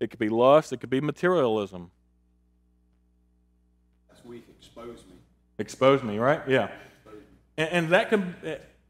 it 0.00 0.10
could 0.10 0.18
be 0.18 0.28
lust, 0.28 0.72
it 0.72 0.80
could 0.80 0.90
be 0.90 1.00
materialism. 1.00 1.90
Last 4.10 4.24
week, 4.24 4.44
expose 4.58 5.04
me. 5.06 5.16
Expose 5.58 6.02
me, 6.02 6.18
right? 6.18 6.40
Yeah. 6.48 6.70
And, 7.56 7.68
and 7.70 7.88
that 7.90 8.08
can 8.08 8.34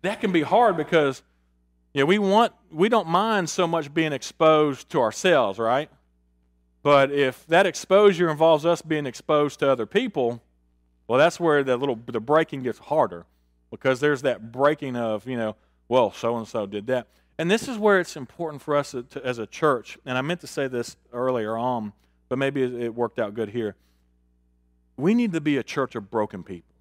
that 0.03 0.20
can 0.20 0.32
be 0.32 0.42
hard 0.42 0.76
because 0.76 1.22
yeah, 1.94 2.05
we 2.05 2.18
want 2.18 2.53
we 2.70 2.88
don't 2.88 3.09
mind 3.09 3.50
so 3.50 3.66
much 3.66 3.92
being 3.92 4.12
exposed 4.12 4.88
to 4.90 5.00
ourselves, 5.00 5.59
right? 5.59 5.90
But 6.82 7.12
if 7.12 7.46
that 7.46 7.66
exposure 7.66 8.30
involves 8.30 8.66
us 8.66 8.82
being 8.82 9.07
exposed 9.07 9.61
to 9.61 9.70
other 9.70 9.86
people, 9.86 10.42
well, 11.07 11.18
that's 11.18 11.38
where 11.38 11.62
the 11.62 11.76
little 11.76 11.98
the 12.07 12.20
breaking 12.20 12.62
gets 12.62 12.78
harder 12.78 13.26
because 13.70 14.00
there's 14.00 14.22
that 14.22 14.53
breaking 14.53 14.96
of 14.96 15.26
you 15.26 15.36
know, 15.36 15.57
well, 15.93 16.11
so 16.11 16.38
and 16.38 16.49
so 16.49 16.64
did 16.64 16.86
that, 16.86 17.07
and 17.36 17.51
this 17.51 17.68
is 17.68 17.76
where 17.76 18.01
it's 18.01 18.16
important 18.16 18.62
for 18.62 18.74
us 18.74 18.93
to, 18.93 19.07
as 19.22 19.36
a 19.36 19.47
church. 19.47 19.99
And 20.07 20.16
I 20.16 20.22
meant 20.22 20.40
to 20.40 20.47
say 20.47 20.66
this 20.66 20.97
earlier 21.12 21.55
on, 21.55 21.93
but 22.30 22.38
maybe 22.38 22.62
it 22.62 22.95
worked 22.95 23.18
out 23.18 23.34
good 23.34 23.51
here. 23.51 23.76
We 24.97 25.12
need 25.12 25.34
to 25.34 25.40
be 25.43 25.59
a 25.59 25.62
church 25.62 25.95
of 25.95 26.11
broken 26.11 26.45
people. 26.45 26.74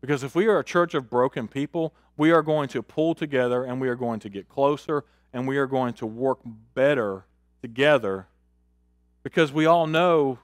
Because 0.00 0.24
if 0.24 0.34
we 0.34 0.48
are 0.48 0.58
a 0.58 0.64
church 0.64 0.94
of 0.94 1.08
broken 1.08 1.46
people, 1.46 1.94
we 2.16 2.32
are 2.32 2.42
going 2.42 2.68
to 2.70 2.82
pull 2.82 3.14
together 3.14 3.62
and 3.62 3.80
we 3.80 3.86
are 3.88 3.94
going 3.94 4.18
to 4.18 4.28
get 4.28 4.48
closer 4.48 5.04
and 5.32 5.46
we 5.46 5.56
are 5.56 5.68
going 5.68 5.94
to 5.94 6.06
work 6.06 6.40
better 6.74 7.24
together 7.62 8.26
because 9.22 9.52
we 9.52 9.64
all 9.64 9.86
know 9.86 10.40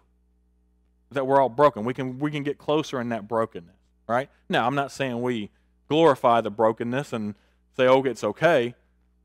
that 1.11 1.27
we're 1.27 1.41
all 1.41 1.49
broken. 1.49 1.85
We 1.85 1.93
can 1.93 2.21
we 2.21 2.31
can 2.31 2.45
get 2.45 2.57
closer 2.57 3.01
in 3.01 3.09
that 3.09 3.27
brokenness, 3.27 3.75
right? 4.07 4.31
Now, 4.49 4.65
I'm 4.65 4.77
not 4.77 4.93
saying 4.93 5.21
we 5.21 5.51
glorify 5.89 6.41
the 6.41 6.53
brokenness 6.53 7.13
and 7.13 7.35
say, 7.77 7.87
"Oh, 7.87 8.03
it's 8.03 8.25
okay," 8.25 8.75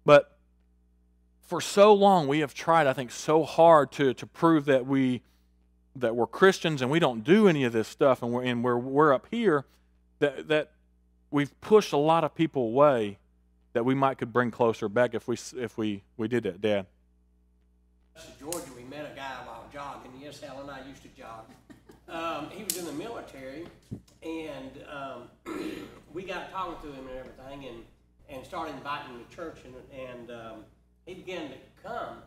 but 0.05 0.37
for 1.41 1.61
so 1.61 1.93
long 1.93 2.27
we 2.27 2.39
have 2.39 2.53
tried, 2.53 2.87
I 2.87 2.93
think, 2.93 3.11
so 3.11 3.43
hard 3.43 3.91
to 3.93 4.13
to 4.13 4.25
prove 4.27 4.65
that 4.65 4.85
we 4.85 5.21
that 5.95 6.15
we're 6.15 6.27
Christians 6.27 6.81
and 6.81 6.91
we 6.91 6.99
don't 6.99 7.23
do 7.23 7.47
any 7.47 7.63
of 7.63 7.73
this 7.73 7.87
stuff, 7.87 8.21
and 8.21 8.31
we're 8.31 8.43
and 8.43 8.63
we're 8.63 8.77
we're 8.77 9.13
up 9.13 9.27
here 9.31 9.65
that 10.19 10.47
that 10.47 10.71
we've 11.31 11.59
pushed 11.61 11.93
a 11.93 11.97
lot 11.97 12.23
of 12.23 12.35
people 12.35 12.63
away 12.63 13.17
that 13.73 13.85
we 13.85 13.95
might 13.95 14.17
could 14.17 14.33
bring 14.33 14.51
closer 14.51 14.89
back 14.89 15.13
if 15.13 15.27
we 15.27 15.37
if 15.57 15.77
we 15.77 16.03
we 16.17 16.27
did 16.27 16.43
that, 16.43 16.61
Dad. 16.61 16.85
Georgia, 18.39 18.59
we 18.75 18.83
met 18.83 19.09
a 19.11 19.15
guy 19.15 19.37
while 19.45 19.65
jogging. 19.71 20.11
Yes, 20.21 20.41
Helen 20.41 20.69
and 20.69 20.71
I 20.71 20.85
used 20.87 21.01
to 21.03 21.09
jog. 21.09 21.45
Um, 22.09 22.49
he 22.49 22.63
was 22.63 22.77
in 22.77 22.85
the 22.85 22.91
military, 22.93 23.65
and 24.23 24.71
um, 24.91 25.29
we 26.13 26.23
got 26.23 26.51
talking 26.51 26.89
to 26.89 26.95
him 26.95 27.07
and 27.07 27.17
everything, 27.17 27.67
and, 27.67 27.83
and 28.29 28.45
started 28.45 28.75
inviting 28.75 29.19
to 29.19 29.35
church, 29.35 29.59
and, 29.65 29.75
and 29.97 30.31
um, 30.31 30.57
he 31.05 31.15
began 31.15 31.49
to 31.49 31.55
come. 31.83 32.17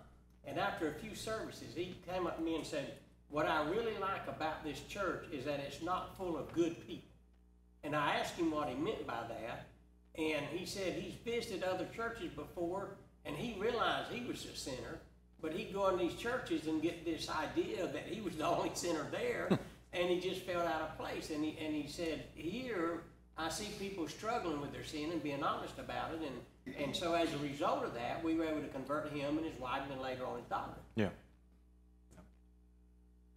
And 0.44 0.58
after 0.58 0.88
a 0.88 0.94
few 0.94 1.14
services, 1.14 1.74
he 1.74 1.96
came 2.10 2.26
up 2.26 2.38
to 2.38 2.42
me 2.42 2.56
and 2.56 2.66
said, 2.66 2.94
"What 3.30 3.46
I 3.46 3.62
really 3.68 3.96
like 4.00 4.26
about 4.26 4.64
this 4.64 4.80
church 4.88 5.26
is 5.32 5.44
that 5.44 5.60
it's 5.60 5.82
not 5.82 6.16
full 6.16 6.36
of 6.36 6.52
good 6.52 6.86
people." 6.86 7.08
And 7.84 7.96
I 7.96 8.16
asked 8.16 8.34
him 8.34 8.50
what 8.50 8.68
he 8.68 8.74
meant 8.74 9.06
by 9.06 9.20
that, 9.28 9.66
and 10.16 10.46
he 10.46 10.66
said 10.66 10.94
he's 10.94 11.14
visited 11.14 11.64
other 11.64 11.86
churches 11.94 12.30
before, 12.30 12.96
and 13.24 13.36
he 13.36 13.60
realized 13.60 14.10
he 14.12 14.24
was 14.26 14.44
a 14.44 14.56
sinner 14.56 15.00
but 15.42 15.52
he'd 15.52 15.74
go 15.74 15.88
in 15.88 15.98
these 15.98 16.14
churches 16.14 16.68
and 16.68 16.80
get 16.80 17.04
this 17.04 17.28
idea 17.28 17.88
that 17.88 18.06
he 18.06 18.20
was 18.20 18.36
the 18.36 18.46
only 18.46 18.70
sinner 18.74 19.06
there, 19.10 19.58
and 19.92 20.08
he 20.08 20.20
just 20.20 20.42
felt 20.42 20.64
out 20.64 20.82
of 20.82 20.96
place. 20.96 21.30
And 21.30 21.44
he, 21.44 21.58
and 21.62 21.74
he 21.74 21.88
said, 21.88 22.24
Here, 22.34 23.02
I 23.36 23.48
see 23.48 23.68
people 23.78 24.06
struggling 24.08 24.60
with 24.60 24.72
their 24.72 24.84
sin 24.84 25.10
and 25.10 25.22
being 25.22 25.42
honest 25.42 25.78
about 25.78 26.12
it. 26.14 26.20
And, 26.20 26.76
and 26.76 26.96
so 26.96 27.14
as 27.14 27.32
a 27.32 27.38
result 27.38 27.84
of 27.84 27.94
that, 27.94 28.22
we 28.22 28.34
were 28.34 28.44
able 28.44 28.60
to 28.60 28.68
convert 28.68 29.10
him 29.10 29.38
and 29.38 29.46
his 29.46 29.58
wife, 29.58 29.82
and 29.82 29.90
then 29.90 30.00
later 30.00 30.26
on 30.26 30.36
his 30.36 30.46
daughter. 30.46 30.74
Yeah. 30.94 31.08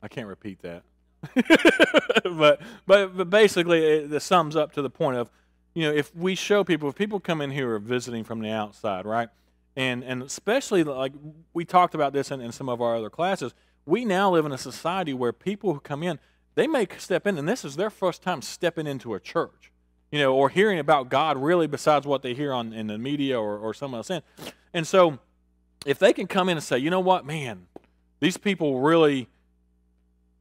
I 0.03 0.07
can't 0.07 0.27
repeat 0.27 0.59
that. 0.61 0.83
but, 2.23 2.61
but, 2.85 3.17
but 3.17 3.29
basically, 3.29 3.83
it, 3.83 4.13
it 4.13 4.19
sums 4.21 4.55
up 4.55 4.73
to 4.73 4.81
the 4.81 4.89
point 4.89 5.17
of, 5.17 5.31
you 5.73 5.83
know, 5.83 5.93
if 5.93 6.15
we 6.15 6.35
show 6.35 6.63
people, 6.63 6.89
if 6.89 6.95
people 6.95 7.19
come 7.19 7.41
in 7.41 7.51
here 7.51 7.73
or 7.73 7.79
visiting 7.79 8.23
from 8.23 8.41
the 8.41 8.51
outside, 8.51 9.05
right? 9.05 9.29
and 9.75 10.03
and 10.03 10.23
especially 10.23 10.83
like 10.83 11.13
we 11.53 11.65
talked 11.65 11.95
about 11.95 12.13
this 12.13 12.31
in, 12.31 12.41
in 12.41 12.51
some 12.51 12.69
of 12.69 12.81
our 12.81 12.95
other 12.95 13.09
classes 13.09 13.53
we 13.85 14.05
now 14.05 14.31
live 14.31 14.45
in 14.45 14.51
a 14.51 14.57
society 14.57 15.13
where 15.13 15.33
people 15.33 15.73
who 15.73 15.79
come 15.79 16.03
in 16.03 16.19
they 16.55 16.67
may 16.67 16.87
step 16.97 17.27
in 17.27 17.37
and 17.37 17.47
this 17.47 17.65
is 17.65 17.75
their 17.75 17.89
first 17.89 18.21
time 18.21 18.41
stepping 18.41 18.87
into 18.87 19.13
a 19.13 19.19
church 19.19 19.71
you 20.11 20.19
know 20.19 20.33
or 20.33 20.49
hearing 20.49 20.79
about 20.79 21.09
god 21.09 21.37
really 21.37 21.67
besides 21.67 22.05
what 22.05 22.21
they 22.21 22.33
hear 22.33 22.53
on 22.53 22.73
in 22.73 22.87
the 22.87 22.97
media 22.97 23.39
or, 23.39 23.57
or 23.57 23.73
someone 23.73 23.99
else 23.99 24.09
in 24.09 24.21
and 24.73 24.87
so 24.87 25.19
if 25.85 25.99
they 25.99 26.13
can 26.13 26.27
come 26.27 26.49
in 26.49 26.57
and 26.57 26.63
say 26.63 26.77
you 26.77 26.89
know 26.89 26.99
what 26.99 27.25
man 27.25 27.67
these 28.19 28.37
people 28.37 28.79
really 28.79 29.27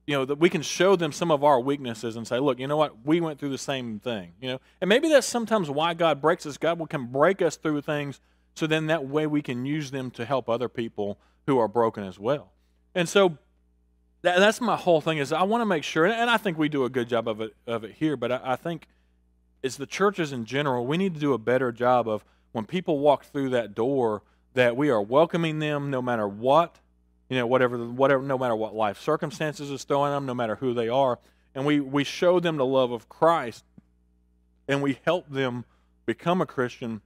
you 0.06 0.14
know 0.14 0.24
that 0.24 0.38
we 0.38 0.50
can 0.50 0.62
show 0.62 0.96
them 0.96 1.12
some 1.12 1.30
of 1.30 1.42
our 1.42 1.60
weaknesses 1.60 2.16
and 2.16 2.26
say 2.26 2.38
look 2.38 2.58
you 2.58 2.66
know 2.66 2.76
what 2.76 3.04
we 3.04 3.20
went 3.20 3.38
through 3.38 3.50
the 3.50 3.58
same 3.58 3.98
thing 3.98 4.32
you 4.40 4.48
know? 4.48 4.60
And 4.80 4.88
maybe 4.88 5.08
that's 5.08 5.26
sometimes 5.26 5.70
why 5.70 5.94
god 5.94 6.20
breaks 6.20 6.46
us. 6.46 6.58
God 6.58 6.88
can 6.90 7.06
break 7.06 7.40
us 7.40 7.56
through 7.56 7.80
things 7.80 8.20
so 8.54 8.66
then 8.66 8.86
that 8.86 9.06
way 9.06 9.26
we 9.26 9.42
can 9.42 9.66
use 9.66 9.90
them 9.90 10.10
to 10.12 10.24
help 10.24 10.48
other 10.48 10.68
people 10.68 11.18
who 11.46 11.58
are 11.58 11.68
broken 11.68 12.04
as 12.04 12.18
well. 12.18 12.52
And 12.94 13.08
so 13.08 13.36
that, 14.22 14.38
that's 14.38 14.60
my 14.60 14.76
whole 14.76 15.00
thing 15.00 15.18
is 15.18 15.32
I 15.32 15.42
want 15.42 15.60
to 15.60 15.66
make 15.66 15.84
sure, 15.84 16.06
and 16.06 16.30
I 16.30 16.36
think 16.36 16.56
we 16.56 16.68
do 16.68 16.84
a 16.84 16.90
good 16.90 17.08
job 17.08 17.28
of 17.28 17.40
it, 17.40 17.54
of 17.66 17.84
it 17.84 17.92
here, 17.92 18.16
but 18.16 18.32
I, 18.32 18.40
I 18.44 18.56
think 18.56 18.86
as 19.64 19.76
the 19.76 19.86
churches 19.86 20.32
in 20.32 20.44
general, 20.44 20.86
we 20.86 20.96
need 20.96 21.14
to 21.14 21.20
do 21.20 21.32
a 21.32 21.38
better 21.38 21.72
job 21.72 22.06
of 22.06 22.24
when 22.52 22.66
people 22.66 22.98
walk 22.98 23.24
through 23.24 23.50
that 23.50 23.74
door 23.74 24.22
that 24.52 24.76
we 24.76 24.90
are 24.90 25.02
welcoming 25.02 25.58
them 25.58 25.90
no 25.90 26.00
matter 26.00 26.28
what, 26.28 26.78
you 27.28 27.36
know, 27.36 27.46
whatever, 27.46 27.78
whatever, 27.78 28.22
no 28.22 28.38
matter 28.38 28.54
what 28.54 28.74
life 28.74 29.00
circumstances 29.00 29.70
is 29.70 29.82
throwing 29.82 30.12
them, 30.12 30.26
no 30.26 30.34
matter 30.34 30.56
who 30.56 30.74
they 30.74 30.88
are, 30.88 31.18
and 31.54 31.64
we, 31.64 31.80
we 31.80 32.04
show 32.04 32.38
them 32.38 32.56
the 32.56 32.66
love 32.66 32.92
of 32.92 33.08
Christ 33.08 33.64
and 34.68 34.82
we 34.82 34.98
help 35.04 35.28
them 35.28 35.64
become 36.06 36.40
a 36.40 36.46
Christian 36.46 37.00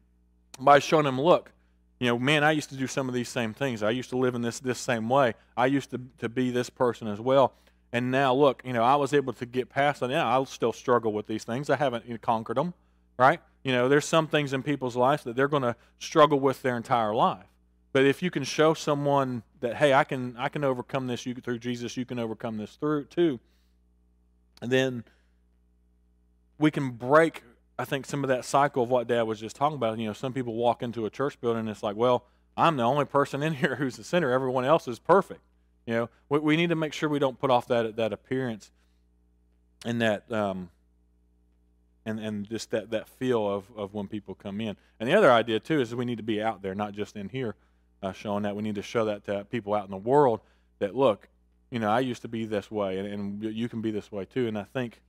by 0.58 0.80
showing 0.80 1.04
them, 1.04 1.20
look, 1.20 1.52
you 2.00 2.08
know, 2.08 2.18
man, 2.18 2.44
I 2.44 2.52
used 2.52 2.70
to 2.70 2.76
do 2.76 2.86
some 2.86 3.08
of 3.08 3.14
these 3.14 3.28
same 3.28 3.54
things. 3.54 3.82
I 3.82 3.90
used 3.90 4.10
to 4.10 4.16
live 4.16 4.34
in 4.34 4.42
this 4.42 4.60
this 4.60 4.78
same 4.78 5.08
way. 5.08 5.34
I 5.56 5.66
used 5.66 5.90
to 5.90 6.00
to 6.18 6.28
be 6.28 6.50
this 6.50 6.70
person 6.70 7.08
as 7.08 7.20
well. 7.20 7.54
And 7.92 8.10
now, 8.10 8.34
look, 8.34 8.62
you 8.64 8.72
know, 8.72 8.82
I 8.82 8.96
was 8.96 9.14
able 9.14 9.32
to 9.34 9.46
get 9.46 9.70
past 9.70 10.02
it. 10.02 10.08
Now, 10.08 10.30
I'll 10.30 10.44
still 10.44 10.72
struggle 10.72 11.12
with 11.12 11.26
these 11.26 11.44
things. 11.44 11.70
I 11.70 11.76
haven't 11.76 12.20
conquered 12.20 12.56
them, 12.56 12.74
right? 13.18 13.40
You 13.64 13.72
know, 13.72 13.88
there's 13.88 14.04
some 14.04 14.26
things 14.26 14.52
in 14.52 14.62
people's 14.62 14.96
lives 14.96 15.24
that 15.24 15.36
they're 15.36 15.48
going 15.48 15.62
to 15.62 15.76
struggle 15.98 16.38
with 16.38 16.62
their 16.62 16.76
entire 16.76 17.14
life. 17.14 17.46
But 17.92 18.04
if 18.04 18.22
you 18.22 18.30
can 18.30 18.44
show 18.44 18.74
someone 18.74 19.42
that, 19.60 19.76
hey, 19.76 19.94
I 19.94 20.04
can, 20.04 20.36
I 20.36 20.48
can 20.48 20.64
overcome 20.64 21.06
this 21.06 21.24
you, 21.24 21.34
through 21.34 21.58
Jesus, 21.58 21.96
you 21.96 22.04
can 22.04 22.18
overcome 22.18 22.58
this 22.58 22.76
through 22.76 23.06
too, 23.06 23.40
and 24.60 24.70
then 24.70 25.04
we 26.58 26.70
can 26.70 26.90
break, 26.90 27.42
I 27.78 27.84
think, 27.84 28.06
some 28.06 28.24
of 28.24 28.28
that 28.28 28.44
cycle 28.44 28.82
of 28.82 28.90
what 28.90 29.06
Dad 29.06 29.22
was 29.22 29.40
just 29.40 29.56
talking 29.56 29.76
about. 29.76 29.98
You 29.98 30.08
know, 30.08 30.12
some 30.12 30.32
people 30.32 30.54
walk 30.54 30.82
into 30.82 31.06
a 31.06 31.10
church 31.10 31.40
building 31.40 31.60
and 31.60 31.68
it's 31.68 31.82
like, 31.82 31.96
well, 31.96 32.24
I'm 32.56 32.76
the 32.76 32.82
only 32.82 33.04
person 33.04 33.42
in 33.42 33.54
here 33.54 33.76
who's 33.76 33.98
a 33.98 34.04
sinner. 34.04 34.30
Everyone 34.30 34.64
else 34.64 34.88
is 34.88 34.98
perfect. 34.98 35.40
You 35.88 35.94
know, 35.94 36.10
we, 36.28 36.38
we 36.40 36.56
need 36.56 36.68
to 36.68 36.76
make 36.76 36.92
sure 36.92 37.08
we 37.08 37.18
don't 37.18 37.40
put 37.40 37.50
off 37.50 37.66
that 37.68 37.96
that 37.96 38.12
appearance 38.12 38.70
and 39.86 40.02
that 40.02 40.30
um, 40.30 40.68
and 42.04 42.20
and 42.20 42.46
just 42.46 42.72
that 42.72 42.90
that 42.90 43.08
feel 43.08 43.48
of 43.48 43.64
of 43.74 43.94
when 43.94 44.06
people 44.06 44.34
come 44.34 44.60
in. 44.60 44.76
And 45.00 45.08
the 45.08 45.14
other 45.14 45.32
idea 45.32 45.60
too 45.60 45.80
is 45.80 45.94
we 45.94 46.04
need 46.04 46.18
to 46.18 46.22
be 46.22 46.42
out 46.42 46.60
there, 46.60 46.74
not 46.74 46.92
just 46.92 47.16
in 47.16 47.30
here, 47.30 47.54
uh, 48.02 48.12
showing 48.12 48.42
that. 48.42 48.54
We 48.54 48.62
need 48.62 48.74
to 48.74 48.82
show 48.82 49.06
that 49.06 49.24
to 49.24 49.46
people 49.46 49.72
out 49.72 49.86
in 49.86 49.90
the 49.90 49.96
world 49.96 50.40
that 50.78 50.94
look, 50.94 51.26
you 51.70 51.78
know, 51.78 51.88
I 51.88 52.00
used 52.00 52.20
to 52.20 52.28
be 52.28 52.44
this 52.44 52.70
way, 52.70 52.98
and, 52.98 53.08
and 53.08 53.42
you 53.42 53.70
can 53.70 53.80
be 53.80 53.90
this 53.90 54.12
way 54.12 54.26
too. 54.26 54.46
And 54.46 54.58
I 54.58 54.64
think 54.64 55.00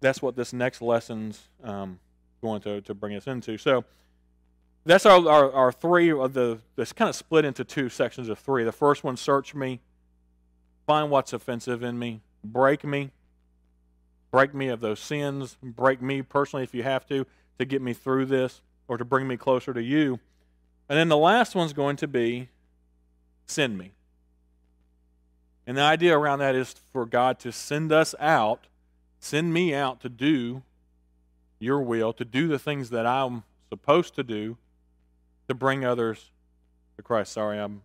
that's 0.00 0.22
what 0.22 0.36
this 0.36 0.52
next 0.52 0.80
lesson's 0.80 1.48
um, 1.64 1.98
going 2.40 2.60
to 2.60 2.82
to 2.82 2.94
bring 2.94 3.16
us 3.16 3.26
into. 3.26 3.58
So 3.58 3.84
that's 4.84 5.04
our, 5.06 5.28
our, 5.28 5.52
our 5.52 5.72
three 5.72 6.12
of 6.12 6.34
the 6.34 6.60
that's 6.76 6.92
kind 6.92 7.08
of 7.08 7.16
split 7.16 7.44
into 7.44 7.64
two 7.64 7.88
sections 7.88 8.28
of 8.28 8.38
three. 8.38 8.62
The 8.62 8.70
first 8.70 9.02
one, 9.02 9.16
search 9.16 9.56
me, 9.56 9.80
find 10.88 11.10
what's 11.10 11.34
offensive 11.34 11.82
in 11.82 11.98
me, 11.98 12.22
break 12.42 12.82
me, 12.82 13.10
break 14.30 14.54
me 14.54 14.68
of 14.68 14.80
those 14.80 14.98
sins, 14.98 15.58
break 15.62 16.00
me 16.00 16.22
personally 16.22 16.62
if 16.62 16.74
you 16.74 16.82
have 16.82 17.06
to, 17.06 17.26
to 17.58 17.66
get 17.66 17.82
me 17.82 17.92
through 17.92 18.24
this 18.24 18.62
or 18.88 18.96
to 18.96 19.04
bring 19.04 19.28
me 19.28 19.36
closer 19.36 19.74
to 19.74 19.82
you. 19.82 20.18
And 20.88 20.98
then 20.98 21.10
the 21.10 21.16
last 21.18 21.54
one's 21.54 21.74
going 21.74 21.96
to 21.96 22.08
be 22.08 22.48
send 23.44 23.76
me. 23.76 23.92
And 25.66 25.76
the 25.76 25.82
idea 25.82 26.16
around 26.16 26.38
that 26.38 26.54
is 26.54 26.74
for 26.90 27.04
God 27.04 27.38
to 27.40 27.52
send 27.52 27.92
us 27.92 28.14
out, 28.18 28.68
send 29.20 29.52
me 29.52 29.74
out 29.74 30.00
to 30.00 30.08
do 30.08 30.62
your 31.58 31.82
will, 31.82 32.14
to 32.14 32.24
do 32.24 32.48
the 32.48 32.58
things 32.58 32.88
that 32.88 33.04
I'm 33.04 33.42
supposed 33.68 34.14
to 34.14 34.22
do 34.22 34.56
to 35.48 35.54
bring 35.54 35.84
others 35.84 36.30
to 36.96 37.02
Christ. 37.02 37.34
Sorry, 37.34 37.58
I'm 37.58 37.82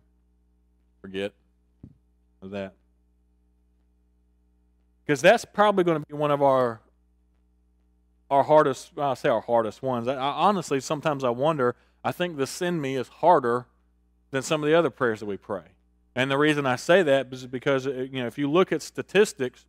forget 1.02 1.32
that. 2.40 2.72
Because 5.04 5.20
that's 5.20 5.44
probably 5.44 5.84
going 5.84 6.00
to 6.00 6.06
be 6.06 6.14
one 6.14 6.30
of 6.30 6.42
our 6.42 6.80
our 8.30 8.42
hardest, 8.42 8.92
I'll 8.98 9.14
say 9.14 9.28
our 9.28 9.42
hardest 9.42 9.82
ones. 9.82 10.08
I, 10.08 10.14
I, 10.14 10.18
honestly, 10.18 10.80
sometimes 10.80 11.24
I 11.24 11.30
wonder, 11.30 11.76
I 12.02 12.10
think 12.10 12.36
the 12.36 12.46
send 12.46 12.80
me 12.80 12.96
is 12.96 13.06
harder 13.06 13.66
than 14.30 14.42
some 14.42 14.62
of 14.62 14.68
the 14.68 14.74
other 14.74 14.90
prayers 14.90 15.20
that 15.20 15.26
we 15.26 15.36
pray. 15.36 15.62
And 16.16 16.30
the 16.30 16.38
reason 16.38 16.66
I 16.66 16.76
say 16.76 17.02
that 17.02 17.28
is 17.32 17.46
because, 17.46 17.86
uh, 17.86 17.90
you 18.10 18.20
know, 18.22 18.26
if 18.26 18.38
you 18.38 18.50
look 18.50 18.72
at 18.72 18.82
statistics, 18.82 19.66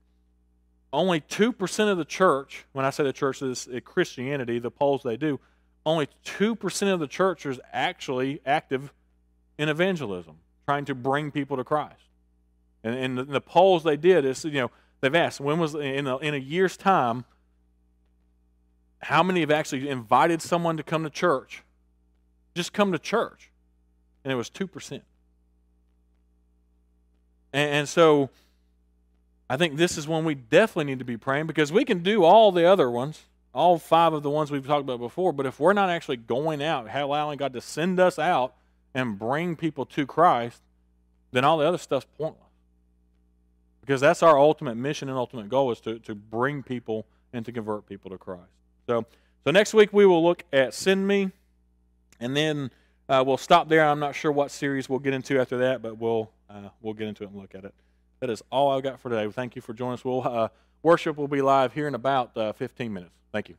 only 0.94 1.20
2% 1.22 1.92
of 1.92 1.98
the 1.98 2.06
church, 2.06 2.66
when 2.72 2.86
I 2.86 2.90
say 2.90 3.04
the 3.04 3.14
church 3.14 3.42
is 3.42 3.68
Christianity, 3.84 4.60
the 4.60 4.72
polls 4.72 5.04
they 5.04 5.18
do, 5.18 5.40
only 5.86 6.08
2% 6.26 6.94
of 6.94 7.00
the 7.00 7.08
church 7.08 7.46
is 7.46 7.60
actually 7.74 8.42
active 8.46 8.94
in 9.58 9.70
evangelism, 9.70 10.38
trying 10.66 10.86
to 10.86 10.96
bring 10.96 11.32
people 11.32 11.58
to 11.58 11.64
Christ. 11.64 12.02
And, 12.84 12.96
and 12.96 13.18
the, 13.18 13.24
the, 13.24 13.42
polls 13.42 13.84
they 13.84 13.98
did 13.98 14.26
is, 14.26 14.46
you 14.46 14.52
know, 14.62 14.72
they've 15.06 15.16
asked, 15.16 15.40
when 15.40 15.60
was, 15.60 15.76
in 15.76 16.08
a, 16.08 16.18
in 16.18 16.34
a 16.34 16.38
year's 16.38 16.76
time, 16.78 17.26
how 19.00 19.24
many 19.24 19.42
have 19.42 19.52
actually 19.52 19.88
invited 19.88 20.42
someone 20.42 20.78
to 20.78 20.84
come 20.84 21.04
to 21.04 21.10
church? 21.10 21.64
Just 22.56 22.74
come 22.74 22.92
to 22.92 23.00
church. 23.00 23.52
And 24.24 24.32
it 24.32 24.36
was 24.36 24.50
2%. 24.50 24.92
And, 24.92 25.04
and 27.54 27.90
so 27.90 28.30
I 29.50 29.58
think 29.58 29.78
this 29.78 29.98
is 29.98 30.08
one 30.08 30.26
we 30.26 30.36
definitely 30.36 30.86
need 30.86 31.00
to 31.00 31.06
be 31.06 31.18
praying 31.18 31.48
because 31.48 31.72
we 31.72 31.86
can 31.86 32.04
do 32.04 32.24
all 32.24 32.52
the 32.52 32.66
other 32.66 32.90
ones 32.90 33.24
all 33.56 33.80
five 33.80 34.12
of 34.12 34.22
the 34.22 34.30
ones 34.30 34.52
we've 34.52 34.68
talked 34.68 34.84
about 34.84 35.00
before, 35.00 35.32
but 35.32 35.46
if 35.46 35.60
we're 35.62 35.74
not 35.74 35.90
actually 35.90 36.18
going 36.18 36.62
out, 36.62 36.94
allowing 36.94 37.38
God 37.38 37.54
to 37.54 37.62
send 37.62 38.00
us 38.02 38.20
out 38.20 38.54
and 38.94 39.18
bring 39.18 39.56
people 39.56 39.86
to 39.86 40.06
Christ, 40.06 40.62
then 41.32 41.46
all 41.46 41.58
the 41.58 41.66
other 41.66 41.78
stuff's 41.78 42.06
pointless. 42.18 42.45
Because 43.86 44.02
that's 44.02 44.24
our 44.24 44.40
ultimate 44.40 44.76
mission 44.76 45.10
and 45.10 45.18
ultimate 45.18 45.48
goal 45.48 45.72
is 45.72 45.80
to, 45.82 46.00
to 46.00 46.16
bring 46.16 46.64
people 46.64 47.06
and 47.34 47.46
to 47.46 47.52
convert 47.52 47.86
people 47.86 48.10
to 48.10 48.18
Christ. 48.18 48.50
So, 48.88 49.06
so 49.44 49.52
next 49.52 49.74
week 49.74 49.94
we 49.94 50.06
will 50.06 50.24
look 50.24 50.44
at 50.52 50.74
Send 50.74 51.08
Me, 51.08 51.32
and 52.20 52.36
then 52.36 52.72
uh, 53.08 53.24
we'll 53.26 53.38
stop 53.38 53.70
there. 53.70 53.86
I'm 53.86 54.00
not 54.00 54.16
sure 54.16 54.32
what 54.32 54.50
series 54.50 54.90
we'll 54.90 55.00
get 55.00 55.14
into 55.14 55.40
after 55.40 55.58
that, 55.60 55.82
but 55.82 56.00
we'll 56.00 56.32
uh, 56.50 56.70
we'll 56.82 56.94
get 56.94 57.08
into 57.08 57.24
it 57.24 57.30
and 57.30 57.40
look 57.40 57.54
at 57.54 57.64
it. 57.64 57.74
That 58.22 58.30
is 58.30 58.42
all 58.52 58.72
I've 58.72 58.84
got 58.84 59.00
for 59.00 59.10
today. 59.10 59.30
Thank 59.32 59.56
you 59.56 59.62
for 59.62 59.74
joining 59.74 59.96
us. 59.96 60.06
We'll 60.06 60.28
uh, 60.28 60.48
worship 60.82 61.18
will 61.18 61.28
be 61.28 61.42
live 61.42 61.74
here 61.74 61.88
in 61.88 61.96
about 61.96 62.36
uh, 62.38 62.54
15 62.54 62.92
minutes. 62.92 63.14
Thank 63.32 63.50
you. 63.50 63.56